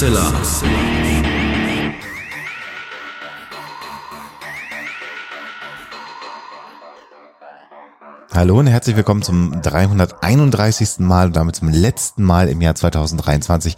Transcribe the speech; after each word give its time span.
Hoaxilla. 0.00 0.32
Hallo 8.32 8.58
und 8.58 8.68
herzlich 8.68 8.96
willkommen 8.96 9.20
zum 9.22 9.60
331. 9.60 11.00
Mal 11.00 11.26
und 11.26 11.36
damit 11.36 11.56
zum 11.56 11.68
letzten 11.68 12.22
Mal 12.22 12.48
im 12.48 12.62
Jahr 12.62 12.74
2023 12.74 13.76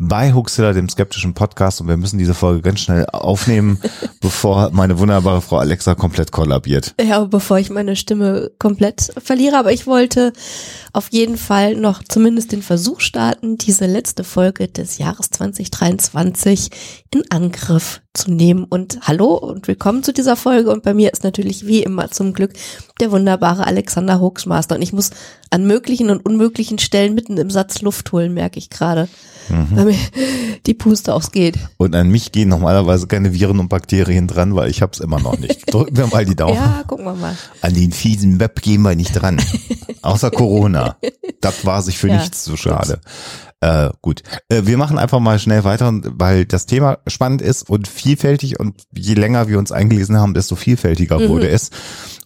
bei 0.00 0.32
Huxilla, 0.32 0.72
dem 0.72 0.88
skeptischen 0.88 1.34
Podcast. 1.34 1.80
Und 1.80 1.86
wir 1.86 1.96
müssen 1.96 2.18
diese 2.18 2.34
Folge 2.34 2.62
ganz 2.62 2.80
schnell 2.80 3.06
aufnehmen, 3.12 3.78
bevor 4.20 4.70
meine 4.72 4.98
wunderbare 4.98 5.40
Frau 5.40 5.58
Alexa 5.58 5.94
komplett 5.94 6.32
kollabiert. 6.32 6.94
Ja, 7.00 7.22
bevor 7.24 7.58
ich 7.58 7.70
meine 7.70 7.94
Stimme 7.94 8.50
komplett 8.58 9.12
verliere. 9.22 9.58
Aber 9.58 9.70
ich 9.70 9.86
wollte 9.86 10.32
auf 10.92 11.08
jeden 11.10 11.36
Fall 11.36 11.76
noch 11.76 12.02
zumindest 12.02 12.52
den 12.52 12.62
Versuch 12.62 13.00
starten, 13.00 13.58
diese 13.58 13.86
letzte 13.86 14.24
Folge 14.24 14.68
des 14.68 14.98
Jahres 14.98 15.30
2023 15.30 16.70
in 17.14 17.22
Angriff 17.30 18.00
zu 18.12 18.30
nehmen. 18.32 18.64
Und 18.64 19.00
hallo 19.02 19.34
und 19.34 19.68
willkommen 19.68 20.02
zu 20.02 20.12
dieser 20.12 20.36
Folge. 20.36 20.70
Und 20.70 20.82
bei 20.82 20.94
mir 20.94 21.12
ist 21.12 21.22
natürlich 21.22 21.66
wie 21.66 21.82
immer 21.82 22.10
zum 22.10 22.32
Glück 22.32 22.52
der 23.00 23.12
wunderbare 23.12 23.66
Alexander 23.66 24.20
Hoaxmaster. 24.20 24.74
Und 24.74 24.82
ich 24.82 24.92
muss 24.92 25.10
an 25.50 25.66
möglichen 25.66 26.10
und 26.10 26.24
unmöglichen 26.26 26.78
Stellen 26.78 27.14
mitten 27.14 27.36
im 27.36 27.50
Satz 27.50 27.82
Luft 27.82 28.10
holen, 28.12 28.34
merke 28.34 28.58
ich 28.58 28.70
gerade. 28.70 29.08
Mhm. 29.50 29.84
Mir 29.84 29.96
die 30.66 30.74
Puste 30.74 31.14
ausgeht. 31.14 31.58
Und 31.76 31.94
an 31.94 32.08
mich 32.08 32.32
gehen 32.32 32.48
normalerweise 32.48 33.06
keine 33.06 33.32
Viren 33.32 33.58
und 33.58 33.68
Bakterien 33.68 34.26
dran, 34.26 34.54
weil 34.54 34.70
ich 34.70 34.82
hab's 34.82 35.00
immer 35.00 35.20
noch 35.20 35.38
nicht. 35.38 35.62
Drücken 35.72 35.96
wir 35.96 36.06
mal 36.06 36.24
die 36.24 36.36
Daumen. 36.36 36.54
Ja, 36.54 36.84
gucken 36.86 37.04
wir 37.04 37.14
mal. 37.14 37.36
An 37.60 37.74
den 37.74 37.92
fiesen 37.92 38.40
Web 38.40 38.62
gehen 38.62 38.82
wir 38.82 38.94
nicht 38.94 39.12
dran. 39.12 39.40
Außer 40.02 40.30
Corona. 40.30 40.96
Das 41.40 41.64
war 41.66 41.82
sich 41.82 41.98
für 41.98 42.08
ja, 42.08 42.18
nichts 42.18 42.44
zu 42.44 42.56
schade. 42.56 42.94
Gut. 42.94 43.50
Äh, 43.62 43.90
gut, 44.00 44.22
äh, 44.48 44.62
wir 44.64 44.78
machen 44.78 44.96
einfach 44.96 45.20
mal 45.20 45.38
schnell 45.38 45.64
weiter, 45.64 45.92
weil 46.04 46.46
das 46.46 46.64
Thema 46.64 46.98
spannend 47.06 47.42
ist 47.42 47.68
und 47.68 47.88
vielfältig 47.88 48.58
und 48.58 48.86
je 48.94 49.12
länger 49.12 49.48
wir 49.48 49.58
uns 49.58 49.70
eingelesen 49.70 50.16
haben, 50.16 50.32
desto 50.32 50.56
vielfältiger 50.56 51.18
mhm. 51.18 51.28
wurde 51.28 51.48
es. 51.50 51.70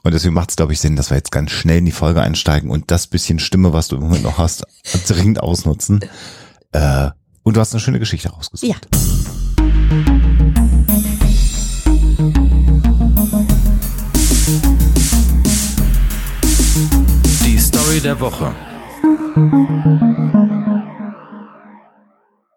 Und 0.04 0.14
deswegen 0.14 0.34
macht 0.34 0.50
es, 0.50 0.56
glaube 0.56 0.74
ich, 0.74 0.80
Sinn, 0.80 0.94
dass 0.94 1.10
wir 1.10 1.16
jetzt 1.16 1.32
ganz 1.32 1.50
schnell 1.50 1.78
in 1.78 1.86
die 1.86 1.92
Folge 1.92 2.20
einsteigen 2.20 2.70
und 2.70 2.92
das 2.92 3.08
bisschen 3.08 3.40
Stimme, 3.40 3.72
was 3.72 3.88
du 3.88 3.96
im 3.96 4.02
Moment 4.02 4.22
noch 4.22 4.38
hast, 4.38 4.64
dringend 5.08 5.40
ausnutzen. 5.40 6.00
Äh, 6.74 7.10
und 7.44 7.56
du 7.56 7.60
hast 7.60 7.72
eine 7.72 7.80
schöne 7.80 8.00
Geschichte 8.00 8.30
rausgesucht. 8.30 8.68
Ja. 8.68 8.76
Die 17.44 17.58
Story 17.58 18.00
der 18.00 18.18
Woche. 18.18 18.52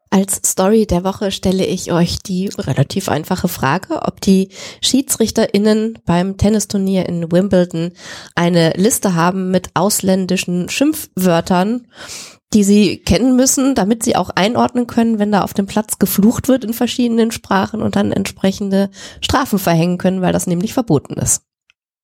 Als 0.10 0.42
Story 0.44 0.88
der 0.88 1.04
Woche 1.04 1.30
stelle 1.30 1.66
ich 1.66 1.92
euch 1.92 2.18
die 2.18 2.50
relativ 2.58 3.10
einfache 3.10 3.48
Frage, 3.48 4.02
ob 4.02 4.20
die 4.20 4.50
SchiedsrichterInnen 4.82 6.00
beim 6.08 6.38
Tennisturnier 6.38 7.08
in 7.08 7.32
Wimbledon 7.32 7.92
eine 8.34 8.72
Liste 8.72 9.14
haben 9.14 9.52
mit 9.52 9.70
ausländischen 9.76 10.70
Schimpfwörtern, 10.70 11.86
die 12.58 12.64
sie 12.64 12.98
kennen 12.98 13.36
müssen, 13.36 13.76
damit 13.76 14.02
sie 14.02 14.16
auch 14.16 14.32
einordnen 14.32 14.88
können, 14.88 15.20
wenn 15.20 15.32
da 15.32 15.44
auf 15.44 15.54
dem 15.54 15.68
Platz 15.68 16.00
geflucht 16.00 16.48
wird 16.48 16.64
in 16.64 16.74
verschiedenen 16.74 17.30
Sprachen 17.30 17.84
und 17.84 17.96
dann 17.96 18.12
entsprechende 18.12 18.90
Strafen 19.22 19.60
verhängen 19.60 20.00
können, 20.00 20.24
weil 20.24 20.34
das 20.34 20.48
nämlich 20.48 20.74
verboten 20.74 21.14
ist. 21.14 21.44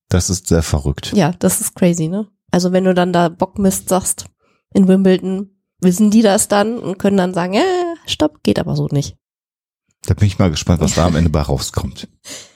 Das 0.09 0.29
ist 0.29 0.45
sehr 0.45 0.61
verrückt. 0.61 1.11
Ja, 1.15 1.33
das 1.39 1.59
ist 1.59 1.75
crazy, 1.75 2.07
ne? 2.07 2.27
Also 2.51 2.71
wenn 2.71 2.83
du 2.83 2.93
dann 2.93 3.11
da 3.11 3.29
Bockmist 3.29 3.89
sagst 3.89 4.25
in 4.75 4.87
Wimbledon, 4.87 5.49
wissen 5.81 6.11
die 6.11 6.21
das 6.21 6.49
dann 6.49 6.77
und 6.77 6.99
können 6.99 7.17
dann 7.17 7.33
sagen, 7.33 7.53
ja, 7.53 7.63
stopp, 8.05 8.43
geht 8.43 8.59
aber 8.59 8.75
so 8.75 8.87
nicht. 8.91 9.15
Da 10.05 10.13
bin 10.13 10.27
ich 10.27 10.37
mal 10.37 10.51
gespannt, 10.51 10.81
was 10.81 10.93
da 10.93 11.07
am 11.07 11.15
Ende 11.15 11.31
bei 11.31 11.41
rauskommt. 11.41 12.07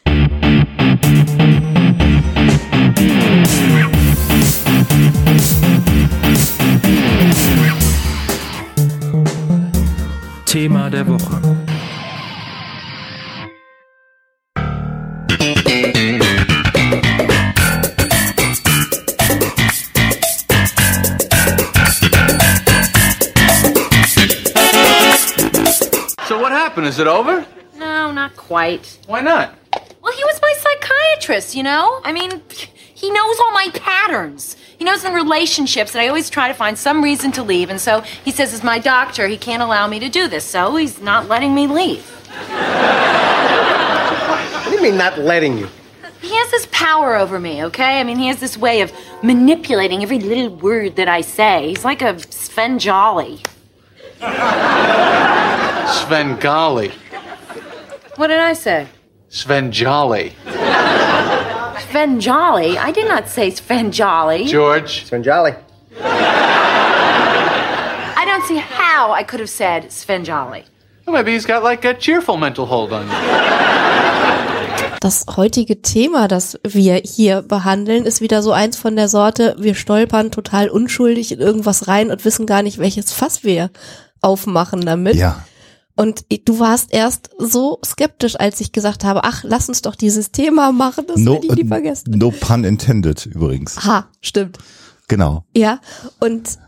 Thema 10.48 10.90
der 10.90 11.06
Woche. 11.06 11.42
So 26.28 26.40
what 26.40 26.54
happened? 26.54 26.88
Is 26.88 27.00
it 27.00 27.08
over? 27.08 27.46
No, 27.76 28.14
not 28.14 28.38
quite. 28.38 28.98
Why 29.06 29.20
not? 29.20 29.54
Well, 30.02 30.14
he 30.14 30.24
was 30.24 30.40
my 30.42 30.54
psychiatrist, 30.62 31.56
you 31.56 31.64
know? 31.64 32.00
I 32.06 32.14
mean, 32.14 32.42
he 32.94 33.12
knows 33.12 33.40
all 33.42 33.52
my 33.52 33.70
patterns. 33.74 34.56
He 34.78 34.86
knows 34.86 35.04
in 35.04 35.14
relationships 35.14 35.94
that 35.94 36.02
I 36.04 36.08
always 36.08 36.30
try 36.30 36.48
to 36.48 36.54
find 36.54 36.78
some 36.78 37.04
reason 37.04 37.32
to 37.34 37.42
leave, 37.44 37.72
and 37.72 37.82
so 37.82 38.02
he 38.02 38.30
says, 38.32 38.54
as 38.54 38.64
my 38.64 38.78
doctor, 38.78 39.28
he 39.28 39.38
can't 39.38 39.64
allow 39.64 39.88
me 39.88 40.00
to 40.00 40.08
do 40.08 40.28
this, 40.28 40.46
so 40.46 40.76
he's 40.76 41.02
not 41.02 41.28
letting 41.28 41.56
me 41.56 41.66
leave. 41.66 42.06
What 44.64 44.70
do 44.70 44.76
you 44.76 44.82
mean, 44.82 44.98
not 44.98 45.18
letting 45.18 45.58
you? 45.58 45.68
He 46.22 46.36
has 46.36 46.52
this 46.52 46.68
power 46.72 47.16
over 47.16 47.40
me, 47.40 47.64
okay? 47.66 48.00
I 48.00 48.04
mean, 48.04 48.18
he 48.18 48.28
has 48.28 48.40
this 48.40 48.56
way 48.58 48.82
of 48.82 48.92
manipulating 49.24 50.04
every 50.04 50.20
little 50.20 50.50
word 50.50 50.96
that 50.98 51.08
I 51.08 51.22
say. 51.22 51.70
He's 51.70 51.84
like 51.84 52.04
a 52.04 52.20
Svengali. 52.32 53.42
Svengali. 55.88 56.92
What 58.16 58.28
did 58.28 58.40
I 58.40 58.54
say? 58.54 58.88
Svengali. 59.30 60.34
Svengali? 61.90 62.78
I 62.78 62.92
did 62.92 63.08
not 63.08 63.28
say 63.28 63.50
Svengali. 63.52 64.46
George. 64.46 65.06
Svengali. 65.06 65.54
I 68.20 68.26
don't 68.26 68.44
see 68.46 68.58
how 68.58 69.12
I 69.12 69.24
could 69.24 69.40
have 69.40 69.50
said 69.50 69.92
Svengali. 69.92 70.64
Well, 71.06 71.14
maybe 71.16 71.32
he's 71.32 71.46
got 71.46 71.64
like 71.64 71.86
a 71.86 71.94
cheerful 71.94 72.38
mental 72.38 72.66
hold 72.66 72.92
on 72.92 73.08
you. 73.08 73.14
Das 75.00 75.26
heutige 75.38 75.82
Thema, 75.82 76.28
das 76.28 76.60
wir 76.64 76.96
hier 76.96 77.44
behandeln, 77.44 78.04
ist 78.06 78.20
wieder 78.20 78.42
so 78.42 78.52
eins 78.52 78.78
von 78.78 78.96
der 78.96 79.08
Sorte, 79.08 79.56
wir 79.60 79.76
stolpern 79.76 80.32
total 80.32 80.70
unschuldig 80.70 81.32
in 81.32 81.40
irgendwas 81.40 81.88
rein 81.88 82.10
und 82.10 82.26
wissen 82.26 82.46
gar 82.48 82.64
nicht, 82.64 82.80
welches 82.80 83.14
Fass 83.14 83.44
wir 83.44 83.70
aufmachen 84.22 84.86
damit. 84.86 85.16
Ja. 85.16 85.44
Und 85.98 86.26
du 86.46 86.60
warst 86.60 86.94
erst 86.94 87.32
so 87.40 87.80
skeptisch, 87.84 88.40
als 88.40 88.62
ich 88.62 88.72
gesagt 88.72 89.04
habe, 89.04 89.24
ach, 89.24 89.44
lass 89.44 89.68
uns 89.68 89.82
doch 89.82 89.96
dieses 89.96 90.32
Thema 90.32 90.72
machen, 90.72 91.06
das 91.08 91.18
no, 91.18 91.34
will 91.34 91.50
ich 91.50 91.56
nie 91.56 91.68
vergessen. 91.68 92.12
No 92.12 92.30
pun 92.30 92.64
intended 92.64 93.26
übrigens. 93.26 93.84
Ha, 93.84 94.08
stimmt. 94.22 94.60
Genau. 95.08 95.44
Ja, 95.56 95.82
und 96.20 96.60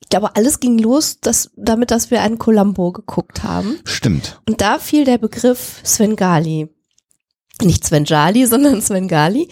ich 0.00 0.08
glaube, 0.08 0.34
alles 0.34 0.58
ging 0.58 0.78
los, 0.78 1.20
dass, 1.20 1.50
damit, 1.56 1.92
dass 1.92 2.10
wir 2.10 2.22
einen 2.22 2.38
Columbo 2.38 2.90
geguckt 2.90 3.44
haben. 3.44 3.78
Stimmt. 3.84 4.40
Und 4.48 4.60
da 4.60 4.80
fiel 4.80 5.04
der 5.04 5.18
Begriff 5.18 5.80
Svengali. 5.84 6.68
Nicht 7.62 7.86
Svengali, 7.86 8.46
sondern 8.48 8.82
Svengali. 8.82 9.48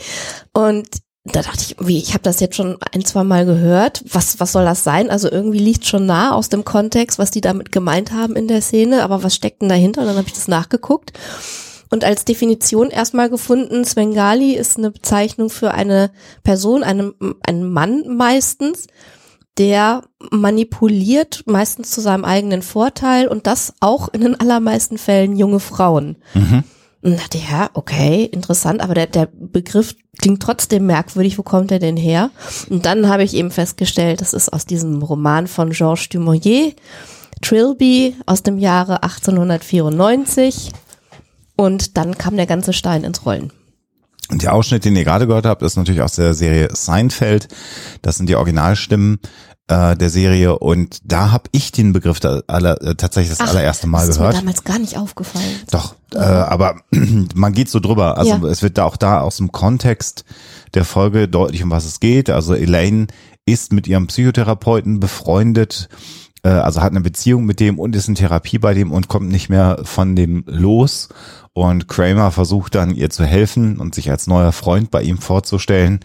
Und 0.52 0.88
da 1.24 1.42
dachte 1.42 1.62
ich, 1.62 1.76
wie, 1.80 1.98
ich 1.98 2.14
habe 2.14 2.22
das 2.22 2.40
jetzt 2.40 2.56
schon 2.56 2.78
ein, 2.92 3.04
zwei 3.04 3.24
Mal 3.24 3.44
gehört. 3.44 4.02
Was, 4.10 4.40
was 4.40 4.52
soll 4.52 4.64
das 4.64 4.84
sein? 4.84 5.10
Also 5.10 5.30
irgendwie 5.30 5.58
liegt 5.58 5.84
schon 5.84 6.06
nah 6.06 6.32
aus 6.32 6.48
dem 6.48 6.64
Kontext, 6.64 7.18
was 7.18 7.30
die 7.30 7.42
damit 7.42 7.72
gemeint 7.72 8.12
haben 8.12 8.36
in 8.36 8.48
der 8.48 8.62
Szene, 8.62 9.02
aber 9.02 9.22
was 9.22 9.34
steckt 9.34 9.60
denn 9.60 9.68
dahinter? 9.68 10.00
Und 10.00 10.06
dann 10.08 10.16
habe 10.16 10.28
ich 10.28 10.34
das 10.34 10.48
nachgeguckt. 10.48 11.12
Und 11.90 12.04
als 12.04 12.24
Definition 12.24 12.88
erstmal 12.88 13.28
gefunden, 13.28 13.84
Svengali 13.84 14.54
ist 14.54 14.78
eine 14.78 14.92
Bezeichnung 14.92 15.50
für 15.50 15.72
eine 15.72 16.10
Person, 16.42 16.84
einen, 16.84 17.12
einen 17.42 17.70
Mann 17.70 18.04
meistens, 18.16 18.86
der 19.58 20.04
manipuliert, 20.30 21.42
meistens 21.46 21.90
zu 21.90 22.00
seinem 22.00 22.24
eigenen 22.24 22.62
Vorteil 22.62 23.28
und 23.28 23.46
das 23.46 23.74
auch 23.80 24.08
in 24.08 24.22
den 24.22 24.40
allermeisten 24.40 24.96
Fällen 24.96 25.36
junge 25.36 25.60
Frauen. 25.60 26.16
Mhm. 26.32 26.64
Und 27.02 27.18
dachte, 27.18 27.38
ja, 27.38 27.70
okay, 27.72 28.24
interessant, 28.24 28.82
aber 28.82 28.92
der, 28.94 29.06
der 29.06 29.28
Begriff 29.32 29.94
klingt 30.20 30.42
trotzdem 30.42 30.84
merkwürdig, 30.84 31.38
wo 31.38 31.42
kommt 31.42 31.72
er 31.72 31.78
denn 31.78 31.96
her? 31.96 32.30
Und 32.68 32.84
dann 32.84 33.08
habe 33.08 33.24
ich 33.24 33.34
eben 33.34 33.50
festgestellt, 33.50 34.20
das 34.20 34.34
ist 34.34 34.52
aus 34.52 34.66
diesem 34.66 35.00
Roman 35.02 35.46
von 35.46 35.70
Georges 35.70 36.10
Dumouriez, 36.10 36.74
Trilby 37.40 38.16
aus 38.26 38.42
dem 38.42 38.58
Jahre 38.58 39.02
1894. 39.02 40.72
Und 41.56 41.96
dann 41.96 42.18
kam 42.18 42.36
der 42.36 42.46
ganze 42.46 42.72
Stein 42.72 43.04
ins 43.04 43.24
Rollen. 43.24 43.50
Und 44.30 44.42
der 44.42 44.52
Ausschnitt, 44.52 44.84
den 44.84 44.96
ihr 44.96 45.04
gerade 45.04 45.26
gehört 45.26 45.46
habt, 45.46 45.62
ist 45.62 45.76
natürlich 45.76 46.02
aus 46.02 46.14
der 46.14 46.34
Serie 46.34 46.68
Seinfeld. 46.72 47.48
Das 48.02 48.16
sind 48.16 48.28
die 48.28 48.36
Originalstimmen 48.36 49.18
äh, 49.70 49.96
der 49.96 50.10
Serie 50.10 50.58
und 50.58 50.98
da 51.04 51.30
habe 51.30 51.44
ich 51.52 51.72
den 51.72 51.92
Begriff 51.92 52.20
da 52.20 52.42
aller, 52.46 52.80
äh, 52.82 52.94
tatsächlich 52.96 53.36
das 53.36 53.46
Ach, 53.46 53.52
allererste 53.52 53.86
Mal 53.86 54.06
das 54.06 54.16
gehört. 54.16 54.34
Das 54.34 54.40
ist 54.40 54.44
mir 54.44 54.52
damals 54.52 54.64
gar 54.64 54.78
nicht 54.78 54.96
aufgefallen. 54.96 55.60
Doch, 55.70 55.94
äh, 56.14 56.18
aber 56.18 56.76
man 57.34 57.52
geht 57.52 57.70
so 57.70 57.80
drüber. 57.80 58.18
Also 58.18 58.30
ja. 58.30 58.44
es 58.44 58.62
wird 58.62 58.78
da 58.78 58.84
auch 58.84 58.96
da 58.96 59.20
aus 59.20 59.36
dem 59.36 59.52
Kontext 59.52 60.24
der 60.74 60.84
Folge 60.84 61.28
deutlich, 61.28 61.62
um 61.62 61.70
was 61.70 61.84
es 61.84 62.00
geht. 62.00 62.30
Also 62.30 62.54
Elaine 62.54 63.06
ist 63.46 63.72
mit 63.72 63.86
ihrem 63.86 64.08
Psychotherapeuten 64.08 65.00
befreundet 65.00 65.88
also 66.48 66.80
hat 66.80 66.92
eine 66.92 67.00
Beziehung 67.00 67.44
mit 67.44 67.60
dem 67.60 67.78
und 67.78 67.94
ist 67.94 68.08
in 68.08 68.14
Therapie 68.14 68.58
bei 68.58 68.74
dem 68.74 68.92
und 68.92 69.08
kommt 69.08 69.28
nicht 69.28 69.48
mehr 69.48 69.80
von 69.84 70.16
dem 70.16 70.44
los. 70.46 71.08
Und 71.52 71.88
Kramer 71.88 72.30
versucht 72.30 72.74
dann 72.74 72.94
ihr 72.94 73.10
zu 73.10 73.24
helfen 73.24 73.78
und 73.78 73.94
sich 73.94 74.10
als 74.10 74.26
neuer 74.26 74.52
Freund 74.52 74.90
bei 74.90 75.02
ihm 75.02 75.18
vorzustellen. 75.18 76.00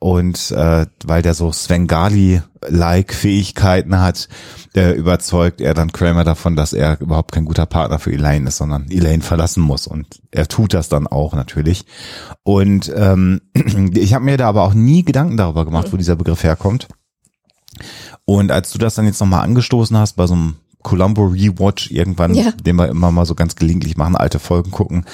Und 0.00 0.52
äh, 0.52 0.86
weil 1.04 1.22
der 1.22 1.34
so 1.34 1.50
Svengali-like 1.50 3.12
Fähigkeiten 3.12 4.00
hat, 4.00 4.28
äh, 4.76 4.92
überzeugt 4.92 5.60
er 5.60 5.74
dann 5.74 5.90
Kramer 5.90 6.22
davon, 6.22 6.54
dass 6.54 6.72
er 6.72 7.00
überhaupt 7.00 7.32
kein 7.32 7.44
guter 7.44 7.66
Partner 7.66 7.98
für 7.98 8.12
Elaine 8.12 8.48
ist, 8.48 8.58
sondern 8.58 8.90
Elaine 8.90 9.22
verlassen 9.22 9.60
muss. 9.60 9.88
Und 9.88 10.20
er 10.30 10.46
tut 10.46 10.72
das 10.74 10.88
dann 10.88 11.08
auch 11.08 11.34
natürlich. 11.34 11.84
Und 12.44 12.92
ähm, 12.94 13.40
ich 13.94 14.14
habe 14.14 14.24
mir 14.24 14.36
da 14.36 14.48
aber 14.48 14.62
auch 14.62 14.74
nie 14.74 15.02
Gedanken 15.02 15.36
darüber 15.36 15.64
gemacht, 15.64 15.92
wo 15.92 15.96
dieser 15.96 16.16
Begriff 16.16 16.44
herkommt. 16.44 16.86
Und 18.28 18.52
als 18.52 18.70
du 18.72 18.76
das 18.78 18.94
dann 18.94 19.06
jetzt 19.06 19.20
nochmal 19.20 19.42
angestoßen 19.42 19.96
hast 19.96 20.16
bei 20.16 20.26
so 20.26 20.34
einem 20.34 20.56
Columbo 20.82 21.24
Rewatch 21.24 21.90
irgendwann, 21.90 22.34
Ja. 22.34 22.52
den 22.52 22.76
wir 22.76 22.86
immer 22.88 23.10
mal 23.10 23.24
so 23.24 23.34
ganz 23.34 23.56
gelegentlich 23.56 23.96
machen, 23.96 24.16
alte 24.16 24.38
Folgen 24.38 24.70
gucken, 24.70 25.06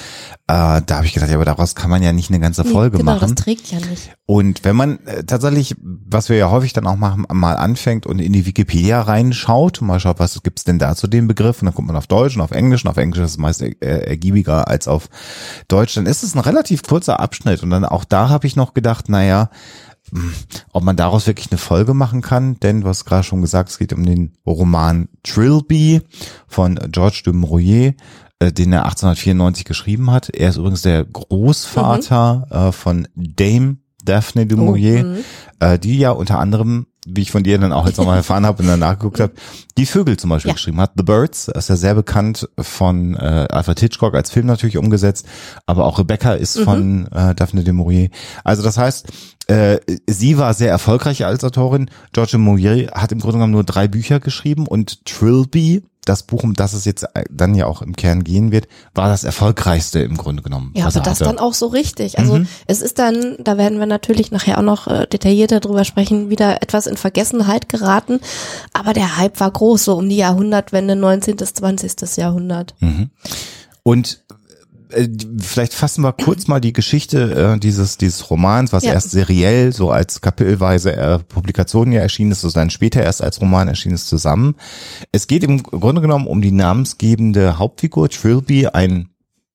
äh, 0.47 0.81
da 0.85 0.97
habe 0.97 1.05
ich 1.05 1.13
gedacht, 1.13 1.29
ja, 1.29 1.37
aber 1.37 1.45
daraus 1.45 1.75
kann 1.75 1.89
man 1.89 2.03
ja 2.03 2.11
nicht 2.11 2.29
eine 2.29 2.41
ganze 2.41 2.65
Folge 2.65 2.97
genau, 2.97 3.13
machen. 3.13 3.33
das 3.33 3.45
trägt 3.45 3.71
ja 3.71 3.79
nicht. 3.79 4.13
Und 4.25 4.65
wenn 4.65 4.75
man 4.75 4.99
äh, 5.05 5.23
tatsächlich, 5.23 5.75
was 5.81 6.27
wir 6.27 6.35
ja 6.35 6.51
häufig 6.51 6.73
dann 6.73 6.85
auch 6.87 6.97
machen, 6.97 7.23
mal 7.31 7.55
anfängt 7.55 8.05
und 8.05 8.19
in 8.19 8.33
die 8.33 8.45
Wikipedia 8.45 8.99
reinschaut, 9.01 9.81
mal 9.81 10.01
schaut, 10.01 10.19
was 10.19 10.43
gibt's 10.43 10.65
denn 10.65 10.77
da 10.77 10.93
zu 10.93 11.07
dem 11.07 11.27
Begriff, 11.27 11.61
und 11.61 11.67
dann 11.67 11.73
kommt 11.73 11.87
man 11.87 11.95
auf 11.95 12.07
Deutsch 12.07 12.35
und 12.35 12.41
auf 12.41 12.51
Englisch, 12.51 12.83
und 12.83 12.91
auf 12.91 12.97
Englisch 12.97 13.23
ist 13.23 13.31
es 13.31 13.37
meist 13.37 13.61
äh, 13.61 13.71
ergiebiger 13.79 14.67
als 14.67 14.89
auf 14.89 15.07
Deutsch, 15.69 15.93
dann 15.95 16.05
ist 16.05 16.21
es 16.21 16.35
ein 16.35 16.39
relativ 16.41 16.83
kurzer 16.83 17.21
Abschnitt. 17.21 17.63
Und 17.63 17.69
dann 17.69 17.85
auch 17.85 18.03
da 18.03 18.27
habe 18.27 18.45
ich 18.45 18.57
noch 18.57 18.73
gedacht, 18.73 19.07
naja, 19.07 19.49
ob 20.71 20.83
man 20.83 20.95
daraus 20.95 21.27
wirklich 21.27 21.51
eine 21.51 21.57
Folge 21.57 21.93
machen 21.93 22.21
kann, 22.21 22.59
denn 22.59 22.81
du 22.81 22.87
hast 22.87 23.05
gerade 23.05 23.23
schon 23.23 23.41
gesagt, 23.41 23.69
es 23.69 23.77
geht 23.77 23.93
um 23.93 24.05
den 24.05 24.33
Roman 24.45 25.09
Trilby 25.23 26.01
von 26.47 26.75
Georges 26.91 27.23
de 27.23 27.33
Maurier, 27.33 27.93
äh, 28.39 28.51
den 28.51 28.71
er 28.73 28.85
1894 28.85 29.65
geschrieben 29.65 30.11
hat. 30.11 30.29
Er 30.29 30.49
ist 30.49 30.57
übrigens 30.57 30.83
der 30.83 31.05
Großvater 31.05 32.47
äh, 32.49 32.71
von 32.71 33.07
Dame 33.15 33.77
Daphne 34.05 34.45
du 34.45 34.57
Maurier, 34.57 35.17
äh, 35.59 35.79
die 35.79 35.97
ja 35.97 36.11
unter 36.11 36.39
anderem, 36.39 36.85
wie 37.05 37.21
ich 37.21 37.31
von 37.31 37.43
dir 37.43 37.57
dann 37.57 37.71
auch 37.71 37.85
jetzt 37.85 37.97
nochmal 37.97 38.17
erfahren 38.17 38.45
habe 38.45 38.61
und 38.61 38.67
dann 38.67 38.79
nachgeguckt 38.79 39.19
habe, 39.19 39.33
die 39.77 39.85
Vögel 39.85 40.17
zum 40.17 40.29
Beispiel 40.31 40.49
Ja. 40.49 40.53
geschrieben 40.53 40.81
hat. 40.81 40.91
The 40.97 41.03
Birds 41.03 41.47
ist 41.49 41.69
ja 41.69 41.75
sehr 41.75 41.95
bekannt 41.95 42.49
von 42.59 43.15
äh, 43.15 43.47
Alfred 43.49 43.79
Hitchcock 43.79 44.15
als 44.15 44.31
Film 44.31 44.47
natürlich 44.47 44.77
umgesetzt, 44.77 45.25
aber 45.65 45.85
auch 45.85 45.99
Rebecca 45.99 46.33
ist 46.33 46.59
von 46.59 47.07
äh, 47.11 47.35
Daphne 47.35 47.63
de 47.63 47.73
Maurier. 47.73 48.09
Also 48.43 48.63
das 48.63 48.77
heißt, 48.77 49.07
äh, 49.47 49.77
sie 50.09 50.37
war 50.37 50.53
sehr 50.53 50.69
erfolgreich 50.71 51.25
als 51.25 51.43
Autorin. 51.43 51.89
George 52.13 52.31
de 52.31 52.39
Maurier 52.39 52.91
hat 52.93 53.11
im 53.11 53.19
Grunde 53.19 53.35
genommen 53.37 53.53
nur 53.53 53.63
drei 53.63 53.87
Bücher 53.87 54.19
geschrieben 54.19 54.65
und 54.67 55.05
Trilby, 55.05 55.83
das 56.05 56.23
Buch, 56.23 56.43
um 56.43 56.53
das 56.53 56.73
es 56.73 56.85
jetzt 56.85 57.03
äh, 57.13 57.23
dann 57.29 57.55
ja 57.55 57.65
auch 57.65 57.81
im 57.81 57.95
Kern 57.95 58.23
gehen 58.23 58.51
wird, 58.51 58.67
war 58.93 59.09
das 59.09 59.23
erfolgreichste 59.23 59.99
im 59.99 60.17
Grunde 60.17 60.41
genommen. 60.43 60.71
Ja, 60.75 60.85
aber 60.85 60.95
er 60.95 61.01
das 61.01 61.19
hatte. 61.19 61.25
dann 61.25 61.39
auch 61.39 61.53
so 61.53 61.67
richtig. 61.67 62.17
Also 62.19 62.37
Mhm. 62.37 62.47
es 62.67 62.81
ist 62.81 62.99
dann, 62.99 63.37
da 63.43 63.57
werden 63.57 63.79
wir 63.79 63.85
natürlich 63.85 64.31
nachher 64.31 64.57
auch 64.57 64.63
noch 64.63 64.87
äh, 64.87 65.07
detaillierter 65.07 65.59
drüber 65.59 65.83
sprechen, 65.83 66.29
wieder 66.29 66.61
etwas 66.61 66.87
in 66.87 66.97
Vergessenheit 66.97 67.69
geraten. 67.69 68.19
Aber 68.73 68.93
der 68.93 69.17
Hype 69.17 69.39
war 69.39 69.51
groß, 69.51 69.85
so 69.85 69.95
um 69.97 70.07
die 70.07 70.17
Jahrhundertwende, 70.17 70.95
19. 70.95 71.35
bis 71.37 71.53
20. 71.53 72.17
Jahrhundert. 72.17 72.75
Und 73.83 74.23
äh, 74.29 74.34
vielleicht 75.39 75.73
fassen 75.73 76.03
wir 76.03 76.13
kurz 76.13 76.47
mal 76.47 76.59
die 76.61 76.73
Geschichte 76.73 77.53
äh, 77.55 77.59
dieses 77.59 77.97
dieses 77.97 78.29
Romans, 78.29 78.71
was 78.73 78.83
Ja. 78.83 78.93
erst 78.93 79.11
seriell 79.11 79.73
so 79.73 79.91
als 79.91 80.21
kapitelweise 80.21 80.95
äh, 80.95 81.19
Publikationen 81.19 81.91
ja 81.93 82.01
erschienen 82.01 82.31
ist, 82.31 82.43
und 82.43 82.55
dann 82.55 82.69
später 82.69 83.03
erst 83.03 83.21
als 83.23 83.41
Roman 83.41 83.67
erschienen 83.67 83.95
ist, 83.95 84.07
zusammen. 84.07 84.55
Es 85.11 85.27
geht 85.27 85.43
im 85.43 85.61
Grunde 85.63 86.01
genommen 86.01 86.27
um 86.27 86.41
die 86.41 86.51
namensgebende 86.51 87.59
Hauptfigur 87.59 88.09
Trilby, 88.09 88.67
ein 88.67 89.09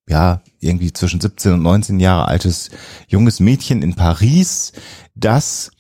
ja 0.09 0.43
irgendwie 0.59 0.93
zwischen 0.93 1.21
17 1.21 1.53
und 1.53 1.63
19 1.63 2.01
Jahre 2.01 2.29
altes 2.29 2.71
junges 3.09 3.41
Mädchen 3.41 3.83
in 3.83 3.95
Paris, 3.95 4.73
das 5.15 5.71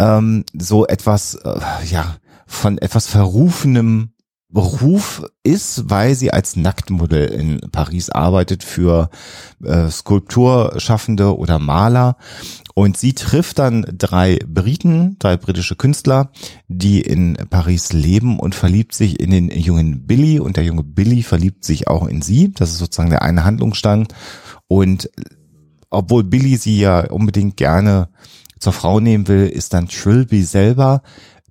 ähm, 0.00 0.44
so 0.52 0.86
etwas 0.86 1.36
äh, 1.36 1.58
ja 1.90 2.16
von 2.46 2.78
etwas 2.78 3.06
verrufenem 3.06 4.10
Beruf 4.48 5.24
ist, 5.42 5.90
weil 5.90 6.14
sie 6.14 6.32
als 6.32 6.54
Nacktmodell 6.54 7.28
in 7.28 7.60
Paris 7.72 8.10
arbeitet 8.10 8.62
für 8.62 9.10
äh, 9.64 9.90
Skulpturschaffende 9.90 11.36
oder 11.36 11.58
Maler. 11.58 12.16
Und 12.74 12.96
sie 12.96 13.14
trifft 13.14 13.58
dann 13.58 13.84
drei 13.98 14.38
Briten, 14.46 15.16
drei 15.18 15.36
britische 15.36 15.74
Künstler, 15.74 16.30
die 16.68 17.00
in 17.00 17.36
Paris 17.50 17.92
leben 17.92 18.38
und 18.38 18.54
verliebt 18.54 18.94
sich 18.94 19.18
in 19.18 19.30
den 19.30 19.50
jungen 19.50 20.06
Billy 20.06 20.38
und 20.38 20.56
der 20.56 20.64
junge 20.64 20.84
Billy 20.84 21.22
verliebt 21.22 21.64
sich 21.64 21.88
auch 21.88 22.06
in 22.06 22.22
sie. 22.22 22.52
Das 22.52 22.70
ist 22.70 22.78
sozusagen 22.78 23.10
der 23.10 23.22
eine 23.22 23.44
Handlungsstand. 23.44 24.14
Und 24.68 25.10
obwohl 25.90 26.22
Billy 26.22 26.56
sie 26.56 26.78
ja 26.78 27.10
unbedingt 27.10 27.56
gerne 27.56 28.10
zur 28.60 28.72
Frau 28.72 29.00
nehmen 29.00 29.26
will, 29.26 29.46
ist 29.46 29.74
dann 29.74 29.88
Trilby 29.88 30.42
selber 30.42 31.02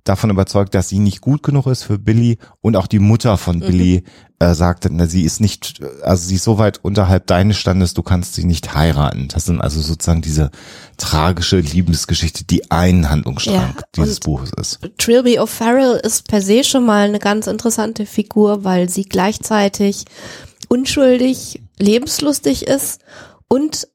davon 0.08 0.30
überzeugt, 0.30 0.74
dass 0.74 0.88
sie 0.88 0.98
nicht 0.98 1.20
gut 1.20 1.42
genug 1.42 1.66
ist 1.66 1.82
für 1.82 1.98
Billy 1.98 2.38
und 2.60 2.76
auch 2.76 2.86
die 2.86 2.98
Mutter 2.98 3.36
von 3.36 3.60
Billy 3.60 4.04
äh, 4.38 4.54
sagte, 4.54 4.88
na, 4.92 5.06
sie 5.06 5.22
ist 5.22 5.40
nicht, 5.40 5.80
also 6.02 6.28
sie 6.28 6.36
ist 6.36 6.44
so 6.44 6.58
weit 6.58 6.78
unterhalb 6.82 7.26
deines 7.26 7.56
Standes, 7.56 7.94
du 7.94 8.02
kannst 8.02 8.34
sie 8.34 8.44
nicht 8.44 8.74
heiraten. 8.74 9.28
Das 9.28 9.46
sind 9.46 9.60
also 9.60 9.80
sozusagen 9.80 10.22
diese 10.22 10.50
tragische 10.96 11.58
Liebesgeschichte, 11.58 12.44
die 12.44 12.70
ein 12.70 13.10
Handlungsstrang 13.10 13.74
Ja, 13.76 13.82
dieses 13.96 14.20
Buches 14.20 14.52
ist. 14.52 14.78
Trilby 14.98 15.38
O'Farrell 15.38 15.96
ist 15.96 16.28
per 16.28 16.42
se 16.42 16.64
schon 16.64 16.86
mal 16.86 17.08
eine 17.08 17.18
ganz 17.18 17.46
interessante 17.46 18.06
Figur, 18.06 18.64
weil 18.64 18.88
sie 18.88 19.04
gleichzeitig 19.04 20.04
unschuldig, 20.68 21.62
lebenslustig 21.78 22.66
ist 22.66 23.00
und 23.48 23.88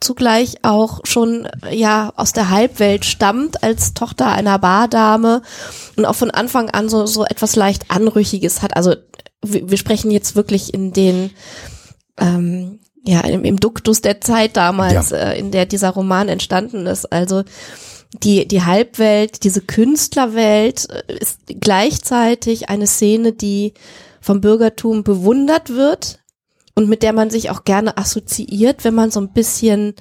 zugleich 0.00 0.62
auch 0.62 1.00
schon 1.04 1.48
ja 1.70 2.12
aus 2.16 2.32
der 2.32 2.50
Halbwelt 2.50 3.04
stammt 3.04 3.62
als 3.62 3.94
Tochter 3.94 4.26
einer 4.28 4.58
Bardame 4.58 5.42
und 5.96 6.04
auch 6.04 6.14
von 6.14 6.30
Anfang 6.30 6.70
an 6.70 6.88
so 6.88 7.06
so 7.06 7.24
etwas 7.24 7.56
leicht 7.56 7.90
anrüchiges 7.90 8.62
hat. 8.62 8.76
Also 8.76 8.94
wir, 9.42 9.70
wir 9.70 9.78
sprechen 9.78 10.10
jetzt 10.10 10.36
wirklich 10.36 10.74
in 10.74 10.92
den 10.92 11.30
ähm, 12.18 12.80
ja 13.04 13.20
im, 13.20 13.44
im 13.44 13.58
Duktus 13.58 14.02
der 14.02 14.20
Zeit 14.20 14.56
damals, 14.56 15.10
Ja. 15.10 15.16
äh, 15.18 15.38
in 15.38 15.50
der 15.50 15.66
dieser 15.66 15.90
Roman 15.90 16.28
entstanden 16.28 16.86
ist. 16.86 17.10
Also 17.12 17.44
die, 18.22 18.46
die 18.48 18.62
Halbwelt, 18.64 19.44
diese 19.44 19.60
Künstlerwelt 19.60 20.88
äh, 20.90 21.12
ist 21.14 21.40
gleichzeitig 21.60 22.68
eine 22.68 22.86
Szene, 22.86 23.32
die 23.32 23.74
vom 24.20 24.40
Bürgertum 24.40 25.04
bewundert 25.04 25.70
wird 25.70 26.18
und 26.76 26.88
mit 26.88 27.02
der 27.02 27.12
man 27.12 27.30
sich 27.30 27.50
auch 27.50 27.64
gerne 27.64 27.96
assoziiert, 27.96 28.84
wenn 28.84 28.94
man 28.94 29.10
so 29.10 29.20
ein 29.20 29.32
bisschen, 29.32 29.94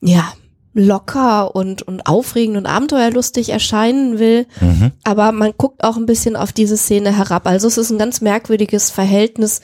ja, 0.00 0.32
locker 0.76 1.56
und, 1.56 1.82
und 1.82 2.06
aufregend 2.06 2.58
und 2.58 2.66
abenteuerlustig 2.66 3.48
erscheinen 3.48 4.18
will. 4.18 4.46
Mhm. 4.60 4.92
Aber 5.04 5.32
man 5.32 5.54
guckt 5.56 5.82
auch 5.82 5.96
ein 5.96 6.04
bisschen 6.04 6.36
auf 6.36 6.52
diese 6.52 6.76
Szene 6.76 7.16
herab. 7.16 7.46
Also 7.46 7.66
es 7.66 7.78
ist 7.78 7.90
ein 7.90 7.98
ganz 7.98 8.20
merkwürdiges 8.20 8.90
Verhältnis 8.90 9.62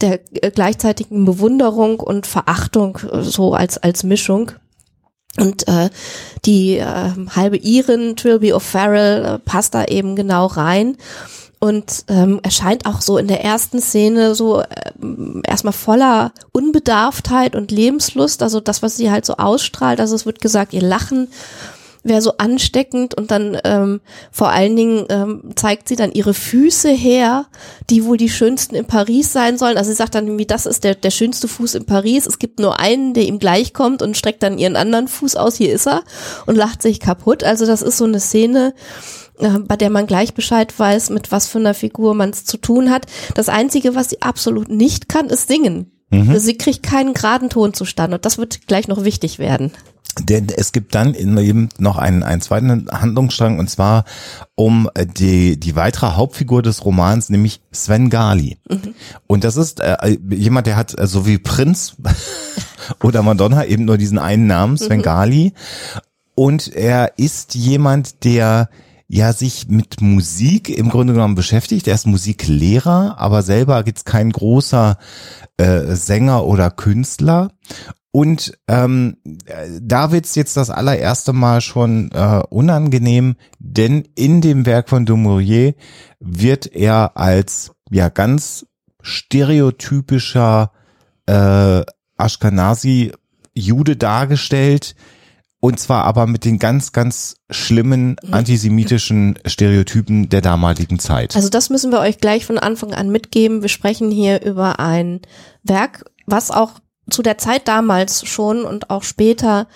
der 0.00 0.20
äh, 0.34 0.52
gleichzeitigen 0.52 1.24
Bewunderung 1.24 1.98
und 1.98 2.28
Verachtung 2.28 2.98
äh, 3.10 3.22
so 3.22 3.54
als, 3.54 3.76
als 3.78 4.04
Mischung. 4.04 4.52
Und 5.36 5.66
äh, 5.66 5.90
die 6.44 6.76
äh, 6.76 7.10
halbe 7.34 7.56
Irin, 7.56 8.14
Trilby 8.14 8.52
O'Farrell, 8.52 9.34
äh, 9.34 9.38
passt 9.40 9.74
da 9.74 9.84
eben 9.86 10.14
genau 10.14 10.46
rein 10.46 10.96
und 11.62 12.06
ähm, 12.08 12.40
erscheint 12.42 12.86
auch 12.86 13.00
so 13.00 13.18
in 13.18 13.28
der 13.28 13.44
ersten 13.44 13.80
Szene 13.80 14.34
so 14.34 14.64
ähm, 15.00 15.42
erstmal 15.46 15.72
voller 15.72 16.32
Unbedarftheit 16.50 17.54
und 17.54 17.70
Lebenslust, 17.70 18.42
also 18.42 18.58
das, 18.58 18.82
was 18.82 18.96
sie 18.96 19.12
halt 19.12 19.24
so 19.24 19.34
ausstrahlt. 19.34 20.00
Also 20.00 20.16
es 20.16 20.26
wird 20.26 20.40
gesagt, 20.40 20.72
ihr 20.72 20.82
Lachen 20.82 21.28
wäre 22.02 22.20
so 22.20 22.36
ansteckend 22.38 23.14
und 23.14 23.30
dann 23.30 23.56
ähm, 23.62 24.00
vor 24.32 24.48
allen 24.48 24.74
Dingen 24.74 25.06
ähm, 25.08 25.52
zeigt 25.54 25.86
sie 25.86 25.94
dann 25.94 26.10
ihre 26.10 26.34
Füße 26.34 26.90
her, 26.90 27.46
die 27.90 28.04
wohl 28.04 28.16
die 28.16 28.28
schönsten 28.28 28.74
in 28.74 28.86
Paris 28.86 29.32
sein 29.32 29.56
sollen. 29.56 29.76
Also 29.76 29.90
sie 29.90 29.96
sagt 29.96 30.16
dann 30.16 30.26
irgendwie, 30.26 30.46
das 30.46 30.66
ist 30.66 30.82
der, 30.82 30.96
der 30.96 31.12
schönste 31.12 31.46
Fuß 31.46 31.76
in 31.76 31.86
Paris. 31.86 32.26
Es 32.26 32.40
gibt 32.40 32.58
nur 32.58 32.80
einen, 32.80 33.14
der 33.14 33.22
ihm 33.22 33.38
gleichkommt 33.38 34.02
und 34.02 34.16
streckt 34.16 34.42
dann 34.42 34.58
ihren 34.58 34.74
anderen 34.74 35.06
Fuß 35.06 35.36
aus. 35.36 35.54
Hier 35.54 35.72
ist 35.72 35.86
er 35.86 36.02
und 36.46 36.56
lacht 36.56 36.82
sich 36.82 36.98
kaputt. 36.98 37.44
Also 37.44 37.66
das 37.66 37.82
ist 37.82 37.98
so 37.98 38.04
eine 38.04 38.18
Szene, 38.18 38.74
äh, 39.42 39.58
bei 39.66 39.76
der 39.76 39.90
man 39.90 40.06
gleich 40.06 40.34
Bescheid 40.34 40.72
weiß, 40.76 41.10
mit 41.10 41.32
was 41.32 41.46
für 41.46 41.58
einer 41.58 41.74
Figur 41.74 42.14
man 42.14 42.30
es 42.30 42.44
zu 42.44 42.56
tun 42.56 42.90
hat. 42.90 43.06
Das 43.34 43.48
Einzige, 43.48 43.94
was 43.94 44.10
sie 44.10 44.22
absolut 44.22 44.68
nicht 44.68 45.08
kann, 45.08 45.26
ist 45.26 45.48
singen. 45.48 45.92
Also 46.12 46.40
sie 46.40 46.58
kriegt 46.58 46.82
keinen 46.82 47.14
geraden 47.14 47.48
Ton 47.48 47.72
zustande 47.72 48.16
und 48.16 48.26
das 48.26 48.36
wird 48.36 48.66
gleich 48.66 48.86
noch 48.86 49.02
wichtig 49.02 49.38
werden. 49.38 49.72
Denn 50.20 50.48
es 50.54 50.72
gibt 50.72 50.94
dann 50.94 51.14
eben 51.14 51.70
noch 51.78 51.96
einen, 51.96 52.22
einen 52.22 52.42
zweiten 52.42 52.86
Handlungsstrang 52.90 53.58
und 53.58 53.70
zwar 53.70 54.04
um 54.54 54.90
äh, 54.94 55.06
die, 55.06 55.58
die 55.58 55.74
weitere 55.74 56.08
Hauptfigur 56.08 56.60
des 56.60 56.84
Romans, 56.84 57.30
nämlich 57.30 57.62
Sven 57.72 58.10
Gali. 58.10 58.58
Und 59.26 59.44
das 59.44 59.56
ist 59.56 59.80
äh, 59.80 60.18
jemand, 60.28 60.66
der 60.66 60.76
hat 60.76 60.98
äh, 60.98 61.06
so 61.06 61.26
wie 61.26 61.38
Prinz 61.38 61.96
oder 63.02 63.22
Madonna 63.22 63.64
eben 63.64 63.86
nur 63.86 63.96
diesen 63.96 64.18
einen 64.18 64.46
Namen, 64.46 64.76
Sven 64.76 65.00
Gali. 65.00 65.54
Und 66.34 66.74
er 66.74 67.14
ist 67.16 67.54
jemand, 67.54 68.24
der 68.24 68.68
ja 69.12 69.34
sich 69.34 69.68
mit 69.68 70.00
Musik 70.00 70.70
im 70.70 70.88
Grunde 70.88 71.12
genommen 71.12 71.34
beschäftigt. 71.34 71.86
Er 71.86 71.94
ist 71.94 72.06
Musiklehrer, 72.06 73.16
aber 73.18 73.42
selber 73.42 73.84
jetzt 73.84 74.06
kein 74.06 74.30
großer 74.30 74.96
äh, 75.58 75.94
Sänger 75.94 76.46
oder 76.46 76.70
Künstler. 76.70 77.50
Und 78.10 78.58
ähm, 78.68 79.18
da 79.80 80.12
wird's 80.12 80.34
jetzt 80.34 80.56
das 80.56 80.70
allererste 80.70 81.34
Mal 81.34 81.60
schon 81.60 82.10
äh, 82.12 82.42
unangenehm, 82.48 83.36
denn 83.58 84.08
in 84.14 84.40
dem 84.40 84.64
Werk 84.64 84.88
von 84.88 85.04
Dumouriez 85.04 85.74
wird 86.18 86.66
er 86.74 87.16
als 87.18 87.72
ja 87.90 88.08
ganz 88.08 88.64
stereotypischer 89.02 90.72
äh, 91.26 91.82
Ashkenazi-Jude 92.16 93.96
dargestellt, 93.96 94.94
und 95.64 95.78
zwar 95.78 96.04
aber 96.04 96.26
mit 96.26 96.44
den 96.44 96.58
ganz, 96.58 96.90
ganz 96.90 97.36
schlimmen 97.48 98.16
antisemitischen 98.32 99.38
Stereotypen 99.46 100.28
der 100.28 100.40
damaligen 100.40 100.98
Zeit. 100.98 101.36
Also 101.36 101.48
das 101.48 101.70
müssen 101.70 101.92
wir 101.92 102.00
euch 102.00 102.18
gleich 102.18 102.44
von 102.44 102.58
Anfang 102.58 102.92
an 102.92 103.10
mitgeben. 103.10 103.62
Wir 103.62 103.68
sprechen 103.68 104.10
hier 104.10 104.42
über 104.42 104.80
ein 104.80 105.20
Werk, 105.62 106.04
was 106.26 106.50
auch 106.50 106.72
zu 107.08 107.22
der 107.22 107.38
Zeit 107.38 107.68
damals 107.68 108.26
schon 108.26 108.64
und 108.64 108.90
auch 108.90 109.04
später 109.04 109.68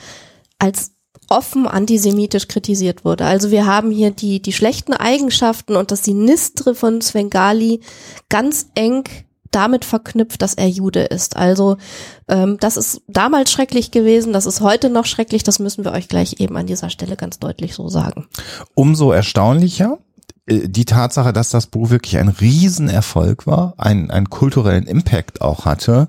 als 0.59 0.91
offen 1.29 1.69
antisemitisch 1.69 2.49
kritisiert 2.49 3.05
wurde. 3.05 3.25
Also 3.25 3.53
wir 3.53 3.67
haben 3.67 3.93
hier 3.93 4.11
die, 4.11 4.43
die 4.43 4.53
schlechten 4.53 4.93
Eigenschaften 4.93 5.77
und 5.77 5.93
das 5.93 6.05
Sinistre 6.05 6.75
von 6.75 7.01
Svengali 7.01 7.81
ganz 8.29 8.71
eng 8.75 9.05
damit 9.51 9.85
verknüpft, 9.85 10.43
dass 10.43 10.55
er 10.55 10.69
Jude 10.69 11.03
ist. 11.03 11.37
Also 11.37 11.77
ähm, 12.29 12.57
das 12.61 12.77
ist 12.77 13.03
damals 13.09 13.51
schrecklich 13.51 13.91
gewesen, 13.91 14.33
das 14.33 14.47
ist 14.47 14.61
heute 14.61 14.91
noch 14.91 15.07
schrecklich, 15.07 15.43
das 15.43 15.59
müssen 15.59 15.85
wir 15.85 15.93
euch 15.93 16.09
gleich 16.09 16.41
eben 16.41 16.57
an 16.57 16.67
dieser 16.67 16.91
Stelle 16.91 17.17
ganz 17.17 17.39
deutlich 17.39 17.75
so 17.75 17.89
sagen. 17.89 18.27
Umso 18.75 19.13
erstaunlicher 19.13 19.99
äh, 20.47 20.69
die 20.69 20.85
Tatsache, 20.85 21.33
dass 21.33 21.51
das 21.51 21.67
Buch 21.67 21.91
wirklich 21.91 22.19
ein 22.19 22.29
Riesenerfolg 22.29 23.47
war, 23.47 23.75
einen, 23.77 24.11
einen 24.11 24.31
kulturellen 24.31 24.87
Impact 24.87 25.41
auch 25.41 25.65
hatte 25.65 26.09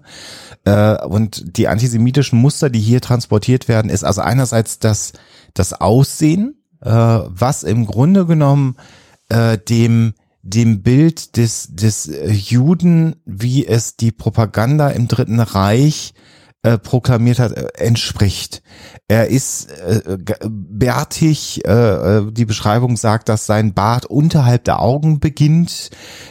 äh, 0.65 1.03
und 1.06 1.58
die 1.58 1.67
antisemitischen 1.67 2.39
Muster, 2.39 2.70
die 2.70 2.79
hier 2.79 3.01
transportiert 3.01 3.67
werden, 3.67 3.89
ist 3.89 4.03
also 4.03 4.22
einerseits 4.22 4.79
das, 4.79 5.13
das 5.53 5.74
Aussehen, 5.74 6.56
äh, 6.82 6.89
was 6.91 7.63
im 7.63 7.86
Grunde 7.86 8.25
genommen 8.25 8.77
äh, 9.29 9.58
dem 9.58 10.13
dem 10.48 10.82
Bild 10.82 11.36
des, 11.36 11.68
des 11.72 12.10
Juden, 12.50 13.18
wie 13.25 13.68
es 13.68 13.98
die 13.98 14.12
Propaganda 14.12 14.89
im 14.89 15.08
Dritten 15.08 15.39
Reich 15.39 16.13
äh, 16.63 16.77
proklamiert 16.77 17.39
hat, 17.39 17.51
äh, 17.51 17.68
entspricht. 17.77 18.63
Er 19.08 19.27
ist 19.27 19.70
äh, 19.72 20.18
bärtig, 20.50 21.66
äh, 21.66 21.72
äh, 21.72 22.32
die 22.32 22.46
Beschreibung 22.46 22.98
sagt, 22.98 23.30
dass 23.30 23.46
sein 23.46 23.74
Bart 23.74 24.06
unterhalb 24.06 24.63
der 24.63 24.82
Augen 24.82 25.20
beginnt. 25.20 25.89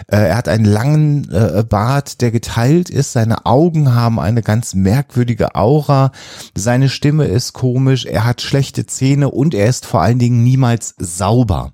Äh, 0.08 0.16
er 0.28 0.36
hat 0.36 0.48
einen 0.48 0.64
langen 0.64 1.30
äh, 1.30 1.62
Bart, 1.62 2.20
der 2.22 2.32
geteilt 2.32 2.90
ist. 2.90 3.12
Seine 3.12 3.46
Augen 3.46 3.94
haben 3.94 4.18
eine 4.18 4.42
ganz 4.42 4.74
merkwürdige 4.74 5.54
Aura. 5.54 6.10
Seine 6.56 6.88
Stimme 6.88 7.26
ist 7.26 7.52
komisch. 7.52 8.04
Er 8.06 8.24
hat 8.24 8.42
schlechte 8.42 8.86
Zähne 8.86 9.30
und 9.30 9.54
er 9.54 9.68
ist 9.68 9.86
vor 9.86 10.02
allen 10.02 10.18
Dingen 10.18 10.42
niemals 10.42 10.94
sauber. 10.98 11.72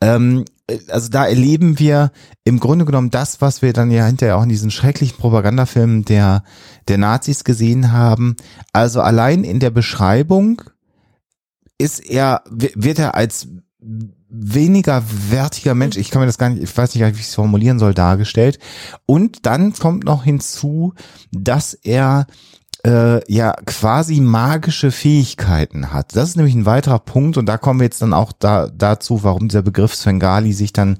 Ähm, 0.00 0.44
also 0.88 1.08
da 1.08 1.26
erleben 1.26 1.78
wir 1.78 2.12
im 2.44 2.60
Grunde 2.60 2.84
genommen 2.84 3.10
das, 3.10 3.40
was 3.40 3.62
wir 3.62 3.72
dann 3.72 3.90
ja 3.90 4.06
hinterher 4.06 4.36
auch 4.36 4.42
in 4.42 4.48
diesen 4.48 4.70
schrecklichen 4.70 5.18
Propagandafilmen 5.18 6.04
der, 6.04 6.44
der 6.88 6.98
Nazis 6.98 7.44
gesehen 7.44 7.92
haben. 7.92 8.36
Also 8.72 9.00
allein 9.00 9.44
in 9.44 9.60
der 9.60 9.70
Beschreibung 9.70 10.62
ist 11.78 11.98
er, 12.00 12.42
wird 12.46 12.98
er 12.98 13.14
als 13.14 13.48
weniger 14.28 15.02
wertiger 15.30 15.74
Mensch, 15.74 15.96
ich 15.96 16.10
kann 16.10 16.20
mir 16.20 16.26
das 16.26 16.38
gar 16.38 16.50
nicht, 16.50 16.62
ich 16.62 16.76
weiß 16.76 16.94
nicht, 16.94 17.04
wie 17.04 17.20
ich 17.20 17.26
es 17.26 17.34
formulieren 17.34 17.78
soll, 17.78 17.94
dargestellt. 17.94 18.58
Und 19.06 19.44
dann 19.46 19.72
kommt 19.72 20.04
noch 20.04 20.24
hinzu, 20.24 20.94
dass 21.32 21.74
er 21.74 22.26
äh, 22.86 23.32
ja 23.32 23.54
quasi 23.66 24.20
magische 24.20 24.90
Fähigkeiten 24.90 25.92
hat. 25.92 26.16
Das 26.16 26.30
ist 26.30 26.36
nämlich 26.36 26.54
ein 26.54 26.66
weiterer 26.66 26.98
Punkt 26.98 27.36
und 27.36 27.46
da 27.46 27.58
kommen 27.58 27.80
wir 27.80 27.84
jetzt 27.84 28.02
dann 28.02 28.12
auch 28.12 28.32
da, 28.32 28.68
dazu, 28.68 29.22
warum 29.22 29.48
dieser 29.48 29.62
Begriff 29.62 29.94
Svengali 29.94 30.52
sich 30.52 30.72
dann 30.72 30.98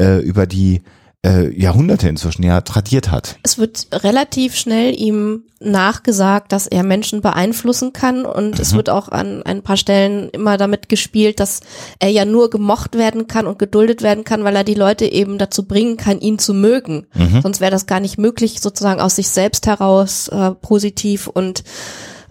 äh, 0.00 0.18
über 0.18 0.46
die 0.46 0.82
äh, 1.24 1.48
Jahrhunderte 1.50 2.08
inzwischen 2.08 2.42
ja 2.42 2.60
tradiert 2.62 3.10
hat. 3.10 3.36
Es 3.42 3.58
wird 3.58 3.86
relativ 3.92 4.56
schnell 4.56 4.98
ihm 4.98 5.44
nachgesagt, 5.60 6.50
dass 6.50 6.66
er 6.66 6.82
Menschen 6.82 7.20
beeinflussen 7.20 7.92
kann 7.92 8.26
und 8.26 8.56
mhm. 8.56 8.60
es 8.60 8.74
wird 8.74 8.90
auch 8.90 9.08
an 9.08 9.44
ein 9.44 9.62
paar 9.62 9.76
Stellen 9.76 10.28
immer 10.30 10.56
damit 10.56 10.88
gespielt, 10.88 11.38
dass 11.38 11.60
er 12.00 12.08
ja 12.08 12.24
nur 12.24 12.50
gemocht 12.50 12.96
werden 12.96 13.28
kann 13.28 13.46
und 13.46 13.60
geduldet 13.60 14.02
werden 14.02 14.24
kann, 14.24 14.42
weil 14.42 14.56
er 14.56 14.64
die 14.64 14.74
Leute 14.74 15.04
eben 15.04 15.38
dazu 15.38 15.64
bringen 15.64 15.96
kann, 15.96 16.20
ihn 16.20 16.40
zu 16.40 16.54
mögen. 16.54 17.06
Mhm. 17.14 17.40
Sonst 17.42 17.60
wäre 17.60 17.70
das 17.70 17.86
gar 17.86 18.00
nicht 18.00 18.18
möglich, 18.18 18.60
sozusagen 18.60 19.00
aus 19.00 19.16
sich 19.16 19.28
selbst 19.28 19.66
heraus 19.66 20.26
äh, 20.28 20.50
positiv 20.50 21.28
und 21.28 21.62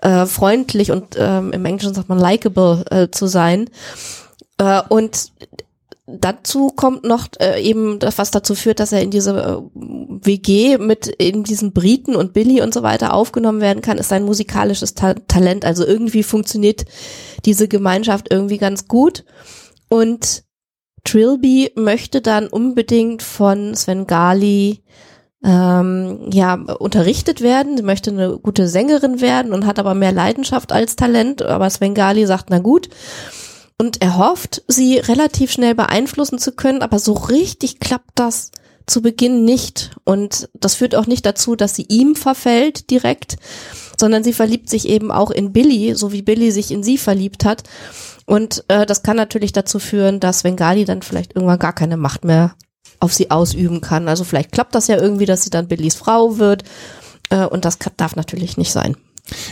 äh, 0.01 0.25
freundlich 0.25 0.91
und 0.91 1.15
ähm, 1.17 1.53
im 1.53 1.63
Englischen 1.63 1.93
sagt 1.93 2.09
man 2.09 2.19
likable 2.19 2.83
äh, 2.89 3.07
zu 3.09 3.27
sein. 3.27 3.69
Äh, 4.57 4.81
und 4.89 5.31
dazu 6.19 6.67
kommt 6.67 7.03
noch 7.03 7.27
äh, 7.39 7.61
eben 7.61 7.99
das, 7.99 8.17
was 8.17 8.31
dazu 8.31 8.55
führt, 8.55 8.79
dass 8.79 8.91
er 8.91 9.01
in 9.01 9.11
diese 9.11 9.31
äh, 9.31 9.57
WG 9.73 10.77
mit 10.77 11.07
in 11.07 11.43
diesen 11.43 11.73
Briten 11.73 12.15
und 12.15 12.33
Billy 12.33 12.61
und 12.61 12.73
so 12.73 12.83
weiter 12.83 13.13
aufgenommen 13.13 13.61
werden 13.61 13.81
kann, 13.81 13.97
ist 13.97 14.09
sein 14.09 14.23
musikalisches 14.23 14.93
Ta 14.93 15.13
Talent. 15.13 15.65
Also 15.65 15.85
irgendwie 15.85 16.23
funktioniert 16.23 16.85
diese 17.45 17.67
Gemeinschaft 17.67 18.27
irgendwie 18.31 18.57
ganz 18.57 18.87
gut. 18.87 19.23
Und 19.89 20.43
Trilby 21.03 21.71
möchte 21.75 22.21
dann 22.21 22.47
unbedingt 22.47 23.23
von 23.23 23.75
Sven 23.75 24.07
Gali 24.07 24.83
ähm, 25.43 26.29
ja 26.31 26.53
unterrichtet 26.53 27.41
werden. 27.41 27.77
Sie 27.77 27.83
möchte 27.83 28.11
eine 28.11 28.37
gute 28.37 28.67
Sängerin 28.67 29.21
werden 29.21 29.53
und 29.53 29.65
hat 29.65 29.79
aber 29.79 29.95
mehr 29.95 30.11
Leidenschaft 30.11 30.71
als 30.71 30.95
Talent. 30.95 31.41
Aber 31.41 31.69
Sven 31.69 31.95
Gali 31.95 32.25
sagt, 32.25 32.49
na 32.49 32.59
gut 32.59 32.89
und 33.81 33.99
er 33.99 34.15
hofft, 34.15 34.61
sie 34.67 34.99
relativ 34.99 35.51
schnell 35.51 35.73
beeinflussen 35.73 36.37
zu 36.37 36.51
können, 36.51 36.83
aber 36.83 36.99
so 36.99 37.13
richtig 37.13 37.79
klappt 37.79 38.11
das 38.13 38.51
zu 38.85 39.01
Beginn 39.01 39.43
nicht. 39.43 39.95
Und 40.03 40.49
das 40.53 40.75
führt 40.75 40.93
auch 40.93 41.07
nicht 41.07 41.25
dazu, 41.25 41.55
dass 41.55 41.73
sie 41.73 41.87
ihm 41.89 42.15
verfällt 42.15 42.91
direkt, 42.91 43.37
sondern 43.99 44.23
sie 44.23 44.33
verliebt 44.33 44.69
sich 44.69 44.87
eben 44.87 45.11
auch 45.11 45.31
in 45.31 45.51
Billy, 45.51 45.95
so 45.95 46.11
wie 46.11 46.21
Billy 46.21 46.51
sich 46.51 46.69
in 46.69 46.83
sie 46.83 46.99
verliebt 46.99 47.43
hat. 47.43 47.63
Und 48.27 48.63
äh, 48.67 48.85
das 48.85 49.01
kann 49.01 49.17
natürlich 49.17 49.51
dazu 49.51 49.79
führen, 49.79 50.19
dass 50.19 50.43
Vengali 50.43 50.85
dann 50.85 51.01
vielleicht 51.01 51.35
irgendwann 51.35 51.57
gar 51.57 51.73
keine 51.73 51.97
Macht 51.97 52.23
mehr 52.23 52.53
auf 52.99 53.15
sie 53.15 53.31
ausüben 53.31 53.81
kann. 53.81 54.07
Also 54.07 54.23
vielleicht 54.25 54.51
klappt 54.51 54.75
das 54.75 54.89
ja 54.89 54.97
irgendwie, 55.01 55.25
dass 55.25 55.41
sie 55.41 55.49
dann 55.49 55.67
Billys 55.67 55.95
Frau 55.95 56.37
wird. 56.37 56.65
Äh, 57.31 57.47
und 57.47 57.65
das 57.65 57.79
darf 57.97 58.15
natürlich 58.15 58.57
nicht 58.57 58.71
sein. 58.71 58.95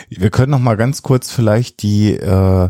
Wir 0.07 0.29
können 0.29 0.51
noch 0.51 0.59
mal 0.59 0.77
ganz 0.77 1.01
kurz 1.01 1.31
vielleicht 1.31 1.81
die 1.81 2.11
äh, 2.11 2.69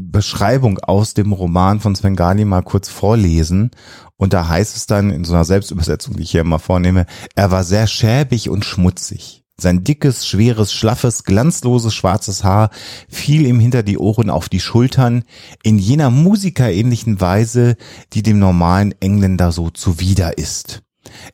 Beschreibung 0.00 0.78
aus 0.78 1.14
dem 1.14 1.32
Roman 1.32 1.80
von 1.80 1.94
Sven 1.94 2.16
Gali 2.16 2.44
mal 2.44 2.62
kurz 2.62 2.88
vorlesen. 2.88 3.70
Und 4.16 4.32
da 4.32 4.48
heißt 4.48 4.76
es 4.76 4.86
dann 4.86 5.10
in 5.10 5.24
so 5.24 5.34
einer 5.34 5.44
Selbstübersetzung, 5.44 6.16
die 6.16 6.22
ich 6.22 6.30
hier 6.30 6.42
immer 6.42 6.58
vornehme, 6.58 7.06
er 7.34 7.50
war 7.50 7.64
sehr 7.64 7.86
schäbig 7.86 8.48
und 8.48 8.64
schmutzig. 8.64 9.44
Sein 9.56 9.84
dickes, 9.84 10.26
schweres, 10.26 10.72
schlaffes, 10.72 11.22
glanzloses 11.24 11.94
schwarzes 11.94 12.42
Haar 12.42 12.70
fiel 13.08 13.46
ihm 13.46 13.60
hinter 13.60 13.84
die 13.84 13.98
Ohren 13.98 14.28
auf 14.28 14.48
die 14.48 14.60
Schultern 14.60 15.22
in 15.62 15.78
jener 15.78 16.10
musikerähnlichen 16.10 17.20
Weise, 17.20 17.76
die 18.12 18.22
dem 18.22 18.40
normalen 18.40 18.94
Engländer 19.00 19.52
so 19.52 19.70
zuwider 19.70 20.38
ist. 20.38 20.83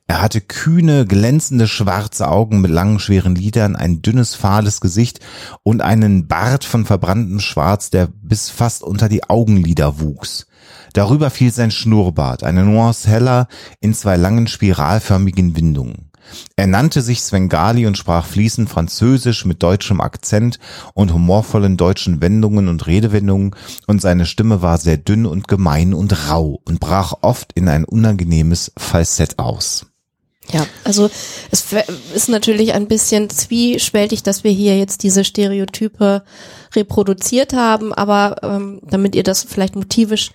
Er 0.07 0.21
hatte 0.21 0.41
kühne, 0.41 1.05
glänzende 1.05 1.67
schwarze 1.67 2.27
Augen 2.27 2.61
mit 2.61 2.71
langen, 2.71 2.99
schweren 2.99 3.35
Lidern, 3.35 3.75
ein 3.75 4.01
dünnes, 4.01 4.35
fahles 4.35 4.81
Gesicht 4.81 5.19
und 5.63 5.81
einen 5.81 6.27
Bart 6.27 6.63
von 6.63 6.85
verbranntem 6.85 7.39
Schwarz, 7.39 7.89
der 7.89 8.09
bis 8.21 8.49
fast 8.49 8.83
unter 8.83 9.09
die 9.09 9.29
Augenlider 9.29 9.99
wuchs. 9.99 10.47
Darüber 10.93 11.29
fiel 11.29 11.51
sein 11.51 11.71
Schnurrbart, 11.71 12.43
eine 12.43 12.63
Nuance 12.63 13.09
heller, 13.09 13.47
in 13.79 13.93
zwei 13.93 14.17
langen 14.17 14.47
spiralförmigen 14.47 15.55
Windungen. 15.55 16.10
Er 16.55 16.67
nannte 16.67 17.01
sich 17.01 17.21
Svengali 17.21 17.85
und 17.85 17.97
sprach 17.97 18.25
fließend 18.25 18.69
Französisch 18.69 19.45
mit 19.45 19.61
deutschem 19.63 20.01
Akzent 20.01 20.59
und 20.93 21.13
humorvollen 21.13 21.77
deutschen 21.77 22.21
Wendungen 22.21 22.67
und 22.67 22.87
Redewendungen 22.87 23.55
und 23.87 24.01
seine 24.01 24.25
Stimme 24.25 24.61
war 24.61 24.77
sehr 24.77 24.97
dünn 24.97 25.25
und 25.25 25.47
gemein 25.47 25.93
und 25.93 26.29
rau 26.29 26.61
und 26.65 26.79
brach 26.79 27.13
oft 27.21 27.53
in 27.53 27.67
ein 27.67 27.85
unangenehmes 27.85 28.71
Falsett 28.77 29.39
aus. 29.39 29.85
Ja, 30.51 30.65
also 30.83 31.09
es 31.51 31.65
ist 32.13 32.29
natürlich 32.29 32.73
ein 32.73 32.87
bisschen 32.87 33.29
zwiespältig, 33.29 34.23
dass 34.23 34.43
wir 34.43 34.51
hier 34.51 34.77
jetzt 34.77 35.03
diese 35.03 35.23
Stereotype 35.23 36.23
reproduziert 36.75 37.53
haben, 37.53 37.93
aber 37.93 38.37
ähm, 38.43 38.81
damit 38.83 39.15
ihr 39.15 39.23
das 39.23 39.43
vielleicht 39.43 39.75
motivisch 39.75 40.31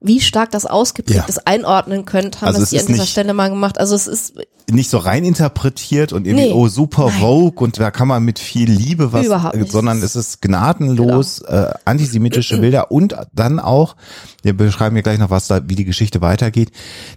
wie 0.00 0.20
stark 0.20 0.50
das 0.52 0.64
ausgeprägt 0.64 1.16
Ja. 1.18 1.24
ist, 1.26 1.46
einordnen 1.46 2.04
könnt, 2.04 2.40
haben 2.40 2.48
Also 2.48 2.60
das 2.60 2.72
ist 2.72 2.80
an 2.82 2.92
dieser 2.92 3.06
Stelle 3.06 3.34
mal 3.34 3.48
gemacht. 3.50 3.78
Also 3.78 3.94
es 3.96 4.06
ist 4.06 4.34
Nicht 4.70 4.90
so 4.90 4.98
rein 4.98 5.24
interpretiert 5.24 6.12
und 6.12 6.26
irgendwie, 6.26 6.46
Nee. 6.48 6.52
oh, 6.52 6.68
super 6.68 7.06
Nein. 7.06 7.20
Vogue 7.20 7.64
und 7.64 7.80
da 7.80 7.90
kann 7.90 8.06
man 8.06 8.22
mit 8.22 8.38
viel 8.38 8.70
Liebe 8.70 9.12
was, 9.12 9.26
äh, 9.26 9.64
sondern 9.66 10.00
es 10.02 10.14
ist 10.14 10.40
gnadenlos 10.42 11.40
äh, 11.40 11.72
antisemitische 11.84 12.58
Bilder 12.58 12.90
und 12.92 13.16
dann 13.32 13.58
auch, 13.60 13.96
wir 14.42 14.56
beschreiben 14.56 14.94
hier 14.94 15.02
gleich 15.02 15.18
noch, 15.18 15.30
was 15.30 15.48
da, 15.48 15.68
wie 15.68 15.74
die 15.74 15.84
Geschichte 15.86 16.20
weitergeht, 16.20 16.70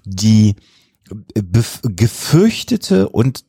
die 0.05 0.55
bef- 1.35 1.81
gefürchtete 1.83 3.09
und 3.09 3.43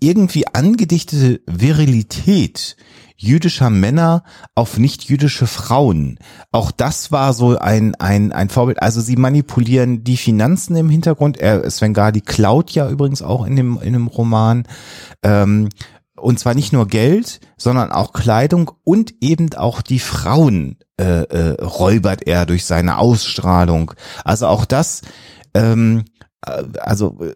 irgendwie 0.00 0.46
angedichtete 0.48 1.40
Virilität 1.46 2.76
jüdischer 3.20 3.68
Männer 3.68 4.24
auf 4.54 4.78
nicht-jüdische 4.78 5.46
Frauen. 5.46 6.18
Auch 6.52 6.70
das 6.70 7.12
war 7.12 7.34
so 7.34 7.58
ein, 7.58 7.94
ein, 7.96 8.32
ein 8.32 8.48
Vorbild. 8.48 8.82
Also 8.82 9.00
sie 9.02 9.16
manipulieren 9.16 10.04
die 10.04 10.16
Finanzen 10.16 10.74
im 10.76 10.88
Hintergrund. 10.88 11.36
Er, 11.36 11.70
Sven 11.70 11.92
Gadi 11.92 12.22
klaut 12.22 12.70
ja 12.70 12.88
übrigens 12.88 13.20
auch 13.20 13.44
in 13.44 13.56
dem, 13.56 13.78
in 13.82 13.92
dem 13.92 14.06
Roman. 14.06 14.64
Ähm, 15.22 15.68
und 16.16 16.38
zwar 16.38 16.54
nicht 16.54 16.72
nur 16.72 16.86
Geld, 16.86 17.40
sondern 17.56 17.92
auch 17.92 18.12
Kleidung 18.12 18.70
und 18.84 19.14
eben 19.20 19.52
auch 19.54 19.82
die 19.82 19.98
Frauen 20.00 20.78
äh, 20.98 21.22
äh, 21.22 21.62
räubert 21.62 22.26
er 22.26 22.46
durch 22.46 22.64
seine 22.64 22.98
Ausstrahlung. 22.98 23.92
Also 24.24 24.46
auch 24.46 24.64
das, 24.64 25.02
ähm, 25.54 26.04
äh, 26.46 26.62
also 26.80 27.18
äh, 27.20 27.34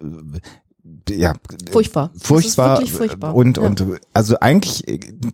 ja, 1.09 1.35
furchtbar. 1.71 2.11
furchtbar, 2.21 2.85
furchtbar. 2.87 3.35
und 3.35 3.57
Ja. 3.57 3.63
und 3.63 3.85
also 4.13 4.39
eigentlich 4.41 4.85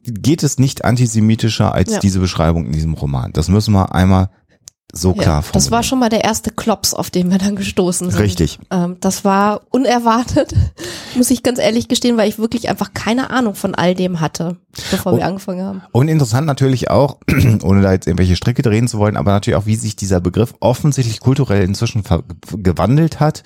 geht 0.04 0.42
es 0.42 0.59
nicht 0.59 0.85
antisemitischer 0.85 1.75
als 1.75 1.92
Ja. 1.95 1.99
diese 2.00 2.21
Beschreibung 2.21 2.66
in 2.66 2.73
diesem 2.73 2.95
Roman. 2.95 3.33
Das 3.33 3.49
müssen 3.49 3.73
wir 3.75 3.95
einmal 3.95 4.30
so 4.93 5.15
Ja, 5.15 5.23
klar 5.23 5.45
das 5.53 5.71
war 5.71 5.83
schon 5.83 5.99
mal 5.99 6.09
der 6.09 6.25
erste 6.25 6.51
Klops, 6.51 6.95
auf 6.95 7.11
den 7.11 7.31
wir 7.31 7.39
dann 7.39 7.57
gestoßen 7.57 8.11
sind. 8.11 8.21
Richtig. 8.21 8.59
Ähm, 8.71 8.97
das 9.01 9.25
war 9.25 9.63
unerwartet, 9.71 10.55
muss 11.17 11.31
ich 11.31 11.43
ganz 11.43 11.59
ehrlich 11.59 11.89
gestehen, 11.89 12.17
weil 12.17 12.29
ich 12.29 12.39
wirklich 12.39 12.69
einfach 12.69 12.93
keine 12.95 13.31
Ahnung 13.31 13.55
von 13.55 13.75
all 13.75 13.95
dem 13.95 14.21
hatte, 14.21 14.57
bevor 14.91 15.13
Oh. 15.13 15.17
wir 15.17 15.27
angefangen 15.27 15.63
haben. 15.65 15.83
Und 15.93 16.09
interessant 16.09 16.47
natürlich 16.47 16.91
auch, 16.91 17.19
ohne 17.63 17.83
da 17.83 17.93
jetzt 17.93 18.07
irgendwelche 18.07 18.37
Stricke 18.37 18.63
drehen 18.63 18.89
zu 18.89 18.99
wollen, 18.99 19.17
aber 19.17 19.33
natürlich 19.33 19.57
auch, 19.57 19.67
wie 19.67 19.77
sich 19.77 19.97
dieser 19.97 20.21
Begriff 20.21 20.55
offensichtlich 20.61 21.21
kulturell 21.21 21.63
inzwischen 21.65 22.03
gewandelt 22.57 23.21
hat 23.21 23.43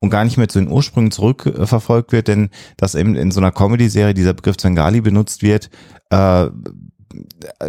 und 0.00 0.10
gar 0.10 0.24
nicht 0.24 0.36
mehr 0.36 0.48
zu 0.48 0.58
den 0.58 0.70
Ursprüngen 0.70 1.10
zurückverfolgt 1.10 2.12
wird, 2.12 2.28
denn 2.28 2.50
dass 2.76 2.94
eben 2.94 3.14
in 3.14 3.30
so 3.30 3.40
einer 3.40 3.52
Comedy-Serie 3.52 4.14
dieser 4.14 4.34
Begriff 4.34 4.56
Zwengali 4.56 5.00
benutzt 5.00 5.42
wird, 5.42 5.70
äh, 6.10 6.46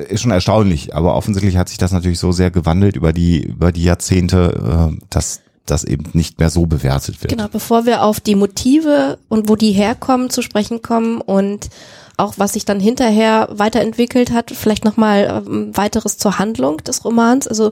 ist 0.09 0.21
schon 0.21 0.31
erstaunlich, 0.31 0.95
aber 0.95 1.15
offensichtlich 1.15 1.57
hat 1.57 1.69
sich 1.69 1.77
das 1.77 1.91
natürlich 1.91 2.19
so 2.19 2.31
sehr 2.31 2.51
gewandelt 2.51 2.95
über 2.95 3.13
die, 3.13 3.43
über 3.43 3.71
die 3.71 3.83
Jahrzehnte, 3.83 4.91
äh, 4.93 5.05
dass 5.09 5.41
das 5.65 5.83
eben 5.83 6.05
nicht 6.13 6.39
mehr 6.39 6.49
so 6.49 6.65
bewertet 6.65 7.21
wird. 7.21 7.31
Genau, 7.31 7.47
bevor 7.47 7.85
wir 7.85 8.03
auf 8.03 8.19
die 8.19 8.35
Motive 8.35 9.17
und 9.29 9.49
wo 9.49 9.55
die 9.55 9.71
herkommen 9.71 10.29
zu 10.29 10.41
sprechen 10.41 10.81
kommen 10.81 11.21
und 11.21 11.69
auch 12.17 12.33
was 12.37 12.53
sich 12.53 12.65
dann 12.65 12.79
hinterher 12.79 13.47
weiterentwickelt 13.51 14.31
hat, 14.31 14.51
vielleicht 14.51 14.85
nochmal 14.85 15.43
ähm, 15.47 15.75
weiteres 15.75 16.17
zur 16.17 16.37
Handlung 16.37 16.77
des 16.77 17.03
Romans. 17.05 17.47
Also 17.47 17.71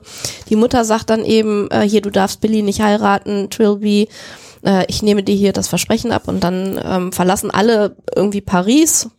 die 0.50 0.56
Mutter 0.56 0.84
sagt 0.84 1.10
dann 1.10 1.24
eben, 1.24 1.70
äh, 1.70 1.82
hier, 1.82 2.02
du 2.02 2.10
darfst 2.10 2.42
Billy 2.42 2.64
nicht 2.64 2.82
heiraten, 2.82 3.50
Trilby, 3.50 4.08
äh, 4.64 4.86
ich 4.88 5.04
nehme 5.04 5.24
dir 5.24 5.36
hier 5.36 5.54
das 5.54 5.68
Versprechen 5.68 6.12
ab 6.12 6.28
und 6.28 6.44
dann 6.44 6.80
ähm, 6.84 7.12
verlassen 7.12 7.52
alle 7.52 7.96
irgendwie 8.16 8.42
Paris 8.42 9.10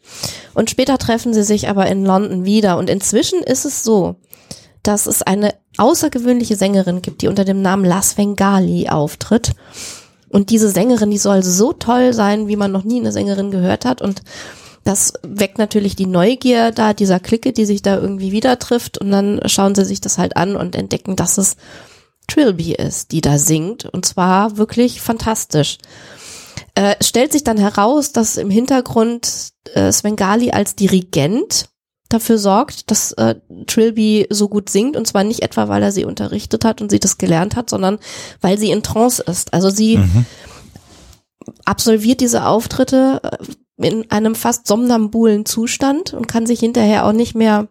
und 0.54 0.70
später 0.70 0.98
treffen 0.98 1.34
sie 1.34 1.44
sich 1.44 1.68
aber 1.68 1.86
in 1.86 2.04
London 2.04 2.44
wieder 2.44 2.76
und 2.78 2.90
inzwischen 2.90 3.42
ist 3.42 3.64
es 3.64 3.84
so, 3.84 4.16
dass 4.82 5.06
es 5.06 5.22
eine 5.22 5.54
außergewöhnliche 5.76 6.56
Sängerin 6.56 7.02
gibt, 7.02 7.22
die 7.22 7.28
unter 7.28 7.44
dem 7.44 7.62
Namen 7.62 7.84
Las 7.84 8.18
Vengali 8.18 8.88
auftritt. 8.88 9.52
Und 10.28 10.50
diese 10.50 10.70
Sängerin, 10.70 11.10
die 11.10 11.18
soll 11.18 11.42
so 11.42 11.72
toll 11.72 12.12
sein, 12.12 12.48
wie 12.48 12.56
man 12.56 12.72
noch 12.72 12.84
nie 12.84 13.00
eine 13.00 13.12
Sängerin 13.12 13.50
gehört 13.50 13.84
hat. 13.84 14.00
Und 14.02 14.22
das 14.84 15.12
weckt 15.22 15.58
natürlich 15.58 15.94
die 15.94 16.06
Neugier 16.06 16.72
da 16.72 16.94
dieser 16.94 17.20
Clique, 17.20 17.52
die 17.52 17.66
sich 17.66 17.82
da 17.82 17.96
irgendwie 17.96 18.32
wieder 18.32 18.58
trifft. 18.58 18.98
Und 18.98 19.10
dann 19.10 19.40
schauen 19.46 19.74
sie 19.74 19.84
sich 19.84 20.00
das 20.00 20.18
halt 20.18 20.36
an 20.36 20.56
und 20.56 20.74
entdecken, 20.74 21.16
dass 21.16 21.38
es 21.38 21.56
Trilby 22.28 22.72
ist, 22.72 23.12
die 23.12 23.20
da 23.20 23.38
singt. 23.38 23.84
Und 23.84 24.06
zwar 24.06 24.56
wirklich 24.56 25.00
fantastisch. 25.00 25.78
Äh, 26.74 26.96
stellt 27.02 27.32
sich 27.32 27.44
dann 27.44 27.58
heraus, 27.58 28.12
dass 28.12 28.38
im 28.38 28.50
Hintergrund 28.50 29.52
äh, 29.74 29.92
Svengali 29.92 30.50
als 30.50 30.74
Dirigent 30.74 31.68
dafür 32.12 32.38
sorgt, 32.38 32.90
dass 32.90 33.12
äh, 33.12 33.36
Trilby 33.66 34.26
so 34.30 34.48
gut 34.48 34.68
singt 34.70 34.96
und 34.96 35.06
zwar 35.06 35.24
nicht 35.24 35.42
etwa, 35.42 35.68
weil 35.68 35.82
er 35.82 35.92
sie 35.92 36.04
unterrichtet 36.04 36.64
hat 36.64 36.80
und 36.80 36.90
sie 36.90 37.00
das 37.00 37.18
gelernt 37.18 37.56
hat, 37.56 37.70
sondern 37.70 37.98
weil 38.40 38.58
sie 38.58 38.70
in 38.70 38.82
Trance 38.82 39.22
ist. 39.22 39.52
Also 39.54 39.70
sie 39.70 39.98
absolviert 41.64 42.20
diese 42.20 42.46
Auftritte 42.46 43.20
äh, 43.22 43.86
in 43.86 44.10
einem 44.10 44.34
fast 44.34 44.66
somnambulen 44.66 45.46
Zustand 45.46 46.14
und 46.14 46.28
kann 46.28 46.46
sich 46.46 46.60
hinterher 46.60 47.06
auch 47.06 47.12
nicht 47.12 47.34
mehr 47.34 47.68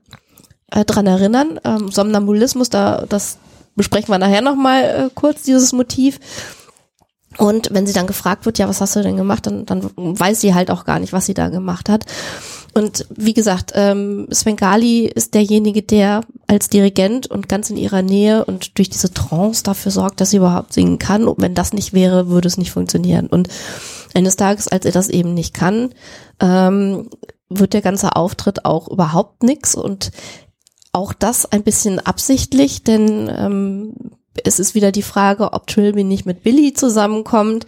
äh, 0.71 0.85
dran 0.85 1.07
erinnern. 1.07 1.59
Ähm, 1.63 1.91
Somnambulismus, 1.91 2.69
da 2.69 3.05
das 3.07 3.37
besprechen 3.75 4.09
wir 4.09 4.17
nachher 4.17 4.41
nochmal 4.41 4.83
äh, 4.83 5.09
kurz, 5.13 5.43
dieses 5.43 5.73
Motiv. 5.73 6.19
Und 7.37 7.69
wenn 7.71 7.87
sie 7.87 7.93
dann 7.93 8.07
gefragt 8.07 8.45
wird, 8.45 8.57
ja, 8.57 8.67
was 8.67 8.81
hast 8.81 8.95
du 8.95 9.01
denn 9.01 9.15
gemacht, 9.15 9.47
dann, 9.47 9.65
dann 9.65 9.89
weiß 9.95 10.41
sie 10.41 10.53
halt 10.53 10.69
auch 10.69 10.83
gar 10.83 10.99
nicht, 10.99 11.13
was 11.13 11.25
sie 11.25 11.33
da 11.33 11.47
gemacht 11.47 11.87
hat. 11.87 12.05
Und 12.73 13.05
wie 13.09 13.33
gesagt, 13.33 13.73
ähm, 13.75 14.27
Svengali 14.33 15.05
ist 15.05 15.33
derjenige, 15.33 15.81
der 15.81 16.21
als 16.47 16.69
Dirigent 16.69 17.27
und 17.27 17.49
ganz 17.49 17.69
in 17.69 17.77
ihrer 17.77 18.01
Nähe 18.01 18.45
und 18.45 18.77
durch 18.77 18.89
diese 18.89 19.13
Trance 19.13 19.63
dafür 19.63 19.91
sorgt, 19.91 20.21
dass 20.21 20.31
sie 20.31 20.37
überhaupt 20.37 20.73
singen 20.73 20.97
kann. 20.97 21.27
Und 21.27 21.41
wenn 21.41 21.53
das 21.53 21.73
nicht 21.73 21.93
wäre, 21.93 22.29
würde 22.29 22.47
es 22.47 22.57
nicht 22.57 22.71
funktionieren. 22.71 23.27
Und 23.27 23.49
eines 24.13 24.37
Tages, 24.37 24.67
als 24.67 24.85
er 24.85 24.91
das 24.91 25.09
eben 25.09 25.33
nicht 25.33 25.53
kann, 25.53 25.89
ähm, 26.39 27.09
wird 27.49 27.73
der 27.73 27.81
ganze 27.81 28.15
Auftritt 28.15 28.63
auch 28.63 28.87
überhaupt 28.87 29.43
nix 29.43 29.75
und 29.75 30.11
auch 30.93 31.13
das 31.13 31.45
ein 31.45 31.63
bisschen 31.63 31.99
absichtlich, 31.99 32.83
denn 32.83 33.29
ähm, 33.33 33.93
es 34.43 34.59
ist 34.59 34.75
wieder 34.75 34.91
die 34.91 35.01
Frage, 35.01 35.51
ob 35.51 35.67
Trilby 35.67 36.03
nicht 36.03 36.25
mit 36.25 36.43
Billy 36.43 36.73
zusammenkommt. 36.73 37.65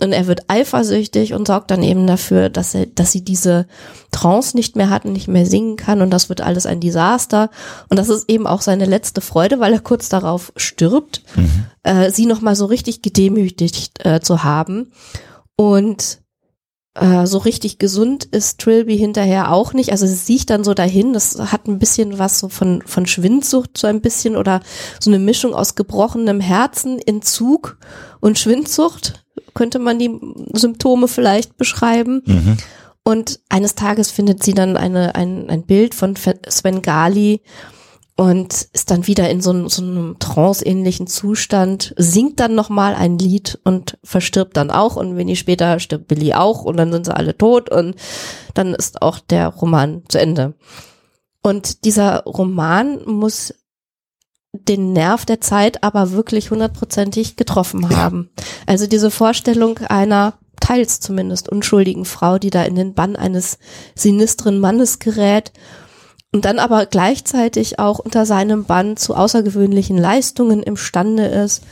Und 0.00 0.12
er 0.12 0.26
wird 0.26 0.44
eifersüchtig 0.48 1.34
und 1.34 1.46
sorgt 1.46 1.70
dann 1.70 1.82
eben 1.82 2.06
dafür, 2.06 2.50
dass 2.50 2.74
er, 2.74 2.86
dass 2.86 3.10
sie 3.12 3.24
diese 3.24 3.66
Trance 4.12 4.56
nicht 4.56 4.76
mehr 4.76 4.90
hat 4.90 5.04
und 5.04 5.12
nicht 5.12 5.28
mehr 5.28 5.46
singen 5.46 5.76
kann. 5.76 6.02
Und 6.02 6.10
das 6.10 6.28
wird 6.28 6.40
alles 6.40 6.66
ein 6.66 6.80
Desaster. 6.80 7.50
Und 7.88 7.98
das 7.98 8.08
ist 8.08 8.30
eben 8.30 8.46
auch 8.46 8.60
seine 8.60 8.86
letzte 8.86 9.20
Freude, 9.20 9.58
weil 9.58 9.72
er 9.72 9.80
kurz 9.80 10.08
darauf 10.08 10.52
stirbt, 10.56 11.22
äh, 11.82 12.10
sie 12.10 12.26
noch 12.26 12.40
mal 12.40 12.54
so 12.54 12.66
richtig 12.66 13.02
gedemütigt 13.02 14.04
äh, 14.04 14.20
zu 14.20 14.44
haben. 14.44 14.92
Und 15.56 16.20
äh, 16.94 17.26
so 17.26 17.38
richtig 17.38 17.78
gesund 17.78 18.24
ist 18.24 18.60
Trilby 18.60 18.96
hinterher 18.96 19.52
auch 19.52 19.72
nicht. 19.72 19.90
Also 19.90 20.06
sie 20.06 20.14
sieht 20.14 20.50
dann 20.50 20.62
so 20.64 20.74
dahin, 20.74 21.12
das 21.12 21.38
hat 21.38 21.66
ein 21.66 21.78
bisschen 21.78 22.18
was 22.18 22.38
so 22.38 22.48
von, 22.48 22.82
von 22.86 23.06
Schwindsucht 23.06 23.76
so 23.76 23.86
ein 23.86 24.00
bisschen 24.00 24.36
oder 24.36 24.60
so 25.00 25.10
eine 25.10 25.18
Mischung 25.18 25.54
aus 25.54 25.74
gebrochenem 25.74 26.40
Herzen, 26.40 27.00
Entzug 27.00 27.78
und 28.20 28.38
Schwindsucht, 28.38 29.24
könnte 29.54 29.78
man 29.78 29.98
die 29.98 30.10
Symptome 30.52 31.08
vielleicht 31.08 31.56
beschreiben. 31.56 32.22
Mhm. 32.26 32.56
Und 33.02 33.40
eines 33.50 33.74
Tages 33.74 34.10
findet 34.10 34.42
sie 34.42 34.54
dann 34.54 34.76
eine, 34.76 35.14
ein, 35.14 35.50
ein 35.50 35.64
Bild 35.64 35.94
von 35.94 36.14
Sven 36.16 36.80
Gali 36.80 37.42
und 38.16 38.68
ist 38.72 38.90
dann 38.90 39.06
wieder 39.08 39.28
in 39.28 39.40
so, 39.40 39.50
einem- 39.50 39.68
so 39.68 39.82
einem 39.82 40.16
trance-ähnlichen 40.20 41.06
Zustand, 41.08 41.94
singt 41.96 42.38
dann 42.38 42.54
nochmal 42.54 42.94
ein 42.94 43.18
Lied 43.18 43.58
und 43.64 43.98
verstirbt 44.04 44.56
dann 44.56 44.70
auch 44.70 44.94
und 44.96 45.16
wenig 45.16 45.38
später 45.40 45.80
stirbt 45.80 46.06
Billy 46.06 46.32
auch 46.34 46.62
und 46.62 46.76
dann 46.76 46.92
sind 46.92 47.06
sie 47.06 47.16
alle 47.16 47.36
tot 47.36 47.70
und 47.70 47.96
dann 48.54 48.72
ist 48.72 49.02
auch 49.02 49.18
der 49.18 49.48
Roman 49.48 50.04
zu 50.08 50.20
Ende. 50.20 50.54
Und 51.42 51.84
dieser 51.84 52.22
Roman 52.24 53.04
muss 53.04 53.52
den 54.52 54.92
Nerv 54.92 55.26
der 55.26 55.40
Zeit 55.40 55.82
aber 55.82 56.12
wirklich 56.12 56.52
hundertprozentig 56.52 57.34
getroffen 57.34 57.96
haben. 57.96 58.30
Also 58.66 58.86
diese 58.86 59.10
Vorstellung 59.10 59.78
einer 59.78 60.34
teils 60.60 61.00
zumindest 61.00 61.48
unschuldigen 61.48 62.04
Frau, 62.04 62.38
die 62.38 62.50
da 62.50 62.62
in 62.62 62.76
den 62.76 62.94
Bann 62.94 63.16
eines 63.16 63.58
sinistren 63.96 64.60
Mannes 64.60 65.00
gerät 65.00 65.52
und 66.34 66.44
dann 66.44 66.58
aber 66.58 66.86
gleichzeitig 66.86 67.78
auch 67.78 68.00
unter 68.00 68.26
seinem 68.26 68.64
Bann 68.64 68.96
zu 68.96 69.14
außergewöhnlichen 69.14 69.96
Leistungen 69.96 70.64
imstande 70.64 71.26
ist, 71.26 71.62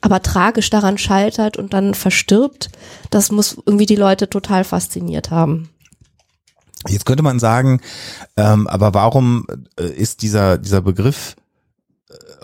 aber 0.00 0.22
tragisch 0.22 0.70
daran 0.70 0.96
scheitert 0.96 1.56
und 1.56 1.74
dann 1.74 1.92
verstirbt, 1.92 2.70
das 3.10 3.32
muss 3.32 3.58
irgendwie 3.66 3.84
die 3.84 3.96
Leute 3.96 4.30
total 4.30 4.62
fasziniert 4.62 5.32
haben. 5.32 5.70
Jetzt 6.86 7.04
könnte 7.04 7.24
man 7.24 7.40
sagen, 7.40 7.80
ähm, 8.36 8.68
aber 8.68 8.94
warum 8.94 9.44
äh, 9.76 9.86
ist 9.86 10.22
dieser, 10.22 10.56
dieser 10.56 10.82
Begriff 10.82 11.34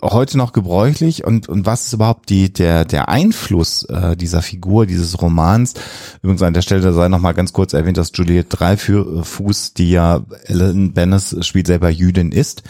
heute 0.02 0.36
noch 0.36 0.52
gebräuchlich 0.52 1.24
und, 1.24 1.48
und 1.48 1.66
was 1.66 1.86
ist 1.86 1.92
überhaupt 1.92 2.28
die, 2.28 2.52
der, 2.52 2.84
der 2.84 3.08
Einfluss 3.08 3.84
äh, 3.84 4.16
dieser 4.16 4.42
Figur, 4.42 4.86
dieses 4.86 5.20
Romans? 5.22 5.74
Übrigens 6.22 6.42
an 6.42 6.54
der 6.54 6.62
Stelle 6.62 6.92
sei 6.92 7.08
noch 7.08 7.20
mal 7.20 7.32
ganz 7.32 7.52
kurz 7.52 7.72
erwähnt, 7.72 7.96
dass 7.96 8.10
Juliette 8.14 8.56
Dreifuß, 8.56 9.74
die 9.74 9.90
ja 9.92 10.24
Ellen 10.46 10.92
Bennis 10.92 11.36
spielt, 11.46 11.68
selber 11.68 11.90
Jüdin 11.90 12.32
ist. 12.32 12.64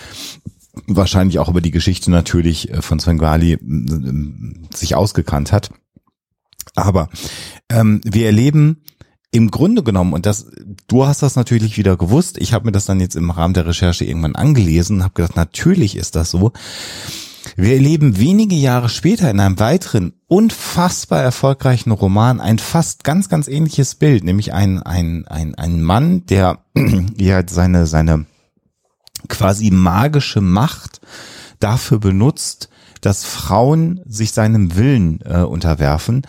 wahrscheinlich 0.86 1.38
auch 1.38 1.48
über 1.48 1.60
die 1.60 1.70
Geschichte 1.70 2.10
natürlich 2.10 2.70
äh, 2.70 2.82
von 2.82 3.00
Svengali 3.00 3.52
äh, 3.52 3.58
sich 4.74 4.94
ausgekannt 4.94 5.52
hat. 5.52 5.70
Aber 6.74 7.08
ähm, 7.68 8.00
wir 8.04 8.26
erleben 8.26 8.82
im 9.32 9.50
Grunde 9.50 9.82
genommen, 9.82 10.12
und 10.12 10.26
das, 10.26 10.46
du 10.88 11.06
hast 11.06 11.22
das 11.22 11.36
natürlich 11.36 11.78
wieder 11.78 11.96
gewusst, 11.96 12.36
ich 12.38 12.52
habe 12.52 12.66
mir 12.66 12.72
das 12.72 12.84
dann 12.84 13.00
jetzt 13.00 13.16
im 13.16 13.30
Rahmen 13.30 13.54
der 13.54 13.66
Recherche 13.66 14.04
irgendwann 14.04 14.36
angelesen 14.36 14.98
und 14.98 15.04
habe 15.04 15.14
gedacht, 15.14 15.36
natürlich 15.36 15.96
ist 15.96 16.14
das 16.14 16.30
so. 16.30 16.52
Wir 17.56 17.74
erleben 17.74 18.18
wenige 18.18 18.54
Jahre 18.54 18.90
später 18.90 19.30
in 19.30 19.40
einem 19.40 19.58
weiteren 19.58 20.12
unfassbar 20.28 21.22
erfolgreichen 21.22 21.90
Roman 21.90 22.40
ein 22.40 22.58
fast 22.58 23.04
ganz, 23.04 23.30
ganz 23.30 23.48
ähnliches 23.48 23.94
Bild, 23.94 24.22
nämlich 24.22 24.52
ein, 24.52 24.82
ein, 24.82 25.26
ein, 25.26 25.54
ein 25.54 25.82
Mann, 25.82 26.26
der 26.26 26.58
ja 27.16 27.42
seine, 27.48 27.86
seine 27.86 28.26
quasi 29.28 29.70
magische 29.70 30.42
Macht 30.42 31.00
dafür 31.58 32.00
benutzt, 32.00 32.68
dass 33.00 33.24
Frauen 33.24 34.00
sich 34.06 34.32
seinem 34.32 34.76
Willen 34.76 35.20
äh, 35.24 35.40
unterwerfen 35.40 36.22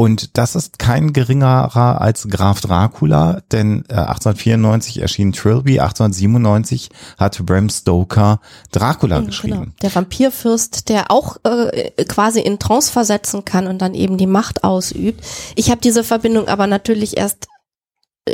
und 0.00 0.38
das 0.38 0.54
ist 0.54 0.78
kein 0.78 1.12
geringerer 1.12 2.00
als 2.00 2.28
Graf 2.28 2.60
Dracula, 2.60 3.42
denn 3.50 3.84
äh, 3.88 3.94
1894 3.94 5.02
erschien 5.02 5.32
Trilby, 5.32 5.80
1897 5.80 6.90
hat 7.18 7.44
Bram 7.44 7.68
Stoker 7.68 8.38
Dracula 8.70 9.20
Mhm, 9.20 9.26
geschrieben. 9.26 9.58
Genau. 9.58 9.72
Der 9.82 9.92
Vampirfürst, 9.92 10.88
der 10.88 11.10
auch 11.10 11.38
äh, 11.42 11.90
quasi 12.04 12.38
in 12.38 12.60
Trance 12.60 12.92
versetzen 12.92 13.44
kann 13.44 13.66
und 13.66 13.82
dann 13.82 13.94
eben 13.94 14.18
die 14.18 14.28
Macht 14.28 14.62
ausübt. 14.62 15.24
Ich 15.56 15.68
habe 15.68 15.80
diese 15.80 16.04
Verbindung 16.04 16.46
aber 16.46 16.68
natürlich 16.68 17.16
erst 17.16 17.46
äh, 17.46 17.57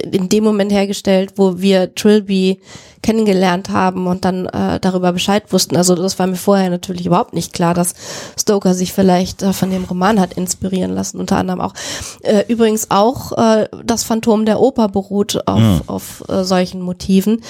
in 0.03 0.29
dem 0.29 0.45
Moment 0.45 0.73
hergestellt, 0.73 1.35
wo 1.37 1.59
wir 1.61 1.95
Trilby 1.95 2.61
kennengelernt 3.03 3.69
haben 3.69 4.07
und 4.07 4.25
dann 4.25 4.47
äh, 4.47 4.81
darüber 4.81 5.13
Bescheid 5.13 5.53
wussten. 5.53 5.77
Also 5.77 5.95
das 5.95 6.19
war 6.19 6.27
mir 6.27 6.37
vorher 6.37 6.71
natürlich 6.71 7.05
überhaupt 7.07 7.35
nicht 7.35 7.53
klar, 7.53 7.75
dass 7.75 7.95
Stoker 8.41 8.75
sich 8.75 8.93
vielleicht 8.93 9.43
äh, 9.43 9.53
von 9.53 9.71
dem 9.71 9.85
Roman 9.85 10.19
hat 10.21 10.33
inspirieren 10.35 10.95
lassen, 10.95 11.21
unter 11.21 11.37
anderem 11.37 11.61
auch. 11.61 11.75
Äh, 12.23 12.45
übrigens 12.49 12.91
auch 12.91 13.33
äh, 13.33 13.69
das 13.85 14.05
Phantom 14.05 14.47
der 14.47 14.61
Oper 14.61 14.89
beruht 14.89 15.47
auf, 15.47 15.61
Mhm. 15.61 15.81
auf 15.87 16.25
äh, 16.29 16.45
solchen 16.45 16.81
Motiven. 16.81 17.43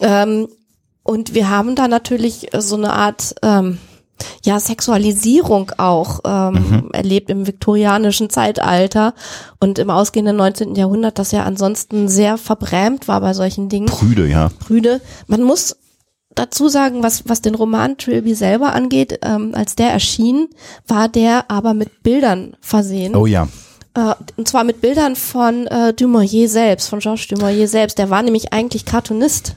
Ähm, 0.00 0.48
und 1.02 1.34
wir 1.34 1.50
haben 1.50 1.74
da 1.74 1.88
natürlich 1.88 2.48
so 2.56 2.76
eine 2.76 2.92
Art 2.92 3.34
ähm, 3.42 3.78
ja 4.44 4.60
Sexualisierung 4.60 5.72
auch 5.78 6.20
ähm, 6.24 6.90
erlebt 6.92 7.30
im 7.30 7.46
viktorianischen 7.46 8.30
Zeitalter 8.30 9.14
und 9.60 9.78
im 9.78 9.90
ausgehenden 9.90 10.36
19. 10.36 10.74
Jahrhundert, 10.74 11.18
das 11.18 11.32
ja 11.32 11.44
ansonsten 11.44 12.08
sehr 12.08 12.38
verbrämt 12.38 13.08
war 13.08 13.20
bei 13.20 13.34
solchen 13.34 13.68
Dingen. 13.68 13.86
Prüde, 13.86 14.26
ja. 14.26 14.50
Brüde. 14.60 15.00
Man 15.26 15.42
muss 15.42 15.76
dazu 16.34 16.68
sagen, 16.68 17.02
was, 17.02 17.28
was 17.28 17.42
den 17.42 17.54
Roman 17.54 17.96
Trilby 17.96 18.34
selber 18.34 18.72
angeht, 18.74 19.20
ähm, 19.22 19.52
als 19.54 19.76
der 19.76 19.90
erschien, 19.90 20.48
war 20.86 21.08
der 21.08 21.50
aber 21.50 21.74
mit 21.74 22.02
Bildern 22.02 22.56
versehen. 22.60 23.14
Oh 23.14 23.26
ja. 23.26 23.48
Äh, 23.94 24.14
und 24.36 24.48
zwar 24.48 24.64
mit 24.64 24.80
Bildern 24.80 25.16
von 25.16 25.66
äh, 25.66 25.92
Dumouriez 25.94 26.52
selbst, 26.52 26.88
von 26.88 26.98
Georges 26.98 27.28
Dumouriez 27.28 27.70
selbst. 27.70 27.98
Der 27.98 28.10
war 28.10 28.22
nämlich 28.22 28.52
eigentlich 28.52 28.84
Cartoonist 28.84 29.56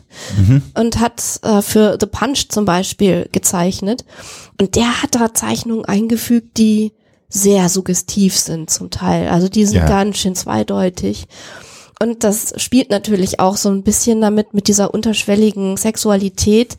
und 0.76 1.00
hat 1.00 1.22
äh, 1.44 1.62
für 1.62 1.98
The 2.00 2.06
Punch 2.06 2.50
zum 2.50 2.66
Beispiel 2.66 3.28
gezeichnet. 3.32 4.06
Und 4.60 4.76
der 4.76 5.02
hat 5.02 5.16
da 5.16 5.34
Zeichnungen 5.34 5.86
eingefügt, 5.86 6.58
die 6.58 6.94
sehr 7.30 7.68
suggestiv 7.70 8.38
sind 8.38 8.70
zum 8.70 8.90
Teil. 8.90 9.28
Also 9.30 9.50
die 9.50 9.66
sind 9.66 9.78
Ja. 9.78 9.88
ganz 9.88 10.18
schön 10.18 10.36
zweideutig. 10.36 11.28
Und 12.00 12.24
das 12.24 12.54
spielt 12.58 12.90
natürlich 12.92 13.40
auch 13.40 13.58
so 13.58 13.70
ein 13.70 13.84
bisschen 13.84 14.22
damit, 14.22 14.54
mit 14.54 14.68
dieser 14.68 14.94
unterschwelligen 14.94 15.78
Sexualität 15.78 16.78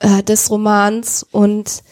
äh, 0.00 0.22
des 0.22 0.50
Romans 0.50 1.26
und 1.30 1.82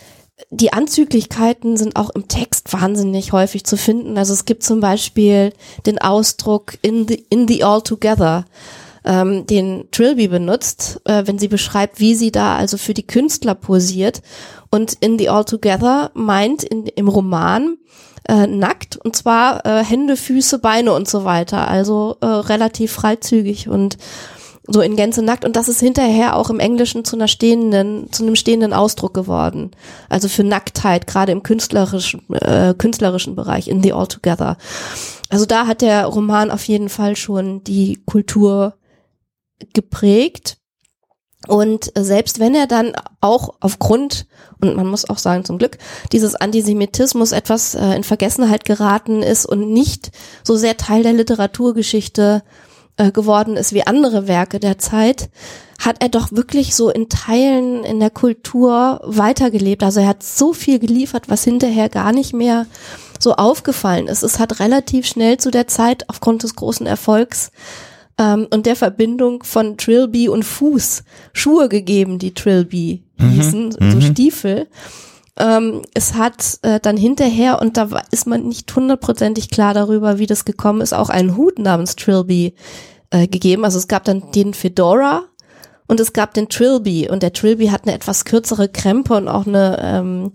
die 0.55 0.73
Anzüglichkeiten 0.73 1.77
sind 1.77 1.97
auch 1.97 2.11
im 2.11 2.29
Text 2.29 2.73
wahnsinnig 2.73 3.33
häufig 3.33 3.65
zu 3.65 3.77
finden. 3.77 4.17
Also 4.17 4.33
es 4.33 4.45
gibt 4.45 4.63
zum 4.63 4.81
Beispiel 4.81 5.53
den 5.87 5.99
Ausdruck 6.01 6.79
in 6.83 7.09
the, 7.09 7.27
in 7.29 7.49
the 7.49 7.65
all 7.65 7.83
together, 7.83 8.45
ähm, 9.05 9.47
den 9.47 9.89
Trilby 9.91 10.29
benutzt, 10.29 11.01
äh, 11.05 11.27
wenn 11.27 11.39
sie 11.39 11.49
beschreibt, 11.49 12.01
wie 12.01 12.15
sie 12.15 12.31
da 12.31 12.57
also 12.57 12.79
für 12.79 12.95
die 12.95 13.07
Künstler 13.07 13.55
posiert. 13.55 14.23
Und 14.71 14.95
in 15.01 15.19
the 15.19 15.29
all 15.29 15.45
together 15.45 16.11
meint 16.15 16.63
in, 16.63 16.87
im 16.87 17.09
Roman 17.09 17.77
äh, 18.29 18.47
nackt 18.47 18.97
und 18.97 19.17
zwar 19.17 19.67
äh, 19.67 19.85
Hände, 19.85 20.17
Füße, 20.17 20.59
Beine 20.59 20.93
und 20.93 21.09
so 21.09 21.25
weiter. 21.25 21.69
Also 21.69 22.17
äh, 22.21 22.27
relativ 22.27 22.93
freizügig 22.93 23.69
und 23.69 23.99
so 24.67 24.81
in 24.81 24.97
Gänze 24.97 25.23
nackt 25.23 25.45
und 25.45 25.57
das 25.57 25.69
ist 25.69 25.81
hinterher 25.81 26.37
auch 26.37 26.49
im 26.49 26.59
Englischen 26.59 27.05
zu 27.05 27.17
einer 27.17 27.29
stehenden, 27.29 28.11
zu 28.13 28.23
einem 28.23 28.35
stehenden 28.35 28.73
Ausdruck 28.73 29.13
geworden. 29.13 29.73
Also 30.09 30.29
für 30.29 30.43
Nacktheit, 30.43 31.07
gerade 31.07 31.33
im 31.33 31.43
künstlerischen, 31.43 32.23
äh, 32.33 32.75
künstlerischen 32.77 33.37
Bereich, 33.37 33.69
in 33.69 33.83
the 33.83 33.93
altogether. 33.93 34.57
Also 35.29 35.45
da 35.45 35.67
hat 35.67 35.83
der 35.83 36.07
Roman 36.07 36.51
auf 36.51 36.65
jeden 36.65 36.89
Fall 36.89 37.15
schon 37.17 37.63
die 37.65 38.03
Kultur 38.07 38.75
geprägt. 39.75 40.57
Und 41.47 41.93
selbst 41.95 42.41
wenn 42.41 42.55
er 42.55 42.67
dann 42.67 42.95
auch 43.21 43.57
aufgrund, 43.61 44.27
und 44.63 44.77
man 44.77 44.87
muss 44.87 45.07
auch 45.07 45.19
sagen 45.19 45.45
zum 45.45 45.59
Glück, 45.59 45.77
dieses 46.11 46.37
Antisemitismus 46.37 47.33
etwas 47.33 47.75
äh, 47.75 47.95
in 47.95 48.03
Vergessenheit 48.03 48.65
geraten 48.65 49.23
ist 49.23 49.45
und 49.45 49.71
nicht 49.71 50.11
so 50.43 50.57
sehr 50.57 50.79
Teil 50.79 51.03
der 51.03 51.13
Literaturgeschichte 51.13 52.43
äh, 52.43 52.74
geworden 52.97 53.57
ist 53.57 53.73
wie 53.73 53.87
andere 53.87 54.29
Werke 54.29 54.61
der 54.61 54.79
Zeit, 54.79 55.29
hat 55.85 55.97
er 56.01 56.09
doch 56.09 56.33
wirklich 56.33 56.75
so 56.75 56.91
in 56.91 57.09
Teilen 57.09 57.85
in 57.85 58.01
der 58.01 58.11
Kultur 58.11 59.01
weitergelebt. 59.05 59.83
Also 59.83 60.01
er 60.01 60.09
hat 60.09 60.23
so 60.23 60.53
viel 60.53 60.79
geliefert, 60.79 61.29
was 61.29 61.45
hinterher 61.45 61.89
gar 61.89 62.13
nicht 62.13 62.33
mehr 62.33 62.67
so 63.19 63.35
aufgefallen 63.35 64.07
ist. 64.07 64.23
Es 64.23 64.39
hat 64.39 64.61
relativ 64.61 65.07
schnell 65.07 65.39
zu 65.39 65.51
der 65.51 65.67
Zeit 65.67 66.09
aufgrund 66.09 66.43
des 66.43 66.55
großen 66.55 66.87
Erfolgs 66.87 67.51
ähm, 68.19 68.47
und 68.51 68.67
der 68.67 68.77
Verbindung 68.77 69.43
von 69.43 69.77
Trilby 69.77 70.29
und 70.29 70.45
Fuß 70.45 71.03
Schuhe 71.33 71.69
gegeben, 71.69 72.19
die 72.19 72.35
Trilby 72.35 73.03
hießen, 73.19 73.73
so 73.73 74.01
Stiefel. 74.01 74.69
Ähm, 75.37 75.83
es 75.95 76.15
hat 76.15 76.59
äh, 76.63 76.79
dann 76.81 76.97
hinterher, 76.97 77.61
und 77.61 77.77
da 77.77 77.89
ist 78.11 78.27
man 78.27 78.47
nicht 78.47 78.75
hundertprozentig 78.75 79.51
klar 79.51 79.75
darüber, 79.75 80.19
wie 80.19 80.27
das 80.27 80.45
gekommen 80.45 80.81
ist, 80.81 80.93
auch 80.93 81.09
einen 81.09 81.37
Hut 81.37 81.59
namens 81.59 81.97
Trilby 81.97 82.55
äh, 83.11 83.27
gegeben. 83.27 83.65
Also 83.65 83.79
es 83.79 83.89
gab 83.89 84.05
dann 84.05 84.31
den 84.33 84.55
Fedora 84.55 85.23
und 85.87 86.01
es 86.01 86.13
gab 86.13 86.35
den 86.35 86.49
Trilby. 86.49 87.09
Und 87.11 87.23
der 87.23 87.33
Trilby 87.33 87.67
hat 87.69 87.83
eine 87.85 87.95
etwas 87.95 88.25
kürzere 88.25 88.69
Krempe 88.69 89.15
und 89.15 89.27
auch 89.27 89.47
eine, 89.47 89.79
ähm, 89.83 90.33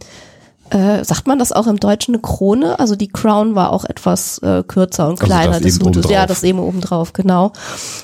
äh, 0.70 1.04
sagt 1.04 1.28
man 1.28 1.40
das 1.40 1.52
auch 1.52 1.68
im 1.68 1.80
Deutschen, 1.80 2.14
eine 2.14 2.22
Krone? 2.22 2.78
Also 2.78 2.96
die 2.96 3.08
Crown 3.08 3.56
war 3.56 3.72
auch 3.72 3.86
etwas 3.86 4.38
äh, 4.40 4.64
kürzer 4.64 5.08
und 5.08 5.22
Also 5.22 5.26
kleiner 5.26 5.54
das 5.54 5.62
des 5.62 5.80
Hutes. 5.80 6.04
Ja, 6.10 6.24
obendrauf. 6.24 6.28
das 6.28 6.44
eben 6.44 6.60
oben 6.60 6.82
drauf, 6.82 7.14
genau. 7.14 7.54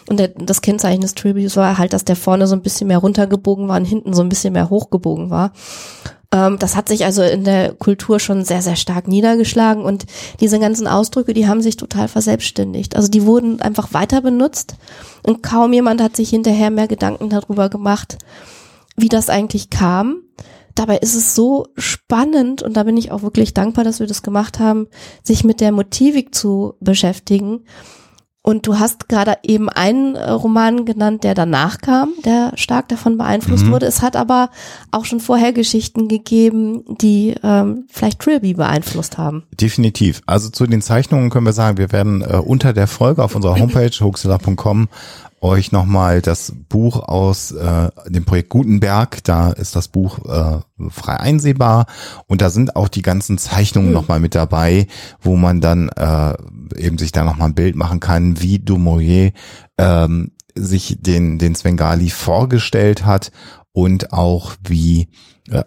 Und 0.09 0.17
der, 0.17 0.29
das 0.29 0.61
Kennzeichen 0.61 1.01
des 1.01 1.13
Tributes 1.13 1.57
war 1.57 1.77
halt, 1.77 1.93
dass 1.93 2.05
der 2.05 2.15
vorne 2.15 2.47
so 2.47 2.55
ein 2.55 2.61
bisschen 2.61 2.87
mehr 2.87 2.99
runtergebogen 2.99 3.67
war 3.67 3.77
und 3.77 3.85
hinten 3.85 4.13
so 4.13 4.21
ein 4.21 4.29
bisschen 4.29 4.53
mehr 4.53 4.69
hochgebogen 4.69 5.29
war. 5.29 5.51
Ähm, 6.31 6.57
das 6.59 6.75
hat 6.75 6.89
sich 6.89 7.05
also 7.05 7.21
in 7.21 7.43
der 7.43 7.73
Kultur 7.73 8.19
schon 8.19 8.43
sehr, 8.43 8.61
sehr 8.61 8.75
stark 8.75 9.07
niedergeschlagen 9.07 9.83
und 9.83 10.05
diese 10.39 10.59
ganzen 10.59 10.87
Ausdrücke, 10.87 11.33
die 11.33 11.47
haben 11.47 11.61
sich 11.61 11.77
total 11.77 12.07
verselbstständigt. 12.07 12.95
Also 12.95 13.09
die 13.09 13.25
wurden 13.25 13.61
einfach 13.61 13.93
weiter 13.93 14.21
benutzt 14.21 14.75
und 15.23 15.43
kaum 15.43 15.73
jemand 15.73 16.01
hat 16.01 16.15
sich 16.15 16.29
hinterher 16.29 16.71
mehr 16.71 16.87
Gedanken 16.87 17.29
darüber 17.29 17.69
gemacht, 17.69 18.17
wie 18.95 19.09
das 19.09 19.29
eigentlich 19.29 19.69
kam. 19.69 20.21
Dabei 20.73 20.97
ist 20.97 21.15
es 21.15 21.35
so 21.35 21.67
spannend 21.77 22.61
und 22.61 22.75
da 22.75 22.83
bin 22.83 22.97
ich 22.97 23.11
auch 23.11 23.23
wirklich 23.23 23.53
dankbar, 23.53 23.85
dass 23.85 24.01
wir 24.01 24.07
das 24.07 24.23
gemacht 24.23 24.59
haben, 24.59 24.87
sich 25.23 25.45
mit 25.45 25.61
der 25.61 25.71
Motivik 25.71 26.35
zu 26.35 26.73
beschäftigen. 26.81 27.61
Und 28.45 28.67
du 28.67 28.77
hast 28.77 29.09
gerade 29.09 29.39
eben 29.41 29.69
einen 29.69 30.13
äh, 30.13 30.29
Roman 30.29 30.85
genannt, 30.85 31.23
der 31.23 31.33
danach 31.33 31.79
kam, 31.79 32.09
der 32.23 32.51
stark 32.53 32.87
davon 32.89 33.17
beeinflusst 33.17 33.65
wurde. 33.71 33.87
Es 33.87 34.03
hat 34.03 34.15
aber 34.15 34.51
auch 34.91 35.05
schon 35.05 35.19
vorher 35.19 35.51
Geschichten 35.51 36.07
gegeben, 36.07 36.83
die 37.01 37.33
ähm, 37.41 37.85
vielleicht 37.89 38.19
Trilby 38.19 38.53
beeinflusst 38.53 39.17
haben. 39.17 39.45
Definitiv. 39.59 40.21
Also 40.27 40.49
zu 40.49 40.67
den 40.67 40.83
Zeichnungen 40.83 41.31
können 41.31 41.47
wir 41.47 41.53
sagen, 41.53 41.79
wir 41.79 41.91
werden 41.91 42.21
äh, 42.21 42.35
unter 42.35 42.73
der 42.73 42.85
Folge 42.85 43.23
auf 43.23 43.33
unserer 43.33 43.57
Homepage 43.57 43.89
hoaxilla.com 43.89 44.89
euch 45.41 45.71
nochmal 45.71 46.21
das 46.21 46.53
Buch 46.69 46.99
aus 46.99 47.51
äh, 47.51 47.89
dem 48.07 48.25
Projekt 48.25 48.49
Gutenberg, 48.49 49.23
da 49.23 49.51
ist 49.51 49.75
das 49.75 49.87
Buch 49.87 50.19
äh, 50.25 50.59
frei 50.89 51.19
einsehbar. 51.19 51.85
Und 52.27 52.41
da 52.41 52.49
sind 52.49 52.75
auch 52.75 52.87
die 52.87 53.01
ganzen 53.01 53.37
Zeichnungen 53.37 53.91
nochmal 53.91 54.19
mit 54.19 54.35
dabei, 54.35 54.87
wo 55.21 55.35
man 55.35 55.61
dann 55.61 55.89
äh, 55.89 56.33
eben 56.77 56.97
sich 56.97 57.11
da 57.11 57.23
nochmal 57.23 57.49
ein 57.49 57.55
Bild 57.55 57.75
machen 57.75 57.99
kann, 57.99 58.41
wie 58.41 58.59
Dumouriez 58.59 59.33
ähm, 59.77 60.31
sich 60.55 60.97
den, 60.99 61.37
den 61.37 61.55
Svengali 61.55 62.09
vorgestellt 62.09 63.05
hat 63.05 63.31
und 63.73 64.13
auch 64.13 64.53
wie 64.63 65.09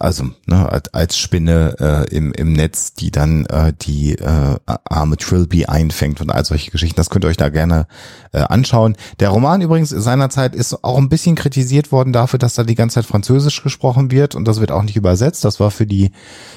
also 0.00 0.24
ne, 0.46 0.68
als- 0.92 1.16
Spinne 1.18 1.76
äh, 2.10 2.14
im, 2.16 2.32
im 2.32 2.52
Netz, 2.52 2.94
die 2.94 3.10
dann 3.10 3.46
äh, 3.46 3.72
die 3.80 4.14
äh, 4.18 4.56
arme 4.66 5.16
Trilby 5.16 5.66
einfängt 5.66 6.20
und 6.20 6.30
all 6.30 6.44
solche 6.44 6.70
Geschichten. 6.70 6.96
Das 6.96 7.10
könnt 7.10 7.24
ihr 7.24 7.28
euch 7.28 7.36
da 7.36 7.48
gerne 7.48 7.86
äh, 8.32 8.38
anschauen. 8.40 8.96
Der 9.20 9.28
Roman 9.30 9.60
übrigens 9.60 9.90
seinerzeit 9.90 10.54
ist 10.54 10.82
auch 10.84 10.98
ein 10.98 11.08
bisschen 11.08 11.36
kritisiert 11.36 11.92
worden 11.92 12.12
dafür, 12.12 12.38
dass 12.38 12.54
da 12.54 12.64
die 12.64 12.74
ganze 12.74 12.94
Zeit 12.94 13.06
Französisch 13.06 13.62
gesprochen 13.62 14.10
wird 14.10 14.34
und 14.34 14.46
das 14.48 14.60
wird 14.60 14.70
auch 14.72 14.82
nicht 14.82 14.96
übersetzt. 14.96 15.44
Das 15.44 15.60
war 15.60 15.70
für 15.70 15.86
die 15.86 16.10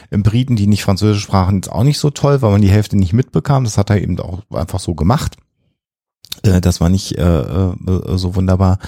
Briten, 0.10 0.56
die 0.56 0.68
nicht 0.68 0.84
Französisch 0.84 1.24
sprachen, 1.24 1.58
jetzt 1.58 1.72
auch 1.72 1.84
nicht 1.84 2.00
so 2.00 2.10
toll, 2.10 2.42
weil 2.42 2.52
man 2.52 2.62
die 2.62 2.72
Hälfte 2.72 2.98
nicht 2.98 3.14
mitbekam. 3.14 3.64
Das 3.64 3.78
hat 3.78 3.90
er 3.92 4.02
eben 4.02 4.20
auch 4.20 4.42
einfach 4.52 4.80
so 4.80 4.96
gemacht. 4.96 5.38
Äh, 6.44 6.62
Das 6.62 6.82
war 6.82 6.90
nicht 6.90 7.18
äh, 7.18 7.40
äh, 7.42 7.74
so 8.18 8.36
wunderbar. 8.36 8.80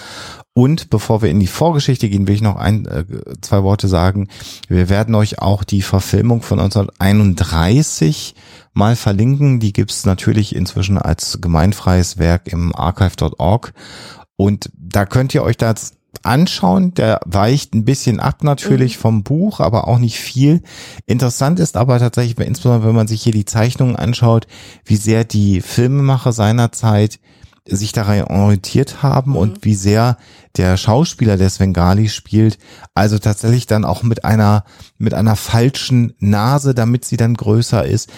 Und 0.56 0.92
bevor 0.92 1.24
wir 1.24 1.30
in 1.30 1.39
die 1.39 1.48
Vorgeschichte 1.48 2.10
gehen, 2.10 2.28
will 2.28 2.36
ich 2.36 2.42
noch 2.42 2.58
ein, 2.58 2.86
äh, 2.86 3.06
zwei 3.42 3.63
Worte 3.63 3.88
sagen. 3.88 4.28
Wir 4.68 4.88
werden 4.88 5.16
euch 5.16 5.39
auch 5.39 5.63
die 5.63 5.82
Verfilmung 5.82 6.44
von 6.44 6.60
1931 6.60 8.36
mal 8.74 8.96
verlinken. 8.96 9.60
Die 9.60 9.74
gibt's 9.74 10.06
natürlich 10.06 10.56
inzwischen 10.56 11.00
als 11.00 11.39
gemeinfreies 11.42 12.20
Werk 12.20 12.48
im 12.52 12.76
archive.org. 12.76 13.74
Und 14.36 14.70
da 14.78 15.08
könnt 15.08 15.34
ihr 15.34 15.44
euch 15.44 15.58
das 15.58 15.94
anschauen. 16.22 16.94
Der 16.94 17.20
weicht 17.26 17.74
ein 17.74 17.86
bisschen 17.86 18.20
ab 18.20 18.44
natürlich 18.44 19.00
vom 19.00 19.24
Buch, 19.24 19.60
aber 19.60 19.88
auch 19.88 19.98
nicht 19.98 20.20
viel. 20.20 20.62
Interessant 21.08 21.60
ist 21.60 21.78
aber 21.78 21.98
tatsächlich, 21.98 22.38
insbesondere 22.46 22.88
wenn 22.88 22.96
man 22.96 23.08
sich 23.08 23.24
hier 23.24 23.34
die 23.34 23.46
Zeichnungen 23.46 23.96
anschaut, 23.96 24.46
wie 24.86 24.98
sehr 24.98 25.24
die 25.24 25.62
Filmemacher 25.62 26.32
seinerzeit 26.32 27.20
sich 27.65 27.93
daran 27.93 28.23
orientiert 28.23 29.02
haben 29.04 29.38
und 29.38 29.63
wie 29.63 29.76
sehr 29.76 30.17
der 30.58 30.76
Schauspieler, 30.78 31.38
der 31.38 31.49
Svengali 31.49 32.10
spielt, 32.10 32.58
also 32.93 33.19
tatsächlich 33.19 33.67
dann 33.67 33.86
auch 33.86 34.04
mit 34.04 34.26
einer, 34.26 34.65
mit 34.97 35.13
einer 35.13 35.36
falschen 35.36 36.13
Nase, 36.19 36.76
damit 36.76 37.06
sie 37.06 37.15
dann 37.17 37.36
größer 37.36 37.86
ist. 37.86 38.10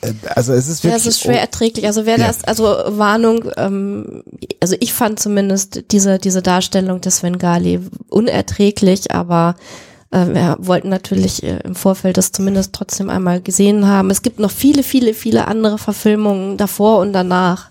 Äh, 0.00 0.12
Also 0.34 0.52
es 0.52 0.66
ist 0.68 0.82
Ja, 0.82 0.90
wirklich. 0.90 1.06
es 1.06 1.14
ist 1.14 1.22
schwer 1.22 1.40
erträglich. 1.40 1.86
Also 1.86 2.06
wer 2.06 2.18
Ja. 2.18 2.26
das, 2.26 2.42
also 2.44 2.64
Warnung, 2.64 3.44
ähm, 3.56 4.24
also 4.60 4.74
ich 4.80 4.92
fand 4.92 5.20
zumindest 5.20 5.84
diese, 5.92 6.18
diese 6.18 6.42
Darstellung 6.42 7.00
des 7.00 7.18
Svengali 7.18 7.80
unerträglich, 8.08 9.12
aber 9.12 9.54
wir 10.10 10.56
wollten 10.58 10.88
natürlich 10.88 11.42
äh, 11.42 11.58
im 11.64 11.74
Vorfeld 11.74 12.16
das 12.16 12.32
zumindest 12.32 12.72
trotzdem 12.72 13.10
einmal 13.10 13.42
gesehen 13.42 13.86
haben. 13.86 14.10
Es 14.10 14.22
gibt 14.22 14.38
noch 14.38 14.50
viele, 14.50 14.82
viele, 14.82 15.12
viele 15.12 15.46
andere 15.46 15.76
Verfilmungen 15.76 16.56
davor 16.56 17.00
und 17.00 17.12
danach. 17.12 17.68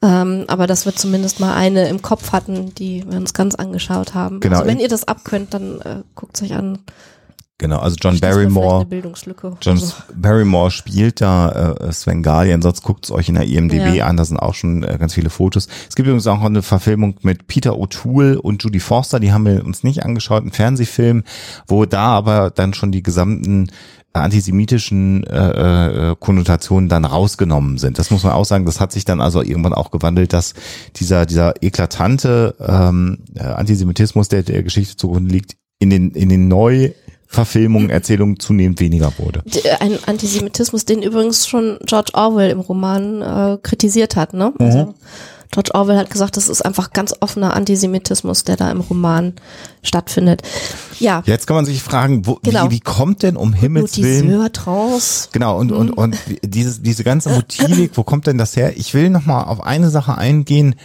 Ähm, 0.00 0.44
aber 0.46 0.66
dass 0.66 0.84
wir 0.84 0.94
zumindest 0.94 1.40
mal 1.40 1.54
eine 1.54 1.88
im 1.88 2.02
Kopf 2.02 2.30
hatten, 2.32 2.74
die 2.74 3.04
wir 3.08 3.18
uns 3.18 3.34
ganz 3.34 3.56
angeschaut 3.56 4.14
haben. 4.14 4.40
Genau. 4.40 4.58
Also 4.58 4.68
wenn 4.68 4.78
ihr 4.78 4.88
das 4.88 5.08
abkönnt, 5.08 5.54
dann 5.54 5.80
äh, 5.80 6.02
guckt 6.14 6.36
es 6.36 6.42
euch 6.42 6.54
an. 6.54 6.78
Genau, 7.60 7.78
also 7.78 7.96
John 8.00 8.20
Barrymore. 8.20 8.86
John 9.60 9.74
Also, 9.74 9.94
Barrymore 10.14 10.70
spielt 10.70 11.20
da 11.20 11.74
äh, 11.80 11.92
Sven 11.92 12.22
Galien, 12.22 12.62
sonst 12.62 12.82
guckt 12.82 13.04
es 13.04 13.10
euch 13.10 13.28
in 13.28 13.34
der 13.34 13.46
IMDb 13.46 13.96
Ja. 13.96 14.06
an, 14.06 14.16
da 14.16 14.24
sind 14.24 14.36
auch 14.38 14.54
schon 14.54 14.84
äh, 14.84 14.96
ganz 14.96 15.14
viele 15.14 15.28
Fotos. 15.28 15.66
Es 15.88 15.96
gibt 15.96 16.06
übrigens 16.06 16.28
auch 16.28 16.40
eine 16.40 16.62
Verfilmung 16.62 17.16
mit 17.22 17.48
Peter 17.48 17.72
O'Toole 17.72 18.36
und 18.36 18.62
Judy 18.62 18.78
Forster, 18.78 19.18
die 19.18 19.32
haben 19.32 19.44
wir 19.44 19.64
uns 19.64 19.82
nicht 19.82 20.04
angeschaut, 20.04 20.44
ein 20.44 20.52
Fernsehfilm, 20.52 21.24
wo 21.66 21.84
da 21.84 22.06
aber 22.06 22.50
dann 22.50 22.74
schon 22.74 22.92
die 22.92 23.02
gesamten 23.02 23.70
antisemitischen 24.12 25.24
äh, 25.24 26.10
äh, 26.10 26.16
Konnotationen 26.18 26.88
dann 26.88 27.04
rausgenommen 27.04 27.78
sind. 27.78 27.98
Das 27.98 28.10
muss 28.10 28.22
man 28.24 28.32
auch 28.34 28.44
sagen, 28.44 28.66
das 28.66 28.80
hat 28.80 28.92
sich 28.92 29.04
dann 29.04 29.20
also 29.20 29.42
irgendwann 29.42 29.74
auch 29.74 29.90
gewandelt, 29.90 30.32
dass 30.32 30.54
dieser 30.96 31.26
dieser 31.26 31.54
eklatante 31.62 32.54
ähm, 32.60 33.18
äh, 33.34 33.42
Antisemitismus, 33.42 34.28
der 34.28 34.42
der 34.42 34.62
Geschichte 34.62 34.96
zugrunde 34.96 35.30
liegt, 35.32 35.56
in 35.78 35.90
den 35.90 36.10
in 36.12 36.28
den 36.28 36.48
neu 36.48 36.90
Verfilmungen, 37.30 37.90
Erzählungen 37.90 38.40
zunehmend 38.40 38.80
weniger 38.80 39.12
wurde. 39.18 39.42
Äh, 39.62 39.76
ein 39.80 39.98
Antisemitismus, 40.06 40.86
den 40.86 41.02
übrigens 41.02 41.46
schon 41.46 41.78
George 41.84 42.12
Orwell 42.14 42.50
im 42.50 42.60
Roman 42.60 43.20
äh, 43.20 43.58
kritisiert 43.62 44.16
hat. 44.16 44.32
Ne? 44.32 44.52
Also 44.58 44.94
George 45.50 45.70
Orwell 45.74 45.98
hat 45.98 46.10
gesagt, 46.10 46.38
das 46.38 46.48
ist 46.48 46.62
einfach 46.64 46.92
ganz 46.92 47.14
offener 47.20 47.54
Antisemitismus, 47.54 48.44
der 48.44 48.56
da 48.56 48.70
im 48.70 48.80
Roman 48.80 49.34
stattfindet. 49.82 50.42
Ja, 50.98 51.22
Jetzt 51.26 51.46
kann 51.46 51.56
man 51.56 51.66
sich 51.66 51.82
fragen, 51.82 52.26
wo, 52.26 52.38
Genau. 52.42 52.66
wie, 52.66 52.76
wie 52.76 52.80
kommt 52.80 53.22
denn 53.22 53.36
um 53.36 53.52
Himmels 53.52 53.98
Willen 53.98 54.52
Trance. 54.52 55.28
Genau, 55.32 55.58
und, 55.58 55.70
und, 55.70 55.90
und 55.90 56.16
dieses, 56.42 56.82
diese 56.82 57.04
ganze 57.04 57.28
Motivik, 57.28 57.92
wo 57.94 58.04
kommt 58.04 58.26
denn 58.26 58.38
das 58.38 58.56
her? 58.56 58.76
Ich 58.76 58.94
will 58.94 59.10
nochmal 59.10 59.44
auf 59.44 59.60
eine 59.60 59.90
Sache 59.90 60.16
eingehen, 60.16 60.76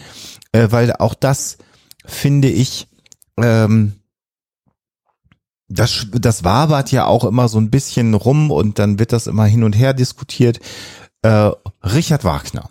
äh, 0.52 0.68
weil 0.70 0.92
auch 0.92 1.14
das 1.14 1.56
finde 2.04 2.48
ich, 2.48 2.86
ähm, 3.38 3.92
das, 5.74 6.06
das 6.12 6.44
wabert 6.44 6.92
ja 6.92 7.06
auch 7.06 7.24
immer 7.24 7.48
so 7.48 7.58
ein 7.58 7.70
bisschen 7.70 8.14
rum 8.14 8.50
und 8.50 8.78
dann 8.78 8.98
wird 8.98 9.12
das 9.12 9.26
immer 9.26 9.44
hin 9.44 9.64
und 9.64 9.74
her 9.74 9.94
diskutiert. 9.94 10.60
Äh, 11.22 11.50
Richard 11.82 12.24
Wagner 12.24 12.70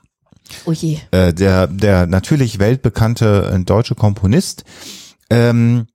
Oh 0.66 0.72
je. 0.72 1.00
äh, 1.12 1.34
der, 1.34 1.68
der 1.68 2.06
natürlich 2.08 2.60
weltbekannte 2.60 3.52
äh, 3.54 3.64
deutsche 3.64 3.96
Komponist, 3.96 4.64
ähm, 5.30 5.88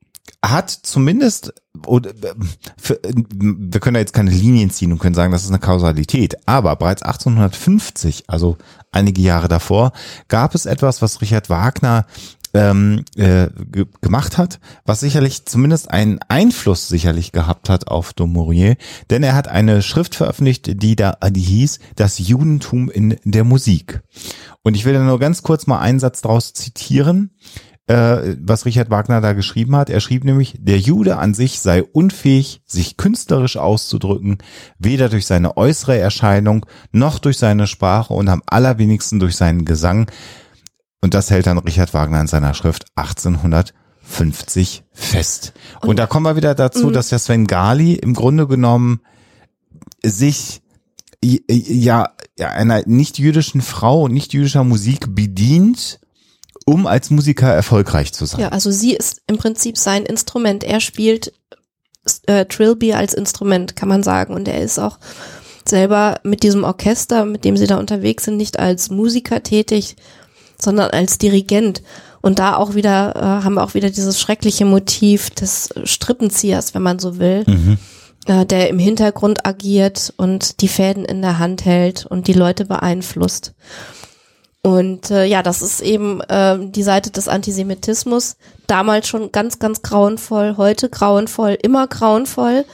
hat 0.44 0.70
zumindest, 0.70 1.52
oder, 1.86 2.10
äh, 2.10 2.34
für, 2.76 3.00
wir 3.04 3.80
können 3.80 3.94
da 3.94 4.00
jetzt 4.00 4.12
keine 4.12 4.30
Linien 4.30 4.70
ziehen 4.70 4.92
und 4.92 4.98
können 4.98 5.14
sagen, 5.14 5.32
das 5.32 5.42
ist 5.44 5.50
eine 5.50 5.58
Kausalität, 5.58 6.36
aber 6.46 6.76
bereits 6.76 7.02
1850, 7.02 8.24
also 8.28 8.56
einige 8.92 9.20
Jahre 9.20 9.48
davor, 9.48 9.92
gab 10.28 10.54
es 10.54 10.66
etwas, 10.66 11.02
was 11.02 11.20
Richard 11.20 11.50
Wagner 11.50 12.06
ähm, 12.54 13.04
äh, 13.16 13.48
ge 13.70 13.86
gemacht 14.00 14.38
hat, 14.38 14.60
was 14.84 15.00
sicherlich 15.00 15.44
zumindest 15.46 15.90
einen 15.90 16.18
Einfluss 16.28 16.88
sicherlich 16.88 17.32
gehabt 17.32 17.68
hat 17.68 17.88
auf 17.88 18.12
Dumouriez, 18.12 18.76
denn 19.10 19.22
er 19.22 19.34
hat 19.34 19.48
eine 19.48 19.82
Schrift 19.82 20.14
veröffentlicht, 20.14 20.82
die 20.82 20.96
da, 20.96 21.12
die 21.30 21.40
hieß 21.40 21.78
Das 21.96 22.18
Judentum 22.18 22.90
in 22.90 23.16
der 23.24 23.44
Musik. 23.44 24.00
Und 24.62 24.74
ich 24.74 24.84
will 24.84 24.94
da 24.94 25.02
nur 25.02 25.18
ganz 25.18 25.42
kurz 25.42 25.66
mal 25.66 25.78
einen 25.78 26.00
Satz 26.00 26.20
daraus 26.20 26.52
zitieren, 26.52 27.30
äh, 27.88 28.36
was 28.40 28.66
Richard 28.66 28.90
Wagner 28.90 29.20
da 29.20 29.32
geschrieben 29.32 29.74
hat. 29.74 29.90
Er 29.90 30.00
schrieb 30.00 30.24
nämlich, 30.24 30.56
der 30.60 30.78
Jude 30.78 31.16
an 31.16 31.34
sich 31.34 31.60
sei 31.60 31.82
unfähig, 31.82 32.60
sich 32.66 32.96
künstlerisch 32.96 33.56
auszudrücken, 33.56 34.38
weder 34.78 35.08
durch 35.08 35.26
seine 35.26 35.56
äußere 35.56 35.98
Erscheinung 35.98 36.66
noch 36.92 37.18
durch 37.18 37.38
seine 37.38 37.66
Sprache 37.66 38.14
und 38.14 38.28
am 38.28 38.42
allerwenigsten 38.46 39.18
durch 39.18 39.36
seinen 39.36 39.64
Gesang. 39.64 40.10
Und 41.00 41.14
das 41.14 41.30
hält 41.30 41.46
dann 41.46 41.58
Richard 41.58 41.94
Wagner 41.94 42.20
in 42.20 42.26
seiner 42.26 42.54
Schrift 42.54 42.86
1850 42.96 44.84
fest. 44.92 45.52
Und, 45.80 45.98
da 45.98 46.06
kommen 46.06 46.26
wir 46.26 46.36
wieder 46.36 46.54
dazu, 46.54 46.90
dass 46.90 47.08
der 47.08 47.18
Sven 47.18 47.46
Gali 47.46 47.94
im 47.94 48.14
Grunde 48.14 48.46
genommen 48.46 49.00
sich 50.04 50.60
ja, 51.22 52.10
ja 52.38 52.48
einer 52.48 52.82
nicht 52.86 53.18
jüdischen 53.18 53.60
Frau 53.60 54.02
und 54.02 54.12
nicht 54.12 54.32
jüdischer 54.32 54.64
Musik 54.64 55.14
bedient, 55.14 56.00
um 56.64 56.86
als 56.86 57.10
Musiker 57.10 57.52
erfolgreich 57.52 58.12
zu 58.12 58.26
sein. 58.26 58.40
Ja, 58.40 58.48
also 58.48 58.70
sie 58.70 58.94
ist 58.94 59.22
im 59.26 59.38
Prinzip 59.38 59.78
sein 59.78 60.04
Instrument. 60.04 60.62
Er 60.64 60.80
spielt 60.80 61.32
äh, 62.26 62.44
Trilby 62.46 62.92
als 62.92 63.14
Instrument, 63.14 63.76
kann 63.76 63.88
man 63.88 64.02
sagen. 64.02 64.34
Und 64.34 64.48
er 64.48 64.60
ist 64.60 64.78
auch 64.78 64.98
selber 65.66 66.20
mit 66.22 66.42
diesem 66.42 66.64
Orchester, 66.64 67.24
mit 67.24 67.44
dem 67.44 67.56
sie 67.56 67.66
da 67.66 67.76
unterwegs 67.78 68.24
sind, 68.24 68.36
nicht 68.36 68.58
als 68.58 68.90
Musiker 68.90 69.42
tätig, 69.42 69.96
sondern 70.60 70.90
als 70.90 71.18
Dirigent. 71.18 71.82
Und 72.20 72.38
da 72.40 72.56
auch 72.56 72.74
wieder 72.74 73.14
äh, 73.16 73.44
haben 73.44 73.54
wir 73.54 73.62
auch 73.64 73.74
wieder 73.74 73.90
dieses 73.90 74.20
schreckliche 74.20 74.64
Motiv 74.64 75.30
des 75.30 75.68
Strippenziehers, 75.84 76.74
wenn 76.74 76.82
man 76.82 76.98
so 76.98 77.18
will, 77.18 77.44
äh, 78.26 78.44
der 78.44 78.68
im 78.70 78.78
Hintergrund 78.80 79.46
agiert 79.46 80.12
und 80.16 80.60
die 80.60 80.68
Fäden 80.68 81.04
in 81.04 81.22
der 81.22 81.38
Hand 81.38 81.64
hält 81.64 82.06
und 82.06 82.26
die 82.26 82.32
Leute 82.32 82.64
beeinflusst. 82.64 83.54
Und 84.62 85.10
äh, 85.12 85.24
ja, 85.24 85.42
das 85.44 85.62
ist 85.62 85.80
eben 85.80 86.20
äh, 86.22 86.58
die 86.60 86.82
Seite 86.82 87.10
des 87.10 87.28
Antisemitismus. 87.28 88.36
Damals 88.66 89.06
schon 89.08 89.30
ganz, 89.30 89.60
ganz 89.60 89.82
grauenvoll, 89.82 90.56
heute 90.56 90.88
grauenvoll, 90.90 91.56
immer 91.62 91.86
grauenvoll. 91.86 92.64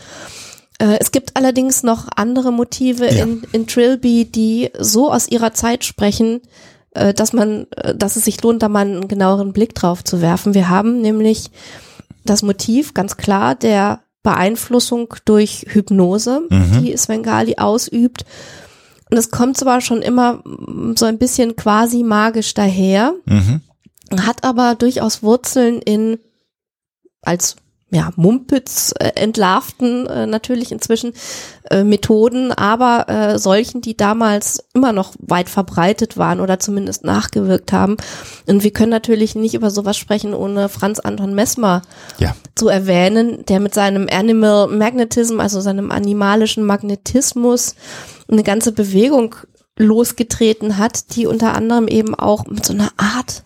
Äh, 0.78 0.96
es 0.98 1.12
gibt 1.12 1.36
allerdings 1.36 1.82
noch 1.82 2.08
andere 2.16 2.50
Motive 2.50 3.04
Ja. 3.04 3.22
in, 3.24 3.42
in 3.52 3.66
Trilby, 3.66 4.24
die 4.24 4.70
so 4.78 5.12
aus 5.12 5.28
ihrer 5.28 5.52
Zeit 5.52 5.84
sprechen, 5.84 6.40
dass 7.14 7.32
man, 7.32 7.66
äh, 7.76 7.94
dass 7.94 8.16
es 8.16 8.24
sich 8.24 8.40
lohnt, 8.42 8.62
da 8.62 8.68
mal 8.68 8.86
einen 8.86 9.08
genaueren 9.08 9.52
Blick 9.52 9.74
drauf 9.74 10.04
zu 10.04 10.20
werfen. 10.20 10.54
Wir 10.54 10.68
haben 10.68 11.00
nämlich 11.00 11.50
das 12.24 12.42
Motiv 12.42 12.94
ganz 12.94 13.16
klar 13.16 13.54
der 13.54 14.00
Beeinflussung 14.22 15.14
durch 15.26 15.66
Hypnose, 15.68 16.42
die 16.80 16.96
Svengali 16.96 17.56
ausübt. 17.58 18.24
Und 19.10 19.18
es 19.18 19.30
kommt 19.30 19.58
zwar 19.58 19.82
schon 19.82 20.00
immer 20.00 20.40
mm, 20.44 20.94
so 20.96 21.04
ein 21.04 21.18
bisschen 21.18 21.56
quasi 21.56 22.02
magisch 22.02 22.54
daher, 22.54 23.12
Mhm. 23.26 23.60
hat 24.18 24.42
aber 24.44 24.76
durchaus 24.76 25.22
Wurzeln 25.22 25.80
in 25.82 26.18
als 27.20 27.56
ja, 27.94 28.10
Mumpitz 28.16 28.92
äh, 28.98 29.12
entlarvten 29.14 30.06
äh, 30.08 30.26
natürlich 30.26 30.72
inzwischen 30.72 31.12
äh, 31.70 31.84
Methoden, 31.84 32.50
aber 32.50 33.08
äh, 33.08 33.38
solchen, 33.38 33.80
die 33.82 33.96
damals 33.96 34.64
immer 34.74 34.92
noch 34.92 35.14
weit 35.20 35.48
verbreitet 35.48 36.16
waren 36.16 36.40
oder 36.40 36.58
zumindest 36.58 37.04
nachgewirkt 37.04 37.72
haben. 37.72 37.96
Und 38.46 38.64
wir 38.64 38.72
können 38.72 38.90
natürlich 38.90 39.36
nicht 39.36 39.54
über 39.54 39.70
sowas 39.70 39.96
sprechen, 39.96 40.34
ohne 40.34 40.68
Franz 40.68 40.98
Anton 40.98 41.34
Messmer 41.34 41.82
Ja. 42.18 42.34
zu 42.56 42.68
erwähnen, 42.68 43.44
der 43.46 43.60
mit 43.60 43.74
seinem 43.74 44.08
Animal 44.10 44.66
Magnetism, 44.66 45.38
also 45.38 45.60
seinem 45.60 45.92
animalischen 45.92 46.64
Magnetismus, 46.64 47.76
eine 48.28 48.42
ganze 48.42 48.72
Bewegung 48.72 49.36
losgetreten 49.76 50.78
hat, 50.78 51.14
die 51.14 51.26
unter 51.26 51.54
anderem 51.54 51.86
eben 51.86 52.14
auch 52.14 52.46
mit 52.46 52.66
so 52.66 52.72
einer 52.72 52.90
Art 52.96 53.44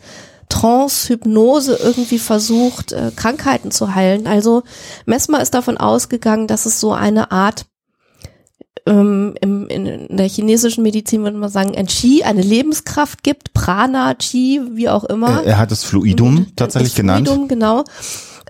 Trance, 0.49 1.09
Hypnose 1.09 1.79
irgendwie 1.83 2.19
versucht, 2.19 2.93
äh, 2.93 3.11
Krankheiten 3.15 3.71
zu 3.71 3.95
heilen. 3.95 4.27
Also 4.27 4.63
Messmer 5.07 5.41
ist 5.41 5.55
davon 5.55 5.77
ausgegangen, 5.77 6.47
dass 6.47 6.67
es 6.67 6.81
so 6.81 6.93
eine 6.93 7.31
Art 7.31 7.67
ähm, 8.87 9.35
im, 9.41 9.69
in, 9.69 9.87
in 9.87 10.17
der 10.17 10.29
chinesischen 10.29 10.83
Medizin 10.83 11.23
würde 11.23 11.37
man 11.37 11.51
sagen, 11.51 11.77
ein 11.77 11.87
Qi, 11.87 12.23
eine 12.25 12.43
Lebenskraft 12.43 13.23
gibt, 13.23 13.53
Prana, 13.53 14.15
Qi, 14.15 14.63
wie 14.73 14.89
auch 14.89 15.05
immer. 15.05 15.45
Er 15.45 15.59
hat 15.59 15.73
es 15.73 15.85
Fluidum 15.85 16.47
tatsächlich 16.57 16.93
Das 16.93 16.97
genannt. 16.97 17.29
Fluidum, 17.29 17.49
genau. 17.49 17.85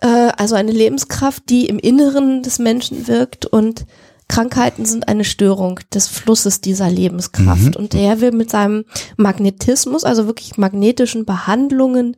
Äh, 0.00 0.30
also 0.36 0.54
eine 0.54 0.72
Lebenskraft, 0.72 1.48
die 1.48 1.66
im 1.66 1.78
Inneren 1.78 2.42
des 2.42 2.58
Menschen 2.58 3.08
wirkt 3.08 3.46
und 3.46 3.86
Krankheiten 4.28 4.84
sind 4.84 5.08
eine 5.08 5.24
Störung 5.24 5.80
des 5.92 6.06
Flusses 6.06 6.60
dieser 6.60 6.90
Lebenskraft. 6.90 7.76
Und 7.76 7.94
er 7.94 8.20
will 8.20 8.32
mit 8.32 8.50
seinem 8.50 8.84
Magnetismus, 9.16 10.04
also 10.04 10.26
wirklich 10.26 10.58
magnetischen 10.58 11.24
Behandlungen, 11.24 12.16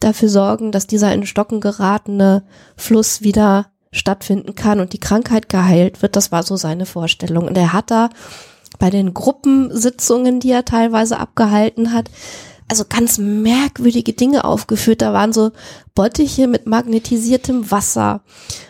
dafür 0.00 0.28
sorgen, 0.28 0.70
dass 0.72 0.86
dieser 0.86 1.12
in 1.12 1.26
Stocken 1.26 1.60
geratene 1.60 2.44
Fluss 2.76 3.22
wieder 3.22 3.66
stattfinden 3.90 4.54
kann 4.54 4.80
und 4.80 4.92
die 4.92 5.00
Krankheit 5.00 5.48
geheilt 5.48 6.02
wird. 6.02 6.14
Das 6.14 6.30
war 6.30 6.42
so 6.42 6.56
seine 6.56 6.86
Vorstellung. 6.86 7.48
Und 7.48 7.58
er 7.58 7.72
hat 7.72 7.90
da 7.90 8.10
bei 8.78 8.90
den 8.90 9.12
Gruppensitzungen, 9.12 10.40
die 10.40 10.50
er 10.50 10.64
teilweise 10.64 11.18
abgehalten 11.18 11.92
hat, 11.92 12.10
also 12.68 12.84
ganz 12.88 13.16
merkwürdige 13.18 14.12
Dinge 14.12 14.44
aufgeführt. 14.44 15.00
Da 15.00 15.12
waren 15.14 15.32
so 15.32 15.52
Bottiche 15.94 16.46
mit 16.46 16.66
magnetisiertem 16.66 17.70
Wasser. 17.70 18.20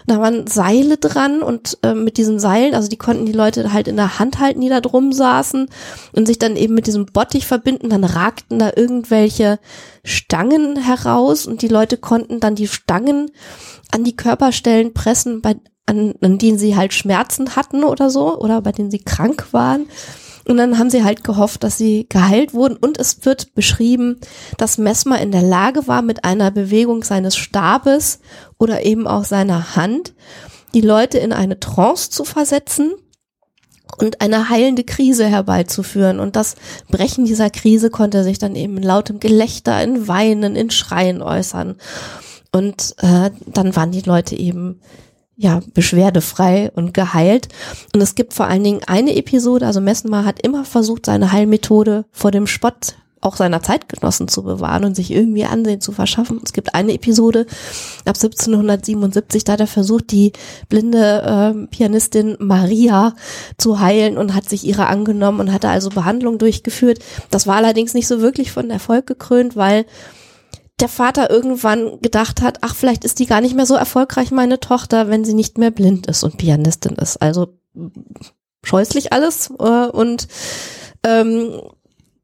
Da 0.07 0.21
waren 0.21 0.47
Seile 0.47 0.97
dran 0.97 1.43
und 1.43 1.79
äh, 1.83 1.95
mit 1.95 2.17
diesen 2.17 2.39
Seilen, 2.39 2.75
also 2.75 2.89
die 2.89 2.97
konnten 2.97 3.27
die 3.27 3.33
Leute 3.33 3.73
halt 3.73 3.89
in 3.89 3.97
der 3.97 4.19
Hand 4.19 4.39
halten, 4.39 4.61
die 4.61 4.69
da 4.69 4.81
drum 4.81 5.13
saßen 5.13 5.69
und 6.13 6.27
sich 6.27 6.39
dann 6.39 6.57
eben 6.57 6.75
mit 6.75 6.87
diesem 6.87 7.07
Bottich 7.07 7.47
verbinden. 7.47 7.91
Dann 7.91 8.05
ragten 8.05 8.61
da 8.61 8.71
irgendwelche 8.75 9.59
Stangen 10.05 10.77
heraus 10.77 11.47
und 11.47 11.63
die 11.63 11.69
Leute 11.69 11.97
konnten 11.97 12.39
dann 12.39 12.55
die 12.55 12.69
Stangen 12.69 13.31
an 13.91 14.05
die 14.05 14.17
Körperstellen 14.17 14.95
pressen, 14.95 15.43
bei, 15.43 15.57
an, 15.87 16.15
an 16.21 16.39
denen 16.39 16.59
sie 16.59 16.77
halt 16.77 16.95
Schmerzen 16.95 17.57
hatten 17.57 17.83
oder 17.83 18.11
so 18.11 18.39
oder 18.39 18.61
bei 18.63 18.71
denen 18.73 18.93
sie 18.93 19.01
krank 19.01 19.49
waren. 19.51 19.87
Und 20.49 20.57
dann 20.57 20.79
haben 20.79 20.89
sie 20.89 21.05
halt 21.05 21.25
gehofft, 21.25 21.63
dass 21.63 21.77
sie 21.77 22.07
geheilt 22.09 22.55
wurden. 22.55 22.77
Und 22.77 22.99
es 22.99 23.25
wird 23.27 23.55
beschrieben, 23.55 24.19
dass 24.57 24.79
Messmer 24.79 25.21
in 25.21 25.31
der 25.31 25.43
Lage 25.43 25.87
war, 25.87 26.01
mit 26.01 26.25
einer 26.25 26.51
Bewegung 26.51 27.05
seines 27.05 27.37
Stabes 27.37 28.21
oder 28.59 28.85
eben 28.85 29.07
auch 29.07 29.25
seiner 29.25 29.77
Hand 29.77 30.15
die 30.75 30.81
Leute 30.81 31.19
in 31.19 31.33
eine 31.33 31.61
Trance 31.61 32.11
zu 32.11 32.25
versetzen 32.25 32.93
und 33.99 34.23
eine 34.23 34.49
heilende 34.49 34.85
Krise 34.85 35.27
herbeizuführen. 35.27 36.19
Und 36.19 36.35
das 36.35 36.57
Brechen 36.91 37.27
dieser 37.27 37.51
Krise 37.51 37.91
konnte 37.91 38.25
sich 38.25 38.39
dann 38.39 38.55
eben 38.55 38.79
in 38.79 38.83
lautem 38.83 39.21
Gelächter, 39.21 39.83
in 39.83 40.09
Weinen, 40.09 40.57
in 40.57 40.71
Schreien 40.71 41.21
äußern. 41.21 41.77
Und 42.53 42.95
äh, 42.99 43.31
dann 43.47 43.77
waren 43.77 43.93
die 43.93 44.01
Leute 44.01 44.35
eben 44.35 44.81
ja, 45.39 45.61
beschwerdefrei 45.73 46.71
und 46.75 46.93
geheilt. 46.93 47.49
Und 47.95 48.01
es 48.01 48.17
gibt 48.17 48.35
vor 48.35 48.47
allen 48.47 48.65
Dingen 48.65 48.81
eine 48.87 49.17
Episode, 49.17 49.67
also 49.67 49.81
Messenmar 49.81 50.25
hat 50.25 50.43
immer 50.43 50.65
versucht, 50.65 51.07
seine 51.07 51.33
Heilmethode 51.33 52.05
vor 52.11 52.33
dem 52.33 52.49
Spott 52.49 52.97
auch 53.21 53.37
seiner 53.37 53.63
Zeitgenossen 53.63 54.29
zu 54.29 54.43
bewahren 54.43 54.85
und 54.85 54.95
sich 54.95 55.11
irgendwie 55.11 55.45
Ansehen 55.45 55.81
zu 55.81 55.93
verschaffen. 55.93 56.41
Es 56.45 56.53
gibt 56.53 56.75
eine 56.75 56.93
Episode 56.93 57.47
ab 58.05 58.17
1777, 58.17 59.45
da 59.45 59.55
hat 59.55 59.61
er 59.61 59.67
versucht, 59.67 60.11
die 60.13 60.33
blinde 60.69 61.23
äh, 61.23 61.67
Pianistin 61.67 62.37
Maria 62.39 63.15
zu 63.57 63.81
heilen 63.81 64.19
und 64.19 64.35
hat 64.35 64.49
sich 64.49 64.65
ihrer 64.65 64.89
angenommen 64.89 65.41
und 65.41 65.53
hatte 65.53 65.69
also 65.69 65.91
Behandlung 65.91 66.39
durchgeführt. 66.39 67.01
Das 67.31 67.47
war 67.47 67.57
allerdings 67.57 67.95
nicht 67.95 68.07
so 68.07 68.21
wirklich 68.21 68.53
von 68.53 68.71
Erfolg 68.71 69.07
gekrönt, 69.07 69.57
weil 69.57 69.85
der 70.81 70.89
Vater 70.89 71.31
irgendwann 71.31 72.01
gedacht 72.01 72.41
hat, 72.41 72.59
ach, 72.61 72.75
vielleicht 72.75 73.05
ist 73.05 73.19
die 73.19 73.27
gar 73.27 73.41
nicht 73.41 73.57
mehr 73.57 73.67
so 73.67 73.75
erfolgreich, 73.75 74.31
meine 74.31 74.61
Tochter, 74.61 75.09
wenn 75.09 75.25
sie 75.25 75.35
nicht 75.35 75.59
mehr 75.59 75.71
blind 75.71 76.07
ist 76.07 76.23
und 76.23 76.39
Pianistin 76.39 76.95
ist. 76.95 77.21
Also 77.21 77.59
scheußlich 78.65 79.13
alles. 79.13 79.51
Äh, 79.59 79.87
und 79.89 80.29
ähm, 81.05 81.61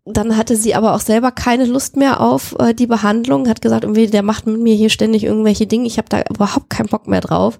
dann 0.04 0.36
hatte 0.36 0.56
sie 0.56 0.74
aber 0.74 0.94
auch 0.94 1.00
selber 1.00 1.32
keine 1.32 1.64
Lust 1.64 1.96
mehr 1.96 2.20
auf 2.20 2.54
äh, 2.58 2.74
die 2.74 2.86
Behandlung, 2.86 3.48
hat 3.48 3.62
gesagt, 3.62 3.84
irgendwie, 3.84 4.06
der 4.06 4.22
macht 4.22 4.46
mit 4.46 4.60
mir 4.60 4.74
hier 4.74 4.90
ständig 4.90 5.24
irgendwelche 5.24 5.66
Dinge, 5.66 5.86
ich 5.86 5.98
habe 5.98 6.08
da 6.08 6.22
überhaupt 6.30 6.70
keinen 6.70 6.88
Bock 6.88 7.08
mehr 7.08 7.22
drauf. 7.22 7.58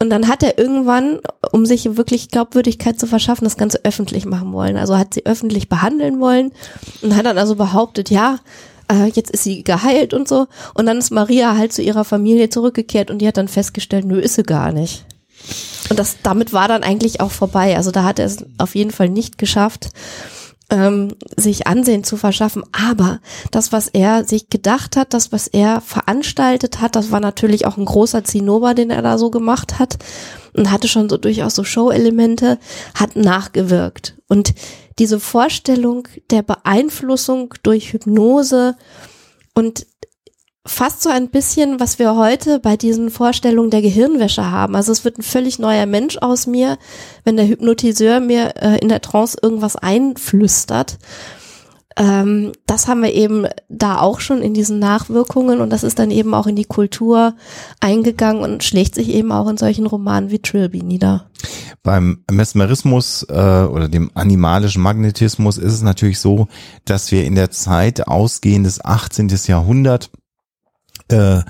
Und 0.00 0.10
dann 0.10 0.26
hat 0.26 0.42
er 0.42 0.58
irgendwann, 0.58 1.20
um 1.52 1.64
sich 1.64 1.96
wirklich 1.96 2.28
Glaubwürdigkeit 2.28 2.98
zu 2.98 3.06
verschaffen, 3.06 3.44
das 3.44 3.56
Ganze 3.56 3.84
öffentlich 3.84 4.26
machen 4.26 4.52
wollen. 4.52 4.76
Also 4.76 4.98
hat 4.98 5.14
sie 5.14 5.24
öffentlich 5.26 5.68
behandeln 5.68 6.18
wollen 6.18 6.50
und 7.02 7.14
hat 7.14 7.24
dann 7.24 7.38
also 7.38 7.54
behauptet, 7.54 8.10
ja, 8.10 8.40
äh, 8.92 9.06
jetzt 9.06 9.30
ist 9.30 9.44
sie 9.44 9.64
geheilt 9.64 10.14
und 10.14 10.28
so. 10.28 10.46
Und 10.74 10.86
dann 10.86 10.98
ist 10.98 11.10
Maria 11.10 11.56
halt 11.56 11.72
zu 11.72 11.82
ihrer 11.82 12.04
Familie 12.04 12.50
zurückgekehrt 12.50 13.10
und 13.10 13.18
die 13.18 13.28
hat 13.28 13.36
dann 13.36 13.48
festgestellt, 13.48 14.04
nö, 14.04 14.18
ist 14.18 14.34
sie 14.34 14.42
gar 14.42 14.72
nicht. 14.72 15.04
Und 15.90 15.98
das, 15.98 16.16
damit 16.22 16.52
war 16.52 16.68
dann 16.68 16.82
eigentlich 16.82 17.20
auch 17.20 17.32
vorbei. 17.32 17.76
Also 17.76 17.90
da 17.90 18.04
hat 18.04 18.18
er 18.18 18.26
es 18.26 18.44
auf 18.58 18.74
jeden 18.74 18.92
Fall 18.92 19.08
nicht 19.08 19.38
geschafft, 19.38 19.90
ähm, 20.70 21.14
sich 21.36 21.66
Ansehen 21.66 22.04
zu 22.04 22.16
verschaffen. 22.16 22.62
Aber 22.72 23.20
das, 23.50 23.72
was 23.72 23.88
er 23.88 24.24
sich 24.24 24.48
gedacht 24.48 24.96
hat, 24.96 25.14
das, 25.14 25.32
was 25.32 25.48
er 25.48 25.80
veranstaltet 25.80 26.80
hat, 26.80 26.96
das 26.96 27.10
war 27.10 27.20
natürlich 27.20 27.66
auch 27.66 27.76
ein 27.76 27.84
großer 27.84 28.24
Zinnober, 28.24 28.74
den 28.74 28.90
er 28.90 29.02
da 29.02 29.18
so 29.18 29.30
gemacht 29.30 29.78
hat 29.78 29.98
und 30.54 30.70
hatte 30.70 30.88
schon 30.88 31.08
so 31.08 31.16
durchaus 31.16 31.54
so 31.54 31.64
Show-Elemente, 31.64 32.58
hat 32.94 33.16
nachgewirkt. 33.16 34.16
Und 34.28 34.54
diese 34.98 35.20
Vorstellung 35.20 36.08
der 36.30 36.42
Beeinflussung 36.42 37.54
durch 37.62 37.92
Hypnose 37.92 38.76
und 39.54 39.86
fast 40.64 41.02
so 41.02 41.10
ein 41.10 41.28
bisschen, 41.30 41.80
was 41.80 41.98
wir 41.98 42.14
heute 42.14 42.60
bei 42.60 42.76
diesen 42.76 43.10
Vorstellungen 43.10 43.70
der 43.70 43.82
Gehirnwäsche 43.82 44.50
haben. 44.50 44.76
Also 44.76 44.92
es 44.92 45.04
wird 45.04 45.18
ein 45.18 45.22
völlig 45.22 45.58
neuer 45.58 45.86
Mensch 45.86 46.18
aus 46.18 46.46
mir, 46.46 46.78
wenn 47.24 47.36
der 47.36 47.48
Hypnotiseur 47.48 48.20
mir 48.20 48.54
äh, 48.60 48.78
in 48.78 48.88
der 48.88 49.00
Trance 49.00 49.36
irgendwas 49.42 49.76
einflüstert. 49.76 50.98
Ähm, 51.96 52.52
das 52.66 52.88
haben 52.88 53.02
wir 53.02 53.12
eben 53.12 53.46
da 53.68 53.98
auch 53.98 54.20
schon 54.20 54.42
in 54.42 54.54
diesen 54.54 54.78
Nachwirkungen 54.78 55.60
und 55.60 55.70
das 55.70 55.82
ist 55.82 55.98
dann 55.98 56.10
eben 56.10 56.34
auch 56.34 56.46
in 56.46 56.56
die 56.56 56.64
Kultur 56.64 57.34
eingegangen 57.80 58.42
und 58.42 58.64
schlägt 58.64 58.94
sich 58.94 59.08
eben 59.10 59.32
auch 59.32 59.48
in 59.48 59.56
solchen 59.56 59.86
Romanen 59.86 60.30
wie 60.30 60.38
Trilby 60.38 60.82
nieder. 60.82 61.26
Beim 61.82 62.24
Mesmerismus 62.30 63.26
äh, 63.28 63.32
oder 63.32 63.88
dem 63.88 64.10
animalischen 64.14 64.82
Magnetismus 64.82 65.58
ist 65.58 65.72
es 65.72 65.82
natürlich 65.82 66.20
so, 66.20 66.48
dass 66.84 67.10
wir 67.10 67.24
in 67.24 67.34
der 67.34 67.50
Zeit 67.50 68.06
ausgehendes 68.06 68.84
18. 68.84 69.28
Jahrhundert 69.46 70.10
äh, 71.08 71.40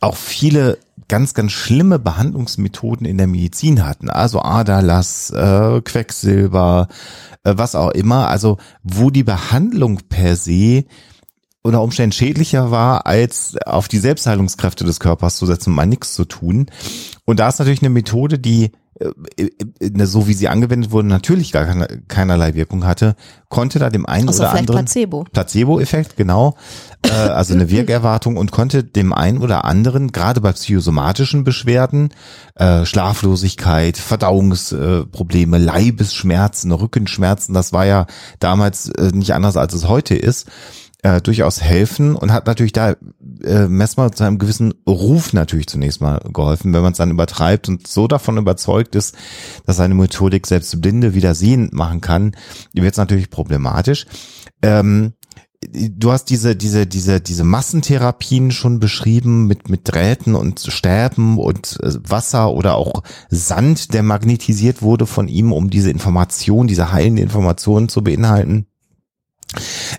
auch 0.00 0.16
viele 0.16 0.78
ganz, 1.08 1.34
ganz 1.34 1.52
schlimme 1.52 1.98
Behandlungsmethoden 1.98 3.06
in 3.06 3.18
der 3.18 3.26
Medizin 3.26 3.86
hatten. 3.86 4.10
Also 4.10 4.40
Aderlass, 4.42 5.30
äh, 5.30 5.80
Quecksilber, 5.82 6.88
äh, 7.44 7.54
was 7.56 7.74
auch 7.74 7.90
immer. 7.90 8.28
Also 8.28 8.58
wo 8.82 9.10
die 9.10 9.24
Behandlung 9.24 10.00
per 10.08 10.36
se 10.36 10.84
unter 11.62 11.82
Umständen 11.82 12.12
schädlicher 12.12 12.70
war, 12.70 13.06
als 13.06 13.56
auf 13.66 13.88
die 13.88 13.98
Selbstheilungskräfte 13.98 14.84
des 14.84 15.00
Körpers 15.00 15.36
zu 15.36 15.46
setzen, 15.46 15.70
um 15.70 15.76
mal 15.76 15.86
nichts 15.86 16.14
zu 16.14 16.24
tun. 16.24 16.66
Und 17.24 17.40
da 17.40 17.48
ist 17.48 17.58
natürlich 17.58 17.82
eine 17.82 17.90
Methode, 17.90 18.38
die 18.38 18.70
so 20.04 20.26
wie 20.26 20.32
sie 20.32 20.48
angewendet 20.48 20.90
wurde, 20.90 21.08
natürlich 21.08 21.52
gar 21.52 21.64
keine, 21.64 21.86
keinerlei 22.08 22.54
Wirkung 22.54 22.86
hatte, 22.86 23.14
konnte 23.48 23.78
da 23.78 23.90
dem 23.90 24.06
einen 24.06 24.28
Außer 24.28 24.44
oder 24.44 24.52
anderen 24.52 24.84
Placebo. 24.84 25.24
Placebo-Effekt, 25.32 26.16
genau, 26.16 26.56
äh, 27.02 27.10
also 27.10 27.52
eine 27.52 27.70
Wirkerwartung 27.70 28.36
und 28.36 28.52
konnte 28.52 28.84
dem 28.84 29.12
einen 29.12 29.38
oder 29.38 29.64
anderen, 29.64 30.12
gerade 30.12 30.40
bei 30.40 30.52
psychosomatischen 30.52 31.44
Beschwerden, 31.44 32.10
äh, 32.54 32.86
Schlaflosigkeit, 32.86 33.98
Verdauungsprobleme, 33.98 35.58
Leibesschmerzen, 35.58 36.72
Rückenschmerzen, 36.72 37.54
das 37.54 37.72
war 37.72 37.84
ja 37.84 38.06
damals 38.40 38.88
äh, 38.88 39.10
nicht 39.12 39.34
anders, 39.34 39.56
als 39.56 39.74
es 39.74 39.88
heute 39.88 40.14
ist, 40.14 40.46
äh, 41.06 41.20
durchaus 41.20 41.62
helfen 41.62 42.16
und 42.16 42.32
hat 42.32 42.48
natürlich 42.48 42.72
da 42.72 42.96
äh, 43.44 43.68
Messmer 43.68 44.10
zu 44.10 44.24
einem 44.24 44.38
gewissen 44.38 44.74
Ruf 44.88 45.32
natürlich 45.32 45.68
zunächst 45.68 46.00
mal 46.00 46.18
geholfen, 46.32 46.72
wenn 46.72 46.82
man 46.82 46.90
es 46.92 46.98
dann 46.98 47.12
übertreibt 47.12 47.68
und 47.68 47.86
so 47.86 48.08
davon 48.08 48.38
überzeugt 48.38 48.96
ist, 48.96 49.14
dass 49.66 49.76
seine 49.76 49.94
Methodik 49.94 50.48
selbst 50.48 50.80
Blinde 50.82 51.14
wieder 51.14 51.36
sehend 51.36 51.72
machen 51.72 52.00
kann, 52.00 52.32
wird 52.72 52.90
es 52.90 52.98
natürlich 52.98 53.30
problematisch. 53.30 54.06
Ähm, 54.62 55.12
du 55.70 56.10
hast 56.10 56.24
diese, 56.24 56.56
diese, 56.56 56.88
diese, 56.88 57.20
diese 57.20 57.44
Massentherapien 57.44 58.50
schon 58.50 58.80
beschrieben 58.80 59.46
mit, 59.46 59.68
mit 59.68 59.82
Drähten 59.84 60.34
und 60.34 60.58
Stäben 60.58 61.38
und 61.38 61.78
äh, 61.84 61.92
Wasser 62.02 62.50
oder 62.50 62.74
auch 62.74 63.04
Sand, 63.28 63.94
der 63.94 64.02
magnetisiert 64.02 64.82
wurde 64.82 65.06
von 65.06 65.28
ihm, 65.28 65.52
um 65.52 65.70
diese 65.70 65.92
Information, 65.92 66.66
diese 66.66 66.90
heilende 66.90 67.22
Information 67.22 67.88
zu 67.88 68.02
beinhalten. 68.02 68.66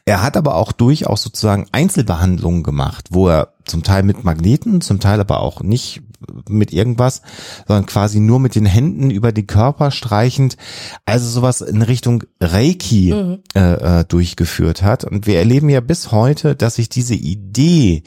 Er 0.05 0.21
hat 0.21 0.37
aber 0.37 0.55
auch 0.55 0.71
durchaus 0.71 1.23
sozusagen 1.23 1.67
Einzelbehandlungen 1.71 2.63
gemacht, 2.63 3.07
wo 3.11 3.29
er 3.29 3.53
zum 3.65 3.83
Teil 3.83 4.03
mit 4.03 4.23
Magneten, 4.23 4.81
zum 4.81 4.99
Teil 4.99 5.19
aber 5.19 5.39
auch 5.41 5.61
nicht 5.61 6.01
mit 6.49 6.73
irgendwas, 6.73 7.21
sondern 7.67 7.85
quasi 7.85 8.19
nur 8.19 8.39
mit 8.39 8.55
den 8.55 8.65
Händen 8.65 9.09
über 9.09 9.31
den 9.31 9.47
Körper 9.47 9.91
streichend, 9.91 10.57
also 11.05 11.27
sowas 11.29 11.61
in 11.61 11.81
Richtung 11.81 12.23
Reiki 12.41 13.13
Mhm. 13.13 13.39
äh, 13.55 13.99
äh, 13.99 14.05
durchgeführt 14.05 14.83
hat. 14.83 15.03
Und 15.03 15.27
wir 15.27 15.37
erleben 15.37 15.69
ja 15.69 15.79
bis 15.79 16.11
heute, 16.11 16.55
dass 16.55 16.75
sich 16.75 16.89
diese 16.89 17.15
Idee 17.15 18.03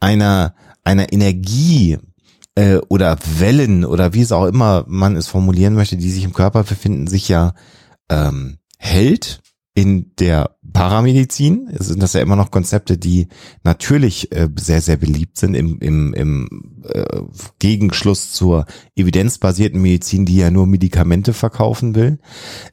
einer 0.00 0.54
einer 0.84 1.12
Energie 1.12 1.98
äh, 2.54 2.78
oder 2.88 3.18
Wellen 3.38 3.84
oder 3.84 4.14
wie 4.14 4.22
es 4.22 4.32
auch 4.32 4.46
immer 4.46 4.84
man 4.88 5.16
es 5.16 5.26
formulieren 5.26 5.74
möchte, 5.74 5.96
die 5.96 6.10
sich 6.10 6.24
im 6.24 6.32
Körper 6.32 6.64
befinden, 6.64 7.06
sich 7.06 7.28
ja 7.28 7.54
ähm, 8.08 8.58
hält 8.78 9.40
in 9.78 10.10
der 10.18 10.56
Paramedizin. 10.72 11.68
Sind 11.78 12.02
das 12.02 12.12
ja 12.12 12.20
immer 12.20 12.34
noch 12.34 12.50
Konzepte, 12.50 12.98
die 12.98 13.28
natürlich 13.62 14.32
äh, 14.32 14.48
sehr, 14.58 14.80
sehr 14.80 14.96
beliebt 14.96 15.38
sind 15.38 15.54
im, 15.54 15.78
im, 15.78 16.14
im 16.14 16.82
äh, 16.82 17.04
Gegenschluss 17.60 18.32
zur 18.32 18.66
evidenzbasierten 18.96 19.80
Medizin, 19.80 20.24
die 20.24 20.34
ja 20.34 20.50
nur 20.50 20.66
Medikamente 20.66 21.32
verkaufen 21.32 21.94
will. 21.94 22.18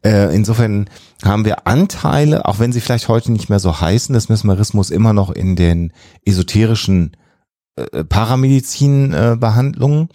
Äh, 0.03 0.35
insofern 0.35 0.89
haben 1.23 1.45
wir 1.45 1.67
Anteile, 1.67 2.45
auch 2.45 2.57
wenn 2.57 2.71
sie 2.71 2.81
vielleicht 2.81 3.07
heute 3.07 3.31
nicht 3.31 3.49
mehr 3.49 3.59
so 3.59 3.79
heißen, 3.79 4.11
des 4.11 4.27
Mesmerismus 4.27 4.89
immer 4.89 5.13
noch 5.13 5.29
in 5.29 5.55
den 5.55 5.93
esoterischen 6.25 7.15
Paramedizin-Behandlungen. 7.75 10.07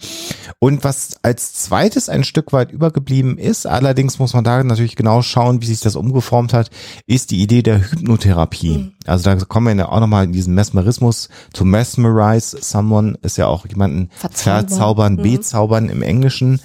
Und 0.59 0.83
was 0.83 1.17
als 1.21 1.53
zweites 1.53 2.09
ein 2.09 2.23
Stück 2.23 2.53
weit 2.53 2.71
übergeblieben 2.71 3.37
ist, 3.37 3.67
allerdings 3.67 4.17
muss 4.17 4.33
man 4.33 4.43
da 4.43 4.63
natürlich 4.63 4.95
genau 4.95 5.21
schauen, 5.21 5.61
wie 5.61 5.67
sich 5.67 5.79
das 5.79 5.95
umgeformt 5.95 6.53
hat, 6.53 6.71
ist 7.05 7.29
die 7.31 7.41
Idee 7.41 7.61
der 7.61 7.91
Hypnotherapie. 7.91 8.93
Also 9.05 9.29
da 9.29 9.35
kommen 9.45 9.67
wir 9.67 9.75
ja 9.75 9.89
auch 9.89 9.99
nochmal 9.99 10.23
in 10.25 10.33
diesen 10.33 10.55
Mesmerismus. 10.55 11.29
To 11.53 11.63
mesmerize 11.63 12.57
someone 12.61 13.19
ist 13.21 13.37
ja 13.37 13.45
auch 13.47 13.67
jemanden 13.67 14.09
Verzaubern. 14.15 14.67
verzaubern, 14.67 15.17
bezaubern 15.17 15.89
im 15.89 16.01
Englischen. 16.01 16.61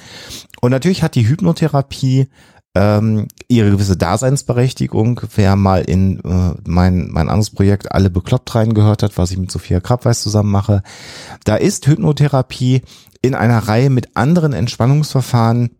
Und 0.62 0.70
natürlich 0.70 1.03
hat 1.03 1.14
die 1.14 1.28
Hypnotherapie 1.28 2.28
ähm, 2.74 3.28
ihre 3.49 3.70
gewisse 3.70 3.97
Daseinsberechtigung. 3.97 5.20
Wer 5.34 5.57
mal 5.57 5.82
in 5.82 6.20
äh, 6.20 6.55
mein, 6.66 7.09
mein 7.11 7.28
anderes 7.28 7.51
Projekt 7.51 7.92
Alle 7.92 8.11
bekloppt 8.11 8.55
reingehört 8.55 9.03
hat, 9.03 9.18
was 9.18 9.30
ich 9.30 9.38
mit 9.38 9.51
Sophia 9.51 9.80
Krabweis 9.80 10.22
zusammen 10.22 10.51
mache, 10.51 10.82
da 11.44 11.57
ist 11.57 11.86
Hypnotherapie 11.86 12.82
in 13.22 13.34
einer 13.34 13.59
Reihe 13.59 13.90
mit 13.90 14.16
anderen 14.16 14.53
Entspannungsverfahren 14.53 15.70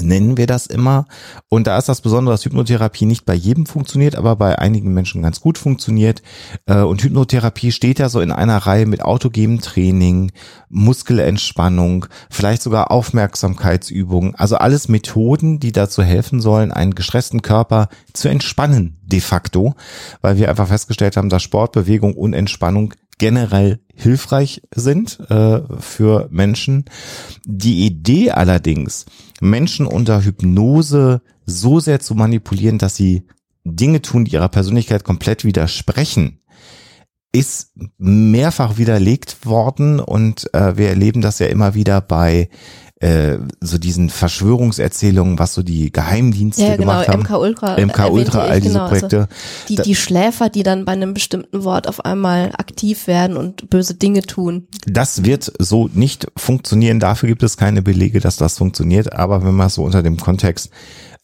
nennen 0.00 0.36
wir 0.36 0.46
das 0.46 0.66
immer. 0.66 1.06
Und 1.48 1.66
da 1.66 1.78
ist 1.78 1.88
das 1.88 2.00
Besondere, 2.00 2.34
dass 2.34 2.44
Hypnotherapie 2.44 3.06
nicht 3.06 3.24
bei 3.24 3.34
jedem 3.34 3.66
funktioniert, 3.66 4.16
aber 4.16 4.36
bei 4.36 4.58
einigen 4.58 4.94
Menschen 4.94 5.22
ganz 5.22 5.40
gut 5.40 5.58
funktioniert. 5.58 6.22
Äh, 6.66 6.80
Und 6.80 7.02
Hypnotherapie 7.02 7.72
steht 7.72 7.98
ja 7.98 8.08
so 8.08 8.20
in 8.20 8.32
einer 8.32 8.58
Reihe 8.58 8.86
mit 8.86 9.02
autogenem 9.02 9.60
Training, 9.60 10.32
Muskelentspannung, 10.68 12.06
vielleicht 12.30 12.62
sogar 12.62 12.90
Aufmerksamkeitsübungen. 12.90 14.34
Also 14.34 14.56
alles 14.56 14.88
Methoden, 14.88 15.60
die 15.60 15.72
dazu 15.72 16.02
helfen 16.02 16.40
sollen, 16.40 16.72
einen 16.72 16.94
gestressten 16.94 17.42
Körper 17.42 17.88
zu 18.12 18.28
entspannen, 18.28 18.98
de 19.02 19.20
facto. 19.20 19.74
Weil 20.20 20.38
wir 20.38 20.48
einfach 20.48 20.68
festgestellt 20.68 21.16
haben, 21.16 21.28
dass 21.28 21.42
Sport, 21.42 21.72
Bewegung 21.72 22.14
und 22.14 22.32
Entspannung 22.32 22.94
generell 23.22 23.78
hilfreich 23.94 24.62
sind 24.74 25.20
äh, 25.30 25.60
für 25.78 26.26
Menschen. 26.32 26.86
Die 27.46 27.86
Idee 27.86 28.32
allerdings, 28.32 29.06
Menschen 29.40 29.86
unter 29.86 30.24
Hypnose 30.24 31.22
so 31.46 31.78
sehr 31.78 32.00
zu 32.00 32.16
manipulieren, 32.16 32.78
dass 32.78 32.96
sie 32.96 33.22
Dinge 33.62 34.02
tun, 34.02 34.24
die 34.24 34.32
ihrer 34.32 34.48
Persönlichkeit 34.48 35.04
komplett 35.04 35.44
widersprechen, 35.44 36.40
ist 37.30 37.70
mehrfach 37.96 38.76
widerlegt 38.76 39.46
worden 39.46 40.00
und 40.00 40.52
äh, 40.52 40.76
wir 40.76 40.88
erleben 40.88 41.20
das 41.20 41.38
ja 41.38 41.46
immer 41.46 41.74
wieder 41.74 42.00
bei 42.00 42.48
äh, 43.02 43.38
so 43.60 43.78
diesen 43.78 44.10
Verschwörungserzählungen, 44.10 45.36
was 45.40 45.54
so 45.54 45.64
die 45.64 45.90
Geheimdienste 45.90 46.62
Ja, 46.62 46.76
genau, 46.76 46.92
gemacht 46.92 47.08
haben. 47.08 47.22
MK 47.22 47.30
Ultra. 47.36 47.76
MK 47.76 48.10
Ultra, 48.10 48.44
ich, 48.44 48.50
all 48.52 48.60
diese 48.60 48.74
genau, 48.74 48.84
also 48.84 49.08
Projekte. 49.08 49.28
Die, 49.68 49.74
die 49.74 49.96
Schläfer, 49.96 50.48
die 50.50 50.62
dann 50.62 50.84
bei 50.84 50.92
einem 50.92 51.12
bestimmten 51.12 51.64
Wort 51.64 51.88
auf 51.88 52.04
einmal 52.04 52.52
aktiv 52.56 53.08
werden 53.08 53.36
und 53.36 53.68
böse 53.68 53.94
Dinge 53.94 54.22
tun. 54.22 54.68
Das 54.86 55.24
wird 55.24 55.52
so 55.58 55.90
nicht 55.92 56.28
funktionieren. 56.36 57.00
Dafür 57.00 57.28
gibt 57.28 57.42
es 57.42 57.56
keine 57.56 57.82
Belege, 57.82 58.20
dass 58.20 58.36
das 58.36 58.56
funktioniert. 58.56 59.12
Aber 59.12 59.44
wenn 59.44 59.54
man 59.54 59.66
es 59.66 59.74
so 59.74 59.82
unter 59.82 60.04
dem 60.04 60.18
Kontext 60.18 60.70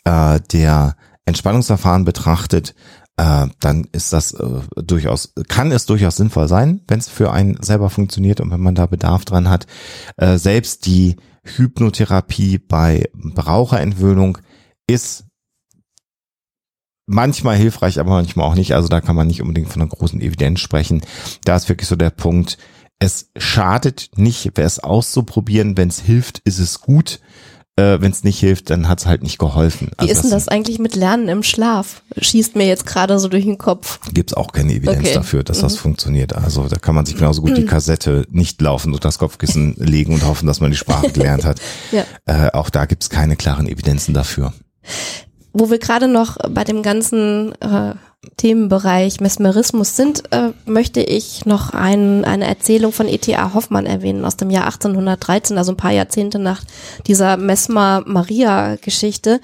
äh, 0.03 0.41
der 0.53 0.97
Entspannungsverfahren 1.27 2.05
betrachtet, 2.05 2.75
äh, 3.19 3.47
dann 3.61 3.87
ist 3.93 4.13
das 4.13 4.33
äh, 4.33 4.63
durchaus, 4.83 5.33
kann 5.47 5.71
es 5.71 5.87
durchaus 5.87 6.17
sinnvoll 6.17 6.49
sein, 6.49 6.81
wenn 6.89 6.99
es 6.99 7.09
für 7.09 7.31
einen 7.33 7.63
selber 7.63 7.89
funktioniert 7.89 8.41
und 8.41 8.51
wenn 8.51 8.61
man 8.61 8.75
da 8.75 8.87
Bedarf 8.87 9.25
dran 9.25 9.49
hat. 9.49 9.69
Äh, 10.17 10.39
selbst 10.39 10.87
die 10.87 11.15
Hypnotherapie 11.57 12.59
bei 12.59 13.11
Raucherentwöhnung 13.37 14.39
ist 14.87 15.25
manchmal 17.07 17.57
hilfreich, 17.57 17.99
aber 17.99 18.11
manchmal 18.11 18.47
auch 18.47 18.55
nicht. 18.55 18.75
Also 18.75 18.89
da 18.89 19.01
kann 19.01 19.17
man 19.17 19.27
nicht 19.27 19.43
unbedingt 19.43 19.69
von 19.69 19.83
einer 19.83 19.91
großen 19.91 20.21
Evidenz 20.21 20.61
sprechen. 20.61 21.03
Da 21.45 21.57
ist 21.57 21.69
wirklich 21.69 21.89
so 21.89 21.97
der 21.97 22.11
Punkt, 22.11 22.59
es 23.01 23.31
schadet 23.37 24.11
nicht, 24.17 24.59
es 24.59 24.79
auszuprobieren. 24.81 25.77
Wenn 25.77 25.89
es 25.89 26.01
hilft, 26.01 26.41
ist 26.41 26.59
es 26.59 26.81
gut. 26.81 27.21
Äh, 27.79 28.01
Wenn 28.01 28.11
es 28.11 28.25
nicht 28.25 28.41
hilft, 28.41 28.71
dann 28.71 28.89
hat 28.89 28.99
es 28.99 29.07
halt 29.07 29.23
nicht 29.23 29.39
geholfen. 29.39 29.91
Wie 30.01 30.11
ist 30.11 30.23
denn 30.23 30.33
das 30.33 30.49
eigentlich 30.49 30.81
mit 30.81 30.97
Lernen 30.97 31.29
im 31.29 31.45
Schlaf? 31.45 32.03
Schießt 32.21 32.57
mir 32.57 32.67
jetzt 32.67 32.87
gerade 32.87 33.19
so 33.21 33.29
durch 33.29 33.45
den 33.45 33.57
Kopf. 33.57 34.01
Gibt 34.13 34.31
es 34.33 34.37
auch 34.37 34.51
keine 34.53 34.73
Evidenz 34.73 34.99
Okay. 34.99 35.15
dafür, 35.15 35.45
dass 35.45 35.61
das 35.61 35.77
funktioniert. 35.77 36.35
Also 36.35 36.67
da 36.67 36.77
kann 36.77 36.97
man 36.97 37.07
sich 37.07 37.15
genauso 37.15 37.41
gut 37.41 37.57
die 37.57 37.65
Kassette 37.67 38.27
nicht 38.31 38.61
laufen 38.61 38.93
und 38.93 39.05
das 39.05 39.19
Kopfkissen 39.19 39.75
legen 39.79 40.13
und 40.13 40.27
hoffen, 40.27 40.47
dass 40.47 40.59
man 40.61 40.73
die 40.73 40.77
Sprache 40.77 41.11
gelernt 41.13 41.45
hat. 41.45 41.61
Ja. 41.93 42.05
Äh, 42.27 42.51
auch 42.53 42.69
da 42.71 42.85
gibt 42.87 43.03
es 43.05 43.11
keine 43.11 43.37
klaren 43.37 43.67
Evidenzen 43.67 44.13
dafür. 44.13 44.53
Wo 45.53 45.71
wir 45.71 45.79
gerade 45.79 46.09
noch 46.09 46.37
bei 46.51 46.65
dem 46.65 46.83
ganzen 46.83 47.53
äh, 47.63 47.95
Themenbereich 48.37 49.21
Mesmerismus 49.21 49.95
sind, 49.95 50.33
äh, 50.33 50.51
möchte 50.67 51.01
ich 51.01 51.47
noch 51.47 51.73
ein, 51.73 52.25
eine 52.25 52.49
Erzählung 52.49 52.91
von 52.93 53.07
E.T.A. 53.09 53.55
Hoffmann 53.55 53.87
erwähnen 53.87 54.25
aus 54.25 54.37
dem 54.37 54.51
Jahr 54.51 54.67
1813, 54.67 55.57
also 55.57 55.71
ein 55.73 55.77
paar 55.77 55.93
Jahrzehnte 55.93 56.41
nach 56.41 56.65
dieser 57.07 57.37
Mesmer-Maria-Geschichte. 57.37 59.41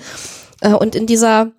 Äh, 0.60 0.72
und 0.72 0.96
in 0.96 1.06
dieser 1.06 1.52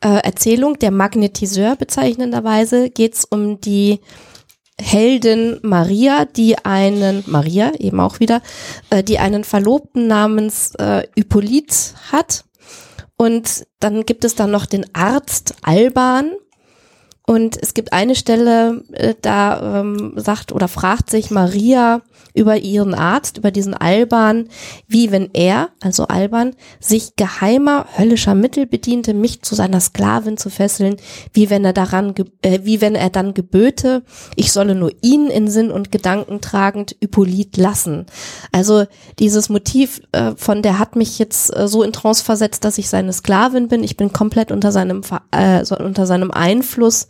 äh, 0.00 0.22
Erzählung, 0.22 0.78
der 0.78 0.92
Magnetiseur 0.92 1.74
bezeichnenderweise, 1.74 2.90
geht 2.90 3.14
es 3.14 3.24
um 3.24 3.60
die 3.60 3.98
Heldin 4.80 5.58
Maria, 5.62 6.24
die 6.24 6.56
einen, 6.64 7.24
Maria 7.26 7.72
eben 7.78 7.98
auch 7.98 8.20
wieder, 8.20 8.42
äh, 8.90 9.02
die 9.02 9.18
einen 9.18 9.42
Verlobten 9.42 10.06
namens 10.06 10.76
äh, 10.76 11.02
Hippolyt 11.16 11.94
hat. 12.12 12.44
Und 13.16 13.66
dann 13.80 14.06
gibt 14.06 14.24
es 14.24 14.36
dann 14.36 14.52
noch 14.52 14.66
den 14.66 14.86
Arzt 14.94 15.56
Alban. 15.62 16.30
Und 17.30 17.56
es 17.62 17.74
gibt 17.74 17.92
eine 17.92 18.16
Stelle, 18.16 18.82
äh, 18.90 19.14
da 19.22 19.82
ähm, 19.82 20.14
sagt 20.16 20.50
oder 20.50 20.66
fragt 20.66 21.10
sich 21.10 21.30
Maria 21.30 22.02
über 22.34 22.56
ihren 22.56 22.94
Arzt, 22.94 23.38
über 23.38 23.50
diesen 23.50 23.74
Alban, 23.74 24.48
wie 24.88 25.12
wenn 25.12 25.30
er, 25.32 25.68
also 25.80 26.08
Alban, 26.08 26.54
sich 26.80 27.14
geheimer 27.16 27.86
höllischer 27.96 28.34
Mittel 28.34 28.66
bediente, 28.66 29.14
mich 29.14 29.42
zu 29.42 29.54
seiner 29.54 29.80
Sklavin 29.80 30.38
zu 30.38 30.50
fesseln, 30.50 30.96
wie 31.32 31.50
wenn 31.50 31.64
er 31.64 31.72
daran, 31.72 32.14
äh, 32.42 32.60
wie 32.64 32.80
wenn 32.80 32.96
er 32.96 33.10
dann 33.10 33.32
geböte, 33.32 34.02
ich 34.34 34.50
solle 34.50 34.74
nur 34.74 34.90
ihn 35.00 35.28
in 35.28 35.48
Sinn 35.48 35.70
und 35.70 35.92
Gedanken 35.92 36.40
tragend 36.40 36.96
Hippolyt 37.00 37.56
lassen. 37.56 38.06
Also 38.50 38.86
dieses 39.20 39.48
Motiv 39.48 40.00
äh, 40.12 40.32
von 40.36 40.62
der 40.62 40.80
hat 40.80 40.96
mich 40.96 41.20
jetzt 41.20 41.56
äh, 41.56 41.68
so 41.68 41.84
in 41.84 41.92
Trance 41.92 42.24
versetzt, 42.24 42.64
dass 42.64 42.78
ich 42.78 42.88
seine 42.88 43.12
Sklavin 43.12 43.68
bin. 43.68 43.84
Ich 43.84 43.96
bin 43.96 44.12
komplett 44.12 44.50
unter 44.50 44.72
seinem 44.72 45.02
äh, 45.30 45.64
unter 45.78 46.06
seinem 46.06 46.32
Einfluss 46.32 47.06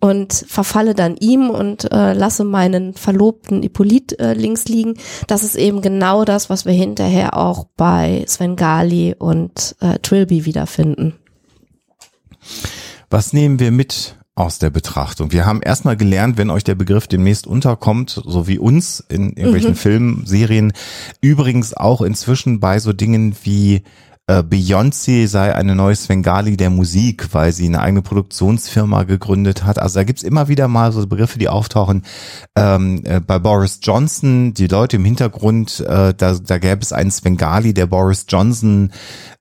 und 0.00 0.32
verfalle 0.32 0.94
dann 0.94 1.16
ihm 1.16 1.50
und 1.50 1.92
äh, 1.92 2.14
lasse 2.14 2.44
meinen 2.44 2.94
Verlobten 2.94 3.62
Hippolyt 3.62 4.18
äh, 4.18 4.32
links 4.32 4.64
liegen. 4.64 4.94
Das 5.26 5.44
ist 5.44 5.56
eben 5.56 5.82
genau 5.82 6.24
das, 6.24 6.48
was 6.48 6.64
wir 6.64 6.72
hinterher 6.72 7.36
auch 7.36 7.66
bei 7.76 8.24
Svengali 8.26 9.14
und 9.16 9.76
äh, 9.80 9.98
Trilby 9.98 10.46
wiederfinden. 10.46 11.14
Was 13.10 13.32
nehmen 13.32 13.60
wir 13.60 13.70
mit 13.70 14.16
aus 14.34 14.58
der 14.58 14.70
Betrachtung? 14.70 15.32
Wir 15.32 15.44
haben 15.44 15.60
erstmal 15.60 15.98
gelernt, 15.98 16.38
wenn 16.38 16.48
euch 16.48 16.64
der 16.64 16.76
Begriff 16.76 17.06
demnächst 17.06 17.46
unterkommt, 17.46 18.22
so 18.24 18.48
wie 18.48 18.58
uns 18.58 19.00
in 19.00 19.34
irgendwelchen 19.34 19.74
Filmen, 19.74 20.24
Serien, 20.24 20.72
übrigens 21.20 21.74
auch 21.74 22.00
inzwischen 22.00 22.58
bei 22.58 22.78
so 22.78 22.94
Dingen 22.94 23.36
wie 23.42 23.82
äh, 24.30 24.44
Beyoncé 24.44 25.26
sei 25.26 25.54
eine 25.56 25.74
neue 25.74 25.96
Svengali 25.96 26.56
der 26.56 26.70
Musik, 26.70 27.34
weil 27.34 27.52
sie 27.52 27.66
eine 27.66 27.80
eigene 27.80 28.02
Produktionsfirma 28.02 29.02
gegründet 29.02 29.64
hat. 29.64 29.80
Also 29.80 29.98
da 29.98 30.04
gibt's 30.04 30.22
immer 30.22 30.46
wieder 30.46 30.68
mal 30.68 30.92
so 30.92 31.04
Begriffe, 31.04 31.40
die 31.40 31.48
auftauchen. 31.48 32.04
Ähm, 32.56 33.02
äh, 33.04 33.18
bei 33.18 33.40
Boris 33.40 33.80
Johnson, 33.82 34.54
die 34.54 34.68
Leute 34.68 34.96
im 34.96 35.04
Hintergrund, 35.04 35.80
äh, 35.80 36.14
da, 36.14 36.34
da 36.34 36.58
gäbe 36.58 36.80
es 36.80 36.92
einen 36.92 37.10
Svengali, 37.10 37.74
der 37.74 37.86
Boris 37.86 38.26
Johnson 38.28 38.92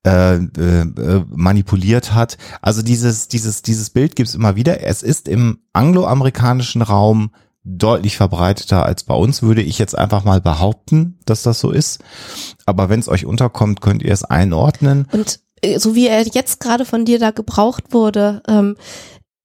äh, 0.07 0.37
äh, 0.37 1.23
manipuliert 1.35 2.15
hat. 2.15 2.39
Also 2.61 2.81
dieses, 2.81 3.27
dieses, 3.27 3.61
dieses 3.61 3.91
Bild 3.91 4.15
gibt's 4.15 4.33
immer 4.33 4.55
wieder. 4.55 4.83
Es 4.83 5.03
ist 5.03 5.27
im 5.27 5.59
angloamerikanischen 5.71 6.81
Raum 6.81 7.29
deutlich 7.77 8.17
verbreiteter 8.17 8.85
als 8.85 9.03
bei 9.03 9.13
uns, 9.13 9.41
würde 9.41 9.61
ich 9.61 9.77
jetzt 9.77 9.97
einfach 9.97 10.23
mal 10.23 10.41
behaupten, 10.41 11.19
dass 11.25 11.43
das 11.43 11.59
so 11.59 11.71
ist. 11.71 11.99
Aber 12.65 12.89
wenn 12.89 12.99
es 12.99 13.09
euch 13.09 13.25
unterkommt, 13.25 13.81
könnt 13.81 14.01
ihr 14.01 14.13
es 14.13 14.23
einordnen. 14.23 15.07
Und 15.11 15.39
äh, 15.61 15.79
so 15.79 15.95
wie 15.95 16.07
er 16.07 16.23
jetzt 16.23 16.59
gerade 16.59 16.85
von 16.85 17.05
dir 17.05 17.19
da 17.19 17.31
gebraucht 17.31 17.85
wurde, 17.91 18.41
ähm, 18.47 18.75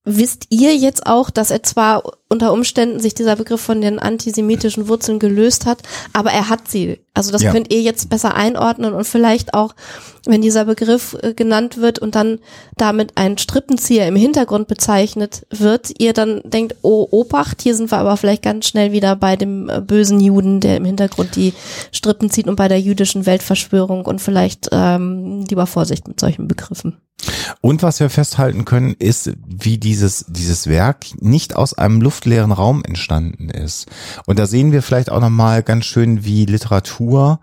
wisst 0.05 0.47
ihr 0.49 0.75
jetzt 0.75 1.05
auch, 1.05 1.29
dass 1.29 1.51
er 1.51 1.63
zwar 1.63 2.03
unter 2.27 2.51
Umständen 2.53 2.99
sich 2.99 3.13
dieser 3.13 3.35
Begriff 3.35 3.61
von 3.61 3.81
den 3.81 3.99
antisemitischen 3.99 4.87
Wurzeln 4.87 5.19
gelöst 5.19 5.65
hat, 5.65 5.83
aber 6.11 6.31
er 6.31 6.49
hat 6.49 6.67
sie. 6.67 6.99
Also 7.13 7.31
das 7.31 7.43
Ja. 7.43 7.51
könnt 7.51 7.71
ihr 7.71 7.81
jetzt 7.81 8.09
besser 8.09 8.35
einordnen 8.35 8.93
und 8.93 9.05
vielleicht 9.05 9.53
auch, 9.53 9.75
wenn 10.25 10.41
dieser 10.41 10.65
Begriff 10.65 11.15
äh, 11.21 11.33
genannt 11.33 11.77
wird 11.77 11.99
und 11.99 12.15
dann 12.15 12.39
damit 12.77 13.11
ein 13.15 13.37
Strippenzieher 13.37 14.07
im 14.07 14.15
Hintergrund 14.15 14.67
bezeichnet 14.67 15.45
wird, 15.51 15.91
ihr 15.99 16.13
dann 16.13 16.41
denkt, 16.43 16.75
oh 16.81 17.07
Obacht, 17.11 17.61
hier 17.61 17.75
sind 17.75 17.91
wir 17.91 17.99
aber 17.99 18.17
vielleicht 18.17 18.41
ganz 18.41 18.67
schnell 18.67 18.91
wieder 18.91 19.15
bei 19.15 19.35
dem 19.35 19.69
äh, 19.69 19.79
bösen 19.81 20.19
Juden, 20.19 20.59
der 20.61 20.77
im 20.77 20.85
Hintergrund 20.85 21.35
die 21.35 21.53
Strippen 21.91 22.31
zieht 22.31 22.47
und 22.47 22.55
bei 22.55 22.67
der 22.67 22.81
jüdischen 22.81 23.25
Weltverschwörung 23.27 24.03
und 24.03 24.19
vielleicht 24.19 24.69
ähm, 24.71 25.45
lieber 25.47 25.67
Vorsicht 25.67 26.07
mit 26.07 26.19
solchen 26.19 26.47
Begriffen. 26.47 26.97
Und 27.61 27.81
was 27.81 27.99
wir 27.99 28.09
festhalten 28.09 28.65
können, 28.65 28.93
ist, 28.99 29.31
wie 29.47 29.77
dieses, 29.77 30.25
dieses 30.27 30.67
Werk 30.67 31.05
nicht 31.21 31.55
aus 31.55 31.73
einem 31.73 32.01
luftleeren 32.15 32.53
Raum 32.53 32.83
entstanden 32.85 33.49
ist. 33.49 33.87
Und 34.25 34.39
da 34.39 34.45
sehen 34.45 34.71
wir 34.71 34.81
vielleicht 34.81 35.11
auch 35.11 35.19
nochmal 35.19 35.63
ganz 35.63 35.85
schön, 35.85 36.23
wie 36.23 36.45
Literatur 36.45 37.41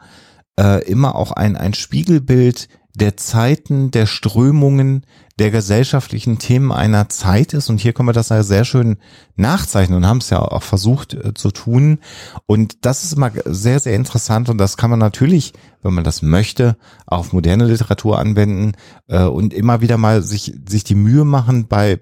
äh, 0.59 0.83
immer 0.85 1.15
auch 1.15 1.33
ein, 1.33 1.57
ein 1.57 1.75
Spiegelbild 1.75 2.69
der 2.95 3.17
Zeiten, 3.17 3.91
der 3.91 4.07
Strömungen, 4.07 5.05
der 5.39 5.51
gesellschaftlichen 5.51 6.39
Themen 6.39 6.73
einer 6.73 7.09
Zeit 7.11 7.53
ist. 7.53 7.69
Und 7.69 7.81
hier 7.81 7.93
können 7.93 8.09
wir 8.09 8.15
das 8.15 8.31
ja 8.31 8.43
sehr 8.43 8.65
schön 8.65 8.97
nachzeichnen 9.37 9.99
und 9.99 10.07
haben 10.07 10.19
es 10.19 10.31
ja 10.31 10.41
auch 10.41 10.63
versucht 10.63 11.15
äh, 11.15 11.35
zu 11.35 11.51
tun. 11.51 11.99
Und 12.47 12.87
das 12.87 13.05
ist 13.05 13.13
immer 13.13 13.31
sehr, 13.45 13.79
sehr 13.79 13.95
interessant. 13.95 14.49
Und 14.49 14.59
das 14.59 14.79
kann 14.79 14.91
man 14.91 14.99
natürlich, 14.99 15.53
wenn 15.83 15.95
man 15.95 16.05
das 16.05 16.23
möchte, 16.23 16.77
auf 17.07 17.33
moderne 17.33 17.67
Literatur 17.67 18.19
anwenden 18.19 18.73
äh, 19.09 19.25
und 19.25 19.53
immer 19.53 19.83
wieder 19.83 19.99
mal 19.99 20.23
sich, 20.23 20.55
sich 20.67 20.85
die 20.85 20.95
Mühe 20.95 21.25
machen, 21.25 21.67
bei 21.69 22.01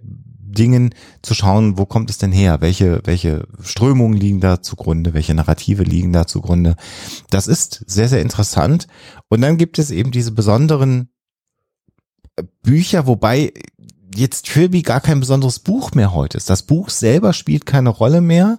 Dingen 0.52 0.94
zu 1.22 1.34
schauen, 1.34 1.78
wo 1.78 1.86
kommt 1.86 2.10
es 2.10 2.18
denn 2.18 2.32
her? 2.32 2.60
Welche, 2.60 3.00
welche 3.04 3.46
Strömungen 3.62 4.18
liegen 4.18 4.40
da 4.40 4.62
zugrunde? 4.62 5.14
Welche 5.14 5.34
Narrative 5.34 5.82
liegen 5.82 6.12
da 6.12 6.26
zugrunde? 6.26 6.76
Das 7.30 7.46
ist 7.46 7.84
sehr, 7.86 8.08
sehr 8.08 8.22
interessant. 8.22 8.86
Und 9.28 9.40
dann 9.40 9.56
gibt 9.56 9.78
es 9.78 9.90
eben 9.90 10.10
diese 10.10 10.32
besonderen 10.32 11.10
äh, 12.36 12.42
Bücher, 12.62 13.06
wobei 13.06 13.52
jetzt 14.14 14.46
Trilby 14.46 14.82
gar 14.82 15.00
kein 15.00 15.20
besonderes 15.20 15.58
Buch 15.58 15.92
mehr 15.92 16.12
heute 16.12 16.36
ist. 16.36 16.50
Das 16.50 16.62
Buch 16.62 16.90
selber 16.90 17.32
spielt 17.32 17.66
keine 17.66 17.90
Rolle 17.90 18.20
mehr, 18.20 18.58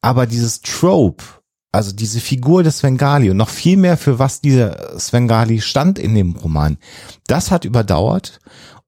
aber 0.00 0.26
dieses 0.26 0.60
Trope, 0.60 1.24
also 1.72 1.92
diese 1.92 2.20
Figur 2.20 2.62
des 2.62 2.78
Svengali 2.78 3.30
und 3.30 3.36
noch 3.36 3.48
viel 3.48 3.76
mehr 3.76 3.96
für 3.96 4.18
was 4.18 4.40
dieser 4.40 4.98
Svengali 4.98 5.60
stand 5.60 5.98
in 5.98 6.14
dem 6.14 6.36
Roman, 6.36 6.78
das 7.26 7.50
hat 7.50 7.64
überdauert 7.64 8.40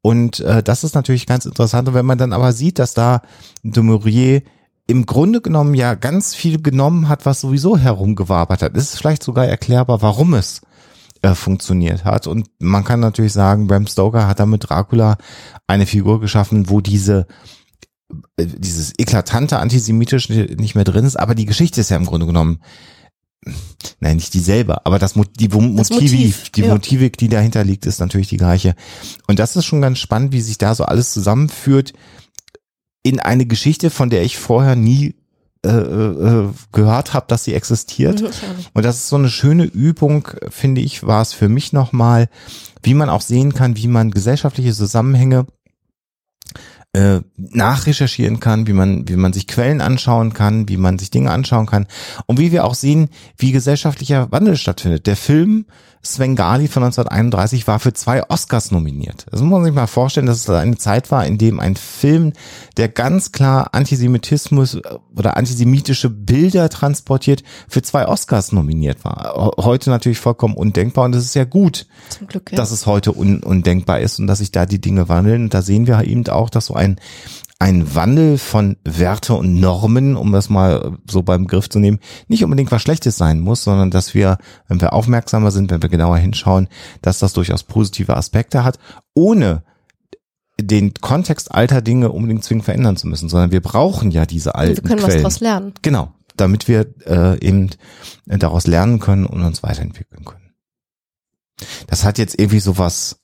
und 0.02 0.40
äh, 0.40 0.62
das 0.62 0.84
ist 0.84 0.94
natürlich 0.94 1.26
ganz 1.26 1.46
interessant. 1.46 1.88
Und 1.88 1.94
wenn 1.94 2.06
man 2.06 2.18
dann 2.18 2.32
aber 2.32 2.52
sieht, 2.52 2.78
dass 2.78 2.94
da 2.94 3.22
de 3.62 3.82
Maurier 3.82 4.42
im 4.86 5.04
Grunde 5.04 5.40
genommen 5.40 5.74
ja 5.74 5.94
ganz 5.94 6.34
viel 6.34 6.62
genommen 6.62 7.08
hat, 7.08 7.26
was 7.26 7.40
sowieso 7.40 7.76
herumgewabert 7.76 8.62
hat, 8.62 8.76
ist 8.76 8.94
es 8.94 8.98
vielleicht 8.98 9.22
sogar 9.22 9.46
erklärbar, 9.46 10.02
warum 10.02 10.34
es 10.34 10.60
äh, 11.22 11.34
funktioniert 11.34 12.04
hat. 12.04 12.26
Und 12.26 12.48
man 12.60 12.84
kann 12.84 13.00
natürlich 13.00 13.32
sagen, 13.32 13.66
Bram 13.66 13.86
Stoker 13.86 14.28
hat 14.28 14.38
da 14.38 14.46
mit 14.46 14.68
Dracula 14.68 15.16
eine 15.66 15.86
Figur 15.86 16.20
geschaffen, 16.20 16.70
wo 16.70 16.80
diese 16.80 17.26
äh, 18.36 18.46
dieses 18.46 18.92
eklatante 18.98 19.58
antisemitische 19.58 20.32
nicht 20.56 20.76
mehr 20.76 20.84
drin 20.84 21.04
ist, 21.04 21.16
aber 21.16 21.34
die 21.34 21.46
Geschichte 21.46 21.80
ist 21.80 21.90
ja 21.90 21.96
im 21.96 22.06
Grunde 22.06 22.26
genommen 22.26 22.60
Nein, 24.00 24.16
nicht 24.16 24.34
dieselbe, 24.34 24.84
aber 24.84 24.98
das, 24.98 25.14
die 25.38 25.48
Mo- 25.48 25.76
Das 25.76 25.90
Motivik, 25.90 26.18
Motiv, 26.20 26.50
die 26.50 26.60
ja. 26.62 26.72
Motivik, 26.72 27.16
die 27.16 27.28
dahinter 27.28 27.64
liegt, 27.64 27.86
ist 27.86 28.00
natürlich 28.00 28.28
die 28.28 28.36
gleiche. 28.36 28.74
Und 29.26 29.38
das 29.38 29.56
ist 29.56 29.64
schon 29.64 29.80
ganz 29.80 29.98
spannend, 29.98 30.32
wie 30.32 30.40
sich 30.40 30.58
da 30.58 30.74
so 30.74 30.84
alles 30.84 31.12
zusammenführt 31.12 31.92
in 33.02 33.20
eine 33.20 33.46
Geschichte, 33.46 33.90
von 33.90 34.10
der 34.10 34.22
ich 34.22 34.36
vorher 34.36 34.74
nie 34.74 35.14
äh, 35.64 35.68
äh, 35.68 36.48
gehört 36.72 37.14
habe, 37.14 37.26
dass 37.28 37.44
sie 37.44 37.54
existiert. 37.54 38.20
Mhm. 38.20 38.28
Und 38.74 38.84
das 38.84 38.96
ist 38.96 39.08
so 39.08 39.16
eine 39.16 39.30
schöne 39.30 39.64
Übung, 39.64 40.28
finde 40.50 40.80
ich, 40.80 41.04
war 41.04 41.22
es 41.22 41.32
für 41.32 41.48
mich 41.48 41.72
nochmal, 41.72 42.28
wie 42.82 42.94
man 42.94 43.08
auch 43.08 43.20
sehen 43.22 43.54
kann, 43.54 43.76
wie 43.76 43.88
man 43.88 44.10
gesellschaftliche 44.10 44.72
Zusammenhänge 44.74 45.46
äh, 46.96 47.20
nachrecherchieren 47.36 48.40
kann, 48.40 48.66
wie 48.66 48.72
man, 48.72 49.06
wie 49.06 49.16
man 49.16 49.34
sich 49.34 49.46
Quellen 49.46 49.82
anschauen 49.82 50.32
kann, 50.32 50.66
wie 50.70 50.78
man 50.78 50.98
sich 50.98 51.10
Dinge 51.10 51.30
anschauen 51.30 51.66
kann 51.66 51.86
und 52.24 52.38
wie 52.38 52.52
wir 52.52 52.64
auch 52.64 52.74
sehen, 52.74 53.10
wie 53.36 53.52
gesellschaftlicher 53.52 54.32
Wandel 54.32 54.56
stattfindet. 54.56 55.06
Der 55.06 55.16
Film 55.16 55.66
Svengali 56.04 56.68
von 56.68 56.82
1931 56.84 57.66
war 57.66 57.78
für 57.78 57.92
zwei 57.92 58.28
Oscars 58.28 58.70
nominiert. 58.70 59.26
Das 59.30 59.40
muss 59.40 59.50
man 59.50 59.64
sich 59.64 59.74
mal 59.74 59.86
vorstellen, 59.86 60.26
dass 60.26 60.38
es 60.38 60.50
eine 60.50 60.76
Zeit 60.76 61.10
war, 61.10 61.26
in 61.26 61.38
dem 61.38 61.60
ein 61.60 61.76
Film, 61.76 62.32
der 62.76 62.88
ganz 62.88 63.32
klar 63.32 63.70
Antisemitismus 63.72 64.80
oder 65.16 65.36
antisemitische 65.36 66.10
Bilder 66.10 66.68
transportiert, 66.68 67.42
für 67.68 67.82
zwei 67.82 68.06
Oscars 68.06 68.52
nominiert 68.52 69.04
war. 69.04 69.52
Heute 69.58 69.90
natürlich 69.90 70.18
vollkommen 70.18 70.54
undenkbar 70.54 71.04
und 71.06 71.14
es 71.14 71.24
ist 71.24 71.34
ja 71.34 71.44
gut, 71.44 71.86
Zum 72.08 72.26
Glück, 72.26 72.50
ja. 72.52 72.56
dass 72.56 72.70
es 72.70 72.86
heute 72.86 73.12
un 73.16 73.42
undenkbar 73.42 74.00
ist 74.00 74.18
und 74.18 74.26
dass 74.26 74.38
sich 74.38 74.52
da 74.52 74.66
die 74.66 74.80
Dinge 74.80 75.08
wandeln. 75.08 75.44
Und 75.44 75.54
da 75.54 75.62
sehen 75.62 75.86
wir 75.86 76.02
eben 76.04 76.26
auch, 76.28 76.50
dass 76.50 76.66
so 76.66 76.74
ein, 76.74 77.00
ein 77.58 77.94
Wandel 77.94 78.36
von 78.36 78.76
Werte 78.84 79.34
und 79.34 79.58
Normen, 79.58 80.14
um 80.16 80.30
das 80.32 80.50
mal 80.50 80.98
so 81.10 81.22
beim 81.22 81.46
Griff 81.46 81.70
zu 81.70 81.78
nehmen, 81.78 82.00
nicht 82.28 82.44
unbedingt 82.44 82.70
was 82.70 82.82
Schlechtes 82.82 83.16
sein 83.16 83.40
muss, 83.40 83.64
sondern 83.64 83.90
dass 83.90 84.12
wir, 84.12 84.36
wenn 84.68 84.80
wir 84.80 84.92
aufmerksamer 84.92 85.50
sind, 85.50 85.70
wenn 85.70 85.80
wir 85.80 85.88
genauer 85.88 86.18
hinschauen, 86.18 86.68
dass 87.00 87.18
das 87.18 87.32
durchaus 87.32 87.62
positive 87.62 88.16
Aspekte 88.16 88.62
hat, 88.62 88.78
ohne 89.14 89.62
den 90.60 90.94
Kontext 90.94 91.52
alter 91.52 91.80
Dinge 91.82 92.10
unbedingt 92.12 92.44
zwingend 92.44 92.64
verändern 92.64 92.96
zu 92.96 93.06
müssen, 93.06 93.28
sondern 93.28 93.52
wir 93.52 93.60
brauchen 93.60 94.10
ja 94.10 94.26
diese 94.26 94.50
wir 94.50 94.56
alten 94.56 94.86
können 94.86 95.02
was 95.02 95.06
Quellen. 95.06 95.22
daraus 95.22 95.40
lernen. 95.40 95.74
Genau, 95.82 96.12
damit 96.36 96.68
wir 96.68 96.86
äh, 97.06 97.38
eben 97.40 97.70
daraus 98.26 98.66
lernen 98.66 98.98
können 98.98 99.26
und 99.26 99.42
uns 99.42 99.62
weiterentwickeln 99.62 100.24
können. 100.24 100.52
Das 101.86 102.04
hat 102.04 102.18
jetzt 102.18 102.38
irgendwie 102.38 102.60
so 102.60 102.76
was 102.76 103.22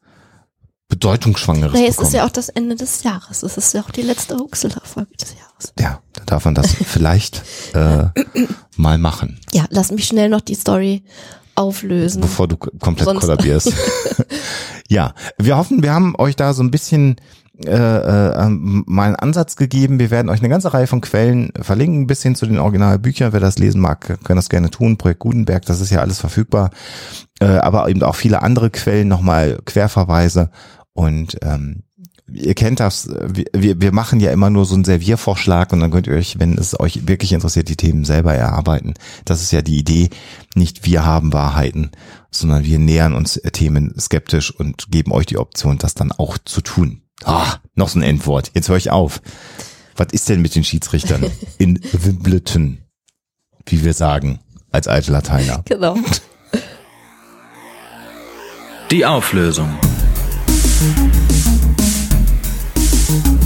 Bedeutungsschwangeres 0.97 1.73
Naja, 1.73 1.87
es 1.87 1.97
bekommen. 1.97 2.09
ist 2.09 2.15
ja 2.15 2.27
auch 2.27 2.31
das 2.31 2.51
Ende 2.51 2.77
des 2.77 3.03
Jahres. 3.03 3.43
Es 3.43 3.57
ist 3.57 3.73
ja 3.73 3.81
auch 3.81 3.91
die 3.91 4.03
letzte 4.03 4.37
Huxela-Folge 4.37 5.11
des 5.19 5.31
Jahres. 5.35 5.73
ja, 5.81 6.01
da 6.13 6.23
darf 6.27 6.45
man 6.45 6.55
das 6.55 6.67
vielleicht 6.87 7.43
äh, 7.75 8.05
mal 8.77 8.99
machen, 8.99 9.41
Ja, 9.53 9.65
lass 9.71 9.91
mich 9.91 10.05
schnell 10.07 10.29
noch 10.29 10.43
die 10.43 10.55
Story 10.55 11.03
auflösen. 11.55 12.21
bevor 12.21 12.47
du 12.47 12.57
komplett 12.59 13.07
Sonst- 13.07 13.21
kollabierst. 13.21 13.73
ja, 14.89 15.15
wir 15.39 15.57
hoffen, 15.57 15.83
wir 15.83 15.95
haben 15.95 16.15
euch 16.19 16.37
da 16.37 16.53
so 16.53 16.63
ein 16.63 16.71
bisschen 16.71 17.17
äh, 17.65 17.71
äh, 17.71 18.45
ähm, 18.45 18.85
mal 18.87 19.05
einen 19.07 19.17
Ansatz 19.17 19.57
gegeben. 19.57 19.99
Wir 19.99 20.11
werden 20.11 20.29
euch 20.29 20.41
eine 20.41 20.49
ganze 20.51 20.73
Reihe 20.75 20.87
von 20.87 21.01
Quellen 21.01 21.53
verlinken, 21.61 22.07
bis 22.07 22.23
hin 22.23 22.35
zu 22.35 22.45
den 22.47 22.59
Originalbüchern. 22.59 23.33
Wer 23.33 23.41
das 23.41 23.59
lesen 23.59 23.81
mag, 23.81 24.19
kann 24.25 24.37
das 24.37 24.49
gerne 24.49 24.69
tun. 24.71 24.97
Projekt 24.99 25.21
Gutenberg, 25.21 25.65
das 25.67 25.81
ist 25.81 25.91
ja 25.91 26.01
alles 26.01 26.19
verfügbar. 26.19 26.71
Äh, 27.41 27.47
aber 27.47 27.89
eben 27.89 28.03
auch 28.03 28.17
viele 28.17 28.43
andere 28.43 28.71
Quellen, 28.71 29.09
nochmal 29.09 29.59
Querverweise. 29.65 30.51
Und 30.95 31.39
ähm, 31.43 31.85
ihr 32.33 32.55
kennt 32.55 32.81
das, 32.81 33.09
wir, 33.09 33.47
wir 33.55 33.81
wir 33.81 33.93
machen 33.93 34.21
ja 34.21 34.31
immer 34.31 34.51
nur 34.51 34.65
so 34.65 34.75
einen 34.75 34.85
Serviervorschlag 34.85 35.73
und 35.73 35.81
dann 35.81 35.91
könnt 35.91 36.07
ihr 36.07 36.15
euch, 36.15 36.39
wenn 36.39 36.59
es 36.59 36.79
euch 36.79 37.07
wirklich 37.09 37.33
interessiert, 37.33 37.69
die 37.69 37.77
Themen 37.77 38.05
selber 38.05 38.35
erarbeiten. 38.35 38.95
Das 39.25 39.43
ist 39.43 39.53
ja 39.53 39.63
die 39.63 39.79
Idee. 39.79 40.11
Nicht 40.55 40.85
wir 40.85 41.05
haben 41.05 41.33
Wahrheiten, 41.33 41.91
sondern 42.31 42.65
wir 42.65 42.79
nähern 42.79 43.15
uns 43.15 43.41
Themen 43.53 43.95
skeptisch 43.99 44.51
und 44.55 44.91
geben 44.91 45.13
euch 45.13 45.27
die 45.27 45.39
Option, 45.39 45.79
das 45.79 45.95
dann 45.95 46.13
auch 46.13 46.39
zu 46.39 46.61
tun. 46.61 47.03
Ah, 47.25 47.57
noch 47.75 47.89
so 47.89 47.99
ein 47.99 48.03
Endwort. 48.03 48.51
Jetzt 48.55 48.69
höre 48.69 48.77
ich 48.77 48.91
auf. 48.91 49.23
Was 49.97 50.09
ist 50.13 50.29
denn 50.29 50.43
mit 50.43 50.55
den 50.55 50.65
Schiedsrichtern 50.65 51.25
in 51.59 51.81
Wimbledon? 51.93 52.79
Wie 53.67 53.85
wir 53.85 53.95
sagen, 53.95 54.41
als 54.73 54.89
alte 54.89 55.13
Lateiner. 55.13 55.63
Genau. 55.67 55.97
Die 58.91 59.07
Auflösung. 59.07 59.79
Thank 60.83 61.13
you. 63.27 63.42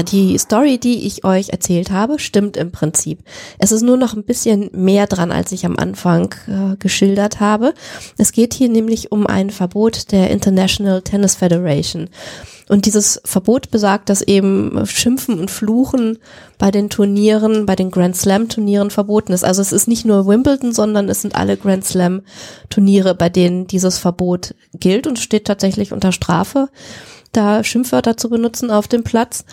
Ja, 0.00 0.02
die 0.02 0.38
Story, 0.38 0.78
die 0.78 1.06
ich 1.06 1.24
euch 1.24 1.50
erzählt 1.50 1.90
habe, 1.90 2.18
stimmt 2.18 2.56
im 2.56 2.72
Prinzip. 2.72 3.20
Es 3.58 3.70
ist 3.70 3.82
nur 3.82 3.96
noch 3.96 4.14
ein 4.14 4.24
bisschen 4.24 4.70
mehr 4.72 5.06
dran, 5.06 5.30
als 5.30 5.52
ich 5.52 5.66
am 5.66 5.76
Anfang 5.76 6.34
äh, 6.46 6.76
geschildert 6.76 7.40
habe. 7.40 7.74
Es 8.16 8.32
geht 8.32 8.54
hier 8.54 8.68
nämlich 8.68 9.12
um 9.12 9.26
ein 9.26 9.50
Verbot 9.50 10.10
der 10.12 10.30
International 10.30 11.02
Tennis 11.02 11.34
Federation. 11.34 12.08
Und 12.68 12.86
dieses 12.86 13.20
Verbot 13.24 13.70
besagt, 13.70 14.08
dass 14.08 14.22
eben 14.22 14.86
Schimpfen 14.86 15.40
und 15.40 15.50
Fluchen 15.50 16.18
bei 16.56 16.70
den 16.70 16.88
Turnieren, 16.88 17.66
bei 17.66 17.74
den 17.74 17.90
Grand 17.90 18.16
Slam 18.16 18.48
Turnieren 18.48 18.90
verboten 18.90 19.32
ist. 19.32 19.44
Also 19.44 19.60
es 19.60 19.72
ist 19.72 19.88
nicht 19.88 20.06
nur 20.06 20.26
Wimbledon, 20.26 20.72
sondern 20.72 21.08
es 21.08 21.20
sind 21.20 21.34
alle 21.34 21.56
Grand 21.56 21.84
Slam 21.84 22.22
Turniere, 22.68 23.14
bei 23.14 23.28
denen 23.28 23.66
dieses 23.66 23.98
Verbot 23.98 24.54
gilt 24.72 25.06
und 25.06 25.18
steht 25.18 25.46
tatsächlich 25.46 25.92
unter 25.92 26.12
Strafe 26.12 26.68
da 27.32 27.62
Schimpfwörter 27.62 28.16
zu 28.16 28.28
benutzen 28.28 28.70
auf 28.70 28.88
dem 28.88 29.04
Platz. 29.04 29.44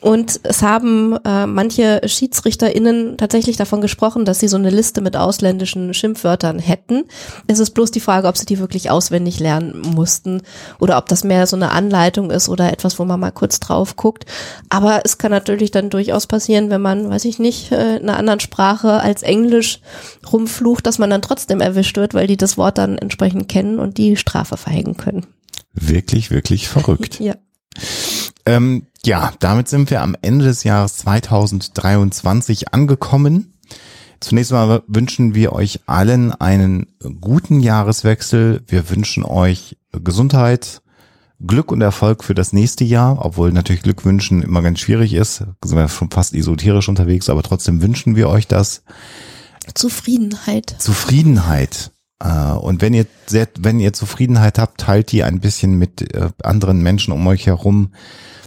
Und 0.00 0.40
es 0.42 0.62
haben 0.62 1.16
äh, 1.24 1.46
manche 1.46 2.02
SchiedsrichterInnen 2.04 3.16
tatsächlich 3.16 3.56
davon 3.56 3.80
gesprochen, 3.80 4.24
dass 4.24 4.40
sie 4.40 4.48
so 4.48 4.56
eine 4.56 4.70
Liste 4.70 5.00
mit 5.00 5.16
ausländischen 5.16 5.94
Schimpfwörtern 5.94 6.58
hätten. 6.58 7.04
Es 7.46 7.60
ist 7.60 7.70
bloß 7.70 7.90
die 7.90 8.00
Frage, 8.00 8.28
ob 8.28 8.36
sie 8.36 8.44
die 8.44 8.58
wirklich 8.58 8.90
auswendig 8.90 9.40
lernen 9.40 9.80
mussten 9.94 10.42
oder 10.78 10.98
ob 10.98 11.08
das 11.08 11.24
mehr 11.24 11.46
so 11.46 11.56
eine 11.56 11.70
Anleitung 11.70 12.30
ist 12.30 12.48
oder 12.48 12.72
etwas, 12.72 12.98
wo 12.98 13.04
man 13.04 13.18
mal 13.18 13.30
kurz 13.30 13.58
drauf 13.58 13.96
guckt. 13.96 14.26
Aber 14.68 15.00
es 15.04 15.16
kann 15.16 15.30
natürlich 15.30 15.70
dann 15.70 15.88
durchaus 15.88 16.26
passieren, 16.26 16.68
wenn 16.68 16.82
man, 16.82 17.08
weiß 17.08 17.24
ich 17.24 17.38
nicht, 17.38 17.72
äh, 17.72 17.96
in 17.96 18.08
einer 18.08 18.18
anderen 18.18 18.40
Sprache 18.40 19.00
als 19.00 19.22
Englisch 19.22 19.80
rumflucht, 20.30 20.86
dass 20.86 20.98
man 20.98 21.08
dann 21.08 21.22
trotzdem 21.22 21.60
erwischt 21.60 21.96
wird, 21.96 22.12
weil 22.12 22.26
die 22.26 22.36
das 22.36 22.58
Wort 22.58 22.76
dann 22.78 22.98
entsprechend 22.98 23.48
kennen 23.48 23.78
und 23.78 23.96
die 23.96 24.16
Strafe 24.16 24.58
verhängen 24.58 24.96
können. 24.96 25.26
Wirklich, 25.72 26.30
wirklich 26.30 26.68
verrückt. 26.68 27.20
Ja. 27.26 27.34
Ähm, 28.46 28.86
ja, 29.06 29.32
damit 29.38 29.68
sind 29.68 29.90
wir 29.90 30.02
am 30.02 30.16
Ende 30.20 30.44
des 30.44 30.64
Jahres 30.64 30.96
2023 30.98 32.74
angekommen. 32.74 33.54
Zunächst 34.20 34.50
mal 34.50 34.82
wünschen 34.88 35.34
wir 35.34 35.52
euch 35.52 35.80
allen 35.86 36.32
einen 36.32 36.86
guten 37.20 37.60
Jahreswechsel. 37.60 38.64
Wir 38.66 38.90
wünschen 38.90 39.22
euch 39.24 39.76
Gesundheit, 39.92 40.82
Glück 41.38 41.70
und 41.70 41.82
Erfolg 41.82 42.24
für 42.24 42.34
das 42.34 42.52
nächste 42.52 42.82
Jahr, 42.84 43.24
obwohl 43.24 43.52
natürlich 43.52 43.82
Glück 43.82 44.04
wünschen 44.04 44.42
immer 44.42 44.62
ganz 44.62 44.80
schwierig 44.80 45.14
ist. 45.14 45.44
Sind 45.64 45.76
wir 45.76 45.88
schon 45.88 46.10
fast 46.10 46.34
esoterisch 46.34 46.88
unterwegs, 46.88 47.30
aber 47.30 47.42
trotzdem 47.42 47.82
wünschen 47.82 48.16
wir 48.16 48.28
euch 48.28 48.48
das. 48.48 48.82
Zufriedenheit. 49.74 50.74
Zufriedenheit. 50.78 51.92
Äh, 52.18 52.52
und 52.52 52.80
wenn 52.80 52.94
ihr 52.94 53.06
wenn 53.58 53.78
ihr 53.78 53.92
Zufriedenheit 53.92 54.58
habt, 54.58 54.80
teilt 54.80 55.12
die 55.12 55.22
ein 55.22 55.40
bisschen 55.40 55.78
mit 55.78 56.14
äh, 56.14 56.30
anderen 56.42 56.82
Menschen 56.82 57.12
um 57.12 57.24
euch 57.26 57.46
herum, 57.46 57.92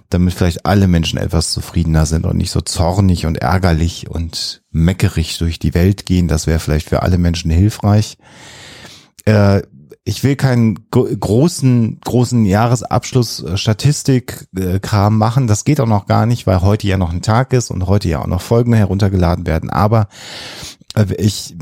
damit 0.10 0.34
vielleicht 0.34 0.66
alle 0.66 0.88
Menschen 0.88 1.20
etwas 1.20 1.52
zufriedener 1.52 2.06
sind 2.06 2.26
und 2.26 2.38
nicht 2.38 2.52
so 2.52 2.62
zornig 2.62 3.26
und 3.26 3.38
ärgerlich 3.38 4.10
und 4.10 4.64
meckerig 4.72 5.38
durch 5.38 5.60
die 5.60 5.74
Welt 5.74 6.06
gehen. 6.06 6.28
Das 6.28 6.48
wäre 6.48 6.60
vielleicht 6.60 6.90
für 6.90 7.04
alle 7.04 7.18
Menschen 7.18 7.52
hilfreich. 7.52 8.18
Äh, 9.26 9.62
ich 10.04 10.24
will 10.24 10.36
keinen 10.36 10.90
großen, 10.90 12.00
großen 12.02 12.46
Jahresabschluss 12.46 13.46
Statistik-Kram 13.54 15.18
machen. 15.18 15.46
Das 15.46 15.66
geht 15.66 15.80
auch 15.80 15.88
noch 15.88 16.08
gar 16.08 16.26
nicht, 16.26 16.48
weil 16.48 16.62
heute 16.62 16.88
ja 16.88 16.98
noch 16.98 17.12
ein 17.12 17.22
Tag 17.22 17.54
ist 17.54 17.70
und 17.70 17.86
heute 17.86 18.10
ja 18.10 18.22
auch 18.22 18.28
noch 18.28 18.42
Folgen 18.42 18.74
heruntergeladen 18.74 19.46
werden. 19.46 19.70
Aber 19.70 20.08
ich 21.18 21.56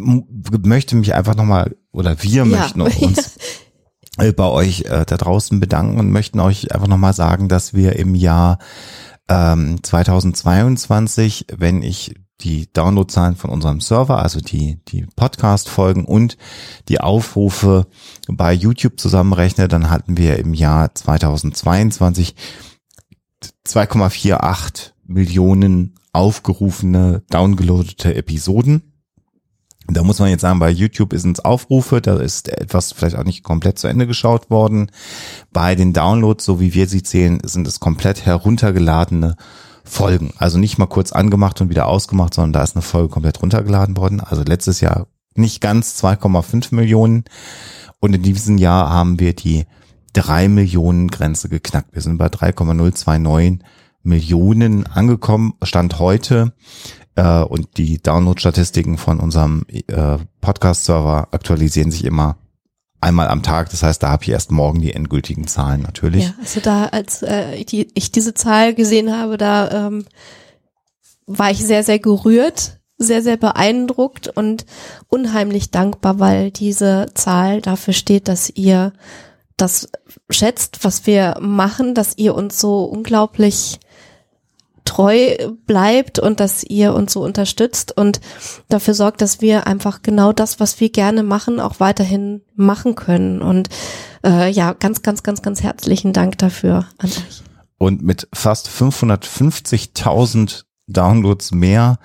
möchte 0.64 0.96
mich 0.96 1.14
einfach 1.14 1.36
nochmal, 1.36 1.76
oder 1.92 2.24
wir 2.24 2.32
ja. 2.32 2.46
möchten 2.46 2.82
uns 2.82 3.18
äh, 3.18 3.40
bei 4.18 4.46
euch 4.46 4.82
äh, 4.82 5.06
da 5.06 5.18
draußen 5.18 5.60
bedanken 5.60 6.00
und 6.00 6.12
möchten 6.12 6.40
euch 6.40 6.72
einfach 6.74 6.88
nochmal 6.88 7.14
sagen, 7.14 7.48
dass 7.48 7.74
wir 7.74 7.98
im 7.98 8.16
Jahr 8.16 8.60
ähm, 9.30 9.82
2022, 9.84 11.48
wenn 11.58 11.82
ich 11.84 12.16
die 12.42 12.72
Downloadzahlen 12.72 13.36
von 13.36 13.50
unserem 13.50 13.82
Server, 13.82 14.22
also 14.22 14.40
die, 14.40 14.80
die 14.88 15.08
Podcast-Folgen 15.16 16.06
und 16.06 16.38
die 16.88 17.02
Aufrufe 17.02 17.88
bei 18.28 18.54
YouTube 18.54 19.00
zusammenrechne, 19.00 19.68
dann 19.68 19.90
hatten 19.90 20.18
wir 20.18 20.38
im 20.38 20.54
Jahr 20.54 20.94
2022 20.94 22.36
2,48 23.68 24.92
Millionen 25.06 25.96
aufgerufene, 26.14 27.24
downgeloadete 27.30 28.16
Episoden. 28.16 28.97
Da 29.90 30.04
muss 30.04 30.20
man 30.20 30.30
jetzt 30.30 30.42
sagen, 30.42 30.60
bei 30.60 30.70
YouTube 30.70 31.14
ist 31.14 31.26
es 31.26 31.40
Aufrufe, 31.40 32.02
da 32.02 32.18
ist 32.18 32.50
etwas 32.50 32.92
vielleicht 32.92 33.16
auch 33.16 33.24
nicht 33.24 33.44
komplett 33.44 33.80
zu 33.80 33.88
Ende 33.88 34.06
geschaut 34.06 34.50
worden. 34.50 34.92
Bei 35.54 35.76
den 35.76 35.94
Downloads, 35.94 36.44
so 36.44 36.60
wie 36.60 36.74
wir 36.74 36.88
sie 36.88 37.04
zählen, 37.04 37.40
sind 37.44 37.68
es 37.68 37.80
komplett 37.80 38.26
heruntergeladene 38.26 39.38
Folgen. 39.86 40.34
Also 40.38 40.58
nicht 40.58 40.78
mal 40.78 40.88
kurz 40.88 41.14
angemacht 41.14 41.62
und 41.62 41.70
wieder 41.70 41.88
ausgemacht, 41.88 42.34
sondern 42.34 42.54
da 42.54 42.64
ist 42.64 42.76
eine 42.76 42.82
Folge 42.82 43.10
komplett 43.10 43.42
runtergeladen 43.42 43.96
worden. 43.96 44.20
Also 44.20 44.44
letztes 44.44 44.82
Jahr 44.82 45.08
nicht 45.36 45.62
ganz 45.62 46.04
2,5 46.04 46.76
Millionen. 46.76 47.24
Und 48.00 48.14
in 48.14 48.22
diesem 48.22 48.58
Jahr 48.58 48.90
haben 48.90 49.20
wir 49.20 49.34
die 49.34 49.66
drei 50.12 50.50
Millionen 50.50 51.08
Grenze 51.08 51.48
geknackt. 51.48 51.94
Wir 51.94 52.02
sind 52.02 52.18
bei 52.18 52.28
3,029 52.28 53.60
Millionen 54.04 54.88
angekommen, 54.88 55.54
Stand 55.64 56.00
heute 56.00 56.54
äh, 57.18 57.42
und 57.42 57.78
die 57.78 58.02
Download-Statistiken 58.02 58.98
von 58.98 59.20
unserem 59.20 59.66
äh, 59.70 60.18
Podcast-Server 60.40 61.28
aktualisieren 61.32 61.92
sich 61.92 62.06
immer 62.06 62.38
einmal 63.02 63.28
am 63.28 63.44
Tag. 63.44 63.70
Das 63.72 63.84
heißt, 63.84 64.02
da 64.02 64.10
habe 64.10 64.24
ich 64.24 64.30
erst 64.30 64.52
morgen 64.52 64.82
die 64.82 64.94
endgültigen 64.94 65.48
Zahlen 65.48 65.82
natürlich. 65.82 66.26
Ja, 66.26 66.34
also 66.40 66.60
da, 66.62 66.86
als 66.86 67.24
äh, 67.24 67.64
die, 67.66 67.90
ich 67.96 68.12
diese 68.12 68.34
Zahl 68.34 68.74
gesehen 68.74 69.16
habe, 69.16 69.38
da 69.38 69.88
ähm, 69.88 70.06
war 71.26 71.52
ich 71.52 71.66
sehr, 71.66 71.84
sehr 71.84 72.00
gerührt, 72.00 72.80
sehr, 72.98 73.22
sehr 73.22 73.38
beeindruckt 73.38 74.28
und 74.30 74.66
unheimlich 75.08 75.72
dankbar, 75.72 76.20
weil 76.20 76.52
diese 76.52 77.08
Zahl 77.16 77.62
dafür 77.62 77.94
steht, 77.94 78.28
dass 78.28 78.50
ihr 78.50 78.94
das 79.58 79.90
schätzt, 80.30 80.84
was 80.84 81.08
wir 81.08 81.38
machen, 81.42 81.96
dass 81.96 82.18
ihr 82.18 82.36
uns 82.36 82.60
so 82.60 82.84
unglaublich 82.84 83.80
treu 84.88 85.36
bleibt 85.66 86.18
und 86.18 86.40
dass 86.40 86.64
ihr 86.64 86.94
uns 86.94 87.14
so 87.14 87.24
unterstützt 87.24 87.96
und 87.96 88.20
dafür 88.70 88.94
sorgt, 88.94 89.22
dass 89.22 89.42
wir 89.42 89.68
einfach 89.68 90.02
genau 90.02 90.34
das, 90.34 90.60
was 90.60 90.80
wir 90.80 90.90
gerne 90.90 91.24
machen, 91.24 91.60
auch 91.60 91.80
weiterhin 91.80 92.42
machen 92.56 92.96
können. 92.96 93.42
Und 93.42 93.70
äh, 94.24 94.50
ja, 94.50 94.74
ganz, 94.74 95.02
ganz, 95.04 95.24
ganz, 95.24 95.42
ganz 95.42 95.62
herzlichen 95.62 96.14
Dank 96.14 96.38
dafür 96.38 96.86
an 96.98 97.10
euch. 97.10 97.44
Und 97.78 98.02
mit 98.02 98.28
fast 98.34 98.70
550.000 98.70 100.64
Downloads 100.88 101.52
mehr 101.52 102.00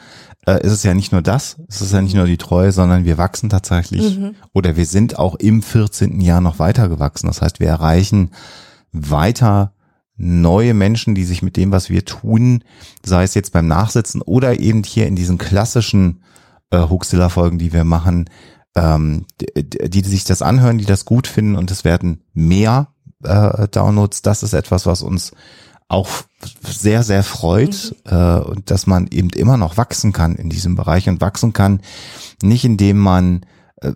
äh, 0.47 0.61
ist 0.65 0.73
es 0.73 0.83
ja 0.83 0.93
nicht 0.93 1.13
nur 1.13 1.23
das, 1.23 1.57
es 1.69 1.81
ist 1.81 1.93
ja 1.93 2.03
nicht 2.03 2.17
nur 2.17 2.27
die 2.27 2.37
Treue, 2.37 2.73
sondern 2.73 3.05
wir 3.05 3.17
wachsen 3.17 3.49
tatsächlich 3.49 4.19
mhm. 4.19 4.35
oder 4.53 4.77
wir 4.77 4.87
sind 4.87 5.19
auch 5.19 5.37
im 5.37 5.63
14. 5.63 6.21
Jahr 6.21 6.41
noch 6.41 6.59
weiter 6.59 6.89
gewachsen. 6.89 7.29
Das 7.29 7.41
heißt, 7.41 7.61
wir 7.61 7.69
erreichen 7.69 8.33
weiter 8.91 9.73
neue 10.23 10.73
Menschen, 10.73 11.15
die 11.15 11.25
sich 11.25 11.43
mit 11.43 11.57
dem, 11.57 11.73
was 11.73 11.91
wir 11.91 12.05
tun, 12.05 12.63
sei 13.05 13.25
es 13.25 13.35
jetzt 13.35 13.53
beim 13.53 13.67
Nachsitzen 13.67 14.23
oder 14.23 14.61
eben 14.61 14.85
hier 14.85 15.09
in 15.09 15.17
diesen 15.17 15.37
klassischen 15.37 16.23
äh, 16.71 16.79
Hoaxilla-Folgen, 16.79 17.59
die 17.59 17.73
wir 17.73 17.85
machen, 17.85 18.31
ähm, 18.77 19.27
die, 19.41 19.89
die 19.91 20.09
sich 20.09 20.25
das 20.25 20.41
anhören, 20.41 20.79
die 20.79 20.85
das 20.85 21.05
gut 21.05 21.27
finden 21.27 21.57
und 21.57 21.71
es 21.73 21.85
werden 21.85 22.23
mehr 22.35 22.89
äh, 23.25 23.67
Downloads. 23.67 24.23
Das 24.23 24.45
ist 24.45 24.53
etwas, 24.53 24.87
was 24.87 25.03
uns 25.03 25.33
auch 25.89 26.09
sehr, 26.63 27.03
sehr 27.03 27.25
freut 27.25 27.95
mhm. 28.07 28.17
äh, 28.17 28.39
und 28.39 28.71
dass 28.71 28.87
man 28.87 29.09
eben 29.09 29.31
immer 29.31 29.57
noch 29.57 29.77
wachsen 29.77 30.13
kann 30.13 30.37
in 30.37 30.51
diesem 30.51 30.77
Bereich 30.77 31.09
und 31.09 31.21
wachsen 31.21 31.53
kann, 31.53 31.81
nicht 32.43 32.65
indem 32.65 32.99
man 32.99 33.45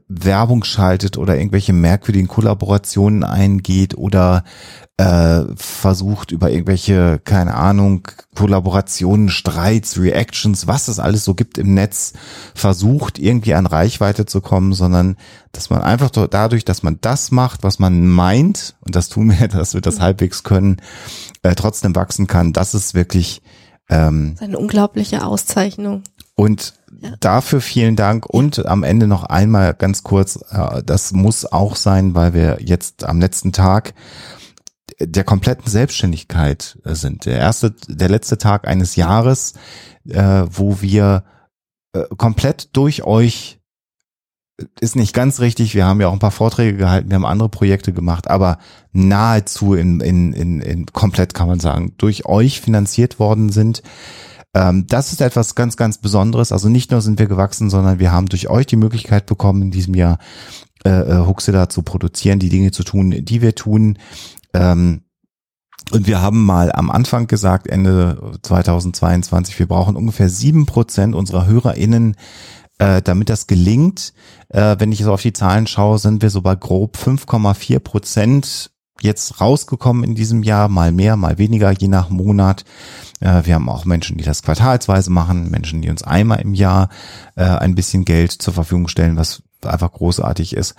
Werbung 0.09 0.65
schaltet 0.65 1.17
oder 1.19 1.37
irgendwelche 1.37 1.73
merkwürdigen 1.73 2.29
Kollaborationen 2.29 3.25
eingeht 3.25 3.97
oder 3.97 4.45
äh, 4.99 5.43
versucht 5.57 6.31
über 6.31 6.51
irgendwelche, 6.51 7.21
keine 7.23 7.55
Ahnung, 7.55 8.09
Kollaborationen, 8.35 9.29
Streits, 9.29 9.99
Reactions, 9.99 10.67
was 10.67 10.89
es 10.89 10.99
alles 10.99 11.25
so 11.25 11.35
gibt 11.35 11.59
im 11.59 11.75
Netz, 11.75 12.15
versucht 12.55 13.19
irgendwie 13.19 13.55
an 13.55 13.67
Reichweite 13.67 14.25
zu 14.25 14.41
kommen, 14.41 14.73
sondern 14.73 15.17
dass 15.53 15.69
man 15.71 15.83
einfach 15.83 16.11
dadurch, 16.11 16.65
dass 16.65 16.83
man 16.83 16.99
das 17.01 17.31
macht, 17.31 17.63
was 17.63 17.79
man 17.79 18.07
meint, 18.07 18.75
und 18.81 18.97
das 18.97 19.09
tun 19.09 19.31
wir, 19.31 19.49
dass 19.49 19.75
wir 19.75 19.83
das 19.83 20.01
halbwegs 20.01 20.43
können, 20.45 20.81
äh, 21.43 21.55
trotzdem 21.55 21.95
wachsen 21.95 22.27
kann, 22.27 22.53
das 22.53 22.75
ist 22.75 22.95
wirklich 22.95 23.43
ähm, 23.89 24.33
das 24.33 24.43
ist 24.43 24.49
eine 24.49 24.59
unglaubliche 24.59 25.25
Auszeichnung. 25.25 26.03
Und 26.35 26.75
ja. 27.01 27.15
dafür 27.21 27.61
vielen 27.61 27.97
Dank 27.97 28.27
und 28.27 28.67
am 28.67 28.83
Ende 28.83 29.07
noch 29.07 29.25
einmal 29.25 29.75
ganz 29.75 30.03
kurz, 30.03 30.37
äh, 30.51 30.83
das 30.85 31.13
muss 31.13 31.51
auch 31.51 31.77
sein, 31.77 32.15
weil 32.15 32.35
wir 32.35 32.59
jetzt 32.61 33.05
am 33.05 33.21
letzten 33.21 33.53
Tag 33.53 33.95
der 35.01 35.25
kompletten 35.25 35.71
Selbstständigkeit 35.71 36.79
äh, 36.85 36.95
sind. 36.95 37.27
Der 37.27 37.39
erste, 37.39 37.75
der 37.89 38.09
letzte 38.09 38.39
Tag 38.39 38.67
eines 38.67 38.97
Jahres, 38.97 39.55
äh, 40.09 40.45
wo 40.49 40.81
wir 40.81 41.25
komplett 42.19 42.77
durch 42.77 43.05
euch 43.05 43.59
ist 44.81 44.97
nicht 44.97 45.13
ganz 45.13 45.41
richtig. 45.41 45.75
Wir 45.75 45.87
haben 45.87 46.01
ja 46.01 46.09
auch 46.09 46.13
ein 46.13 46.19
paar 46.19 46.31
Vorträge 46.31 46.77
gehalten, 46.77 47.11
wir 47.11 47.17
haben 47.17 47.27
andere 47.27 47.49
Projekte 47.49 47.93
gemacht, 47.93 48.29
aber 48.29 48.59
nahezu 48.93 49.75
in, 49.75 50.01
in, 50.01 50.33
in, 50.33 50.61
in 50.61 50.87
komplett 50.87 51.35
kann 51.35 51.49
man 51.49 51.61
sagen, 51.61 51.93
durch 51.99 52.27
euch 52.27 52.61
finanziert 52.61 53.19
worden 53.19 53.51
sind. 53.51 53.83
Ähm, 54.57 54.87
das 54.87 55.13
ist 55.13 55.21
etwas 55.21 55.55
ganz, 55.55 55.77
ganz 55.77 55.99
Besonderes. 55.99 56.51
Also 56.51 56.71
nicht 56.71 56.91
nur 56.91 57.03
sind 57.03 57.19
wir 57.19 57.27
gewachsen, 57.27 57.69
sondern 57.69 57.99
wir 57.99 58.11
haben 58.11 58.27
durch 58.27 58.49
euch 58.49 58.65
die 58.65 58.77
Möglichkeit 58.77 59.27
bekommen, 59.27 59.61
in 59.61 59.71
diesem 59.71 59.95
Jahr 59.95 60.19
äh, 60.85 60.89
äh 60.89 61.27
Huxilla 61.27 61.69
zu 61.69 61.83
produzieren, 61.83 62.39
die 62.39 62.49
Dinge 62.49 62.71
zu 62.71 62.83
tun, 62.83 63.11
die 63.11 63.43
wir 63.43 63.55
tun. 63.55 63.99
Ähm, 64.55 65.03
und 65.93 66.07
wir 66.07 66.23
haben 66.23 66.43
mal 66.43 66.73
am 66.73 66.91
Anfang 66.91 67.27
gesagt, 67.27 67.67
Ende 67.67 68.39
2022, 68.43 69.59
wir 69.59 69.69
brauchen 69.69 69.95
ungefähr 69.95 70.31
sieben 70.31 70.65
Prozent 70.65 71.15
unserer 71.15 71.47
HörerInnen, 71.47 72.17
äh, 72.79 73.03
damit 73.03 73.29
das 73.29 73.47
gelingt. 73.47 74.15
Äh, 74.49 74.77
wenn 74.79 74.91
ich 74.91 75.05
so 75.05 75.13
auf 75.13 75.23
die 75.23 75.35
Zahlen 75.35 75.67
schaue, 75.67 75.99
sind 75.99 76.23
wir 76.23 76.31
so 76.31 76.41
bei 76.41 76.57
grob 76.57 76.97
5,4 76.97 77.79
Prozent 77.79 78.71
jetzt 79.01 79.41
rausgekommen 79.41 80.05
in 80.05 80.15
diesem 80.15 80.43
Jahr, 80.43 80.69
mal 80.69 80.93
mehr, 80.93 81.17
mal 81.17 81.39
weniger, 81.39 81.71
je 81.71 81.89
nach 81.89 82.11
Monat. 82.11 82.65
Äh, 83.21 83.43
wir 83.45 83.55
haben 83.55 83.69
auch 83.69 83.85
Menschen, 83.85 84.17
die 84.17 84.25
das 84.25 84.43
quartalsweise 84.43 85.11
machen, 85.11 85.51
Menschen, 85.51 85.83
die 85.83 85.91
uns 85.91 86.03
einmal 86.03 86.41
im 86.41 86.55
Jahr 86.55 86.89
äh, 87.35 87.45
ein 87.45 87.75
bisschen 87.75 88.05
Geld 88.05 88.33
zur 88.33 88.55
Verfügung 88.55 88.89
stellen, 88.89 89.17
was 89.17 89.43
einfach 89.65 89.93
großartig 89.93 90.55
ist. 90.55 90.75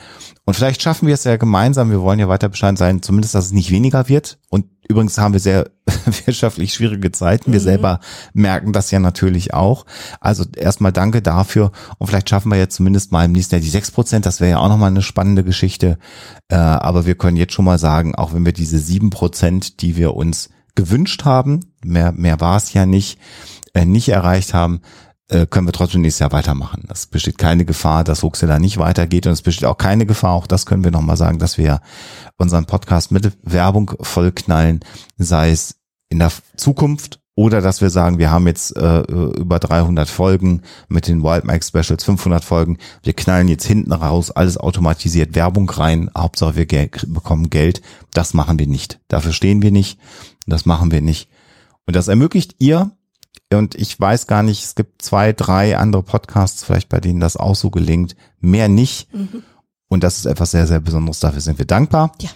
Und 0.46 0.54
vielleicht 0.54 0.82
schaffen 0.82 1.08
wir 1.08 1.14
es 1.14 1.24
ja 1.24 1.38
gemeinsam. 1.38 1.90
Wir 1.90 2.02
wollen 2.02 2.20
ja 2.20 2.30
weiter 2.30 2.50
Bescheid 2.50 2.78
sein, 2.78 3.02
zumindest, 3.02 3.36
dass 3.36 3.46
es 3.46 3.52
nicht 3.52 3.72
weniger 3.72 4.08
wird. 4.08 4.40
Und 4.50 4.66
übrigens 4.88 5.18
haben 5.18 5.34
wir 5.34 5.40
sehr 5.40 5.70
wirtschaftlich 6.26 6.74
schwierige 6.74 7.12
Zeiten. 7.12 7.52
Wir 7.52 7.60
mhm. 7.60 7.66
selber 7.66 8.00
merken 8.34 8.74
das 8.74 8.92
ja 8.92 9.00
natürlich 9.00 9.54
auch. 9.54 9.86
Also 10.20 10.46
erstmal 10.56 10.92
danke 10.92 11.22
dafür. 11.22 11.72
Und 11.98 12.08
vielleicht 12.08 12.30
schaffen 12.30 12.52
wir 12.52 12.58
jetzt 12.58 12.76
zumindest 12.76 13.12
mal 13.12 13.26
im 13.26 13.32
nächsten 13.32 13.56
Jahr 13.56 13.62
die 13.62 13.70
sechs 13.70 13.92
Prozent. 13.92 14.26
Das 14.26 14.40
wäre 14.40 14.52
ja 14.52 14.58
auch 14.60 14.70
nochmal 14.70 14.92
eine 14.92 15.02
spannende 15.02 15.44
Geschichte. 15.44 15.98
Äh, 16.50 16.56
aber 16.56 17.06
wir 17.06 17.16
können 17.16 17.38
jetzt 17.38 17.54
schon 17.54 17.66
mal 17.66 17.80
sagen, 17.80 18.16
auch 18.16 18.34
wenn 18.34 18.46
wir 18.46 18.54
diese 18.54 18.80
sieben 18.80 19.10
Prozent, 19.10 19.82
die 19.82 19.98
wir 19.98 20.16
uns 20.16 20.50
gewünscht 20.76 21.26
haben, 21.26 21.62
mehr, 21.84 22.12
mehr 22.12 22.40
war 22.40 22.58
es 22.58 22.74
ja 22.74 22.86
nicht, 22.86 23.20
äh, 23.74 23.86
nicht 23.86 24.10
erreicht 24.10 24.54
haben, 24.54 24.82
können 25.30 25.68
wir 25.68 25.74
trotzdem 25.74 26.02
nächstes 26.02 26.20
Jahr 26.20 26.32
weitermachen. 26.32 26.88
Es 26.90 27.06
besteht 27.06 27.38
keine 27.38 27.66
Gefahr, 27.66 28.04
dass 28.04 28.24
Huxela 28.24 28.60
nicht 28.60 28.78
weitergeht 28.78 29.28
und 29.28 29.34
es 29.34 29.42
besteht 29.42 29.66
auch 29.66 29.78
keine 29.78 30.06
Gefahr, 30.06 30.34
auch 30.34 30.48
das 30.48 30.66
können 30.66 30.84
wir 30.84 30.92
nochmal 30.92 31.18
sagen, 31.18 31.38
dass 31.38 31.58
wir 31.58 31.82
unseren 32.38 32.66
Podcast 32.66 33.12
mit 33.12 33.38
Werbung 33.44 33.92
vollknallen, 34.00 34.80
sei 35.18 35.52
es 35.52 35.76
in 36.10 36.20
der 36.20 36.32
Zukunft 36.56 37.20
oder 37.38 37.62
dass 37.62 37.82
wir 37.82 37.92
sagen, 37.92 38.18
wir 38.18 38.32
haben 38.32 38.48
jetzt 38.48 38.76
äh, 38.76 39.02
über 39.02 39.60
300 39.60 40.10
Folgen 40.10 40.64
mit 40.90 41.08
den 41.08 41.22
Wild 41.22 41.46
Mike 41.46 41.64
Specials, 41.64 42.04
500 42.04 42.44
Folgen, 42.44 42.80
wir 43.04 43.14
knallen 43.14 43.48
jetzt 43.48 43.66
hinten 43.66 43.94
raus, 43.94 44.32
alles 44.32 44.58
automatisiert, 44.58 45.36
Werbung 45.36 45.70
rein, 45.70 46.10
Hauptsache 46.18 46.56
wir 46.56 46.66
ge 46.66 46.90
bekommen 47.06 47.52
Geld. 47.52 47.84
Das 48.12 48.34
machen 48.34 48.58
wir 48.58 48.66
nicht. 48.66 49.00
Dafür 49.08 49.34
stehen 49.34 49.62
wir 49.62 49.72
nicht. 49.72 50.00
Das 50.48 50.66
machen 50.66 50.92
wir 50.92 51.02
nicht. 51.02 51.30
Und 51.86 51.96
das 51.96 52.08
ermöglicht 52.08 52.56
ihr, 52.58 52.97
und 53.54 53.76
ich 53.76 54.00
weiß 54.00 54.28
gar 54.28 54.44
nicht, 54.44 54.64
es 54.64 54.76
gibt 54.76 55.02
zwei, 55.02 55.32
drei 55.32 55.78
andere 55.78 56.04
Podcasts 56.04 56.64
vielleicht, 56.64 56.90
bei 56.90 57.00
denen 57.00 57.20
das 57.20 57.38
auch 57.38 57.56
so 57.56 57.70
gelingt, 57.70 58.16
mehr 58.40 58.68
nicht. 58.68 59.14
Mhm. 59.14 59.44
Und 59.88 60.04
das 60.04 60.18
ist 60.18 60.26
etwas 60.26 60.52
sehr, 60.52 60.68
sehr 60.68 60.82
Besonderes. 60.82 61.22
Dafür 61.22 61.40
sind 61.40 61.58
wir 61.58 61.66
dankbar. 61.66 62.12
Ja. 62.22 62.30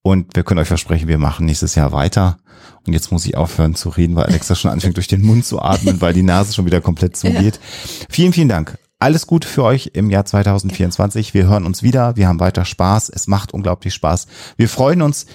Und 0.00 0.36
wir 0.36 0.42
können 0.42 0.60
euch 0.60 0.68
versprechen, 0.68 1.08
wir 1.08 1.18
machen 1.18 1.46
nächstes 1.46 1.74
Jahr 1.74 1.92
weiter. 1.92 2.38
Und 2.86 2.92
jetzt 2.92 3.12
muss 3.12 3.26
ich 3.26 3.36
aufhören 3.36 3.74
zu 3.74 3.90
reden, 3.90 4.16
weil 4.16 4.24
Alexa 4.24 4.54
schon 4.54 4.70
anfängt 4.70 4.96
durch 4.96 5.08
den 5.08 5.22
Mund 5.22 5.44
zu 5.44 5.60
atmen, 5.60 6.00
weil 6.00 6.14
die 6.14 6.22
Nase 6.22 6.54
schon 6.54 6.66
wieder 6.66 6.80
komplett 6.80 7.16
zugeht. 7.16 7.56
Ja. 7.56 8.06
Vielen, 8.08 8.32
vielen 8.32 8.48
Dank. 8.48 8.78
Alles 8.98 9.26
Gute 9.26 9.48
für 9.48 9.64
euch 9.64 9.90
im 9.92 10.10
Jahr 10.10 10.24
2024. 10.24 11.34
Wir 11.34 11.46
hören 11.46 11.66
uns 11.66 11.82
wieder. 11.82 12.16
Wir 12.16 12.28
haben 12.28 12.40
weiter 12.40 12.64
Spaß. 12.64 13.10
Es 13.10 13.26
macht 13.26 13.52
unglaublich 13.52 13.92
Spaß. 13.92 14.26
Wir 14.56 14.68
freuen 14.68 15.02
uns, 15.02 15.26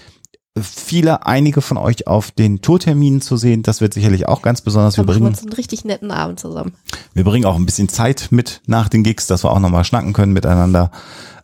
viele, 0.57 1.25
einige 1.25 1.61
von 1.61 1.77
euch 1.77 2.07
auf 2.07 2.31
den 2.31 2.61
Tourterminen 2.61 3.21
zu 3.21 3.37
sehen. 3.37 3.63
Das 3.63 3.81
wird 3.81 3.93
sicherlich 3.93 4.27
auch 4.27 4.41
ganz 4.41 4.61
besonders. 4.61 4.97
Wir 4.97 5.03
bringen 5.03 5.27
uns 5.27 5.41
einen 5.41 5.53
richtig 5.53 5.85
netten 5.85 6.11
Abend 6.11 6.39
zusammen. 6.39 6.73
Wir 7.13 7.23
bringen 7.23 7.45
auch 7.45 7.55
ein 7.55 7.65
bisschen 7.65 7.89
Zeit 7.89 8.27
mit 8.31 8.61
nach 8.65 8.89
den 8.89 9.03
Gigs, 9.03 9.27
dass 9.27 9.43
wir 9.43 9.51
auch 9.51 9.59
nochmal 9.59 9.83
schnacken 9.83 10.13
können 10.13 10.33
miteinander. 10.33 10.91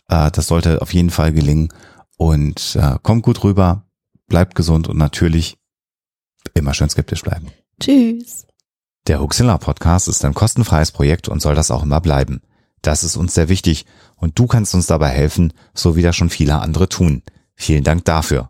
Äh, 0.08 0.32
das 0.32 0.48
sollte 0.48 0.82
auf 0.82 0.94
jeden 0.94 1.10
Fall 1.10 1.34
gelingen. 1.34 1.70
Und 2.18 2.78
äh, 2.80 2.98
kommt 3.02 3.24
gut 3.24 3.44
rüber, 3.44 3.84
bleibt 4.28 4.56
gesund 4.56 4.88
und 4.88 4.98
natürlich 4.98 5.58
immer 6.54 6.74
schön 6.74 6.90
skeptisch 6.90 7.24
bleiben. 7.24 7.48
Tschüss. 7.80 8.46
Der 9.08 9.20
Huxilla 9.20 9.58
Podcast 9.58 10.08
ist 10.08 10.26
ein 10.26 10.34
kostenfreies 10.34 10.92
Projekt 10.92 11.28
und 11.28 11.42
soll 11.42 11.56
das 11.56 11.72
auch 11.72 11.84
immer 11.84 12.02
bleiben. 12.02 12.42
Das 12.82 13.04
ist 13.04 13.18
uns 13.18 13.34
sehr 13.34 13.50
wichtig 13.50 13.86
und 14.16 14.40
du 14.40 14.48
kannst 14.48 14.74
uns 14.74 14.88
dabei 14.88 15.10
helfen, 15.10 15.54
so 15.74 15.96
wie 15.96 16.02
das 16.02 16.16
schon 16.16 16.30
viele 16.30 16.60
andere 16.60 16.88
tun. 16.88 17.24
Vielen 17.56 17.84
Dank 17.84 18.06
dafür. 18.06 18.50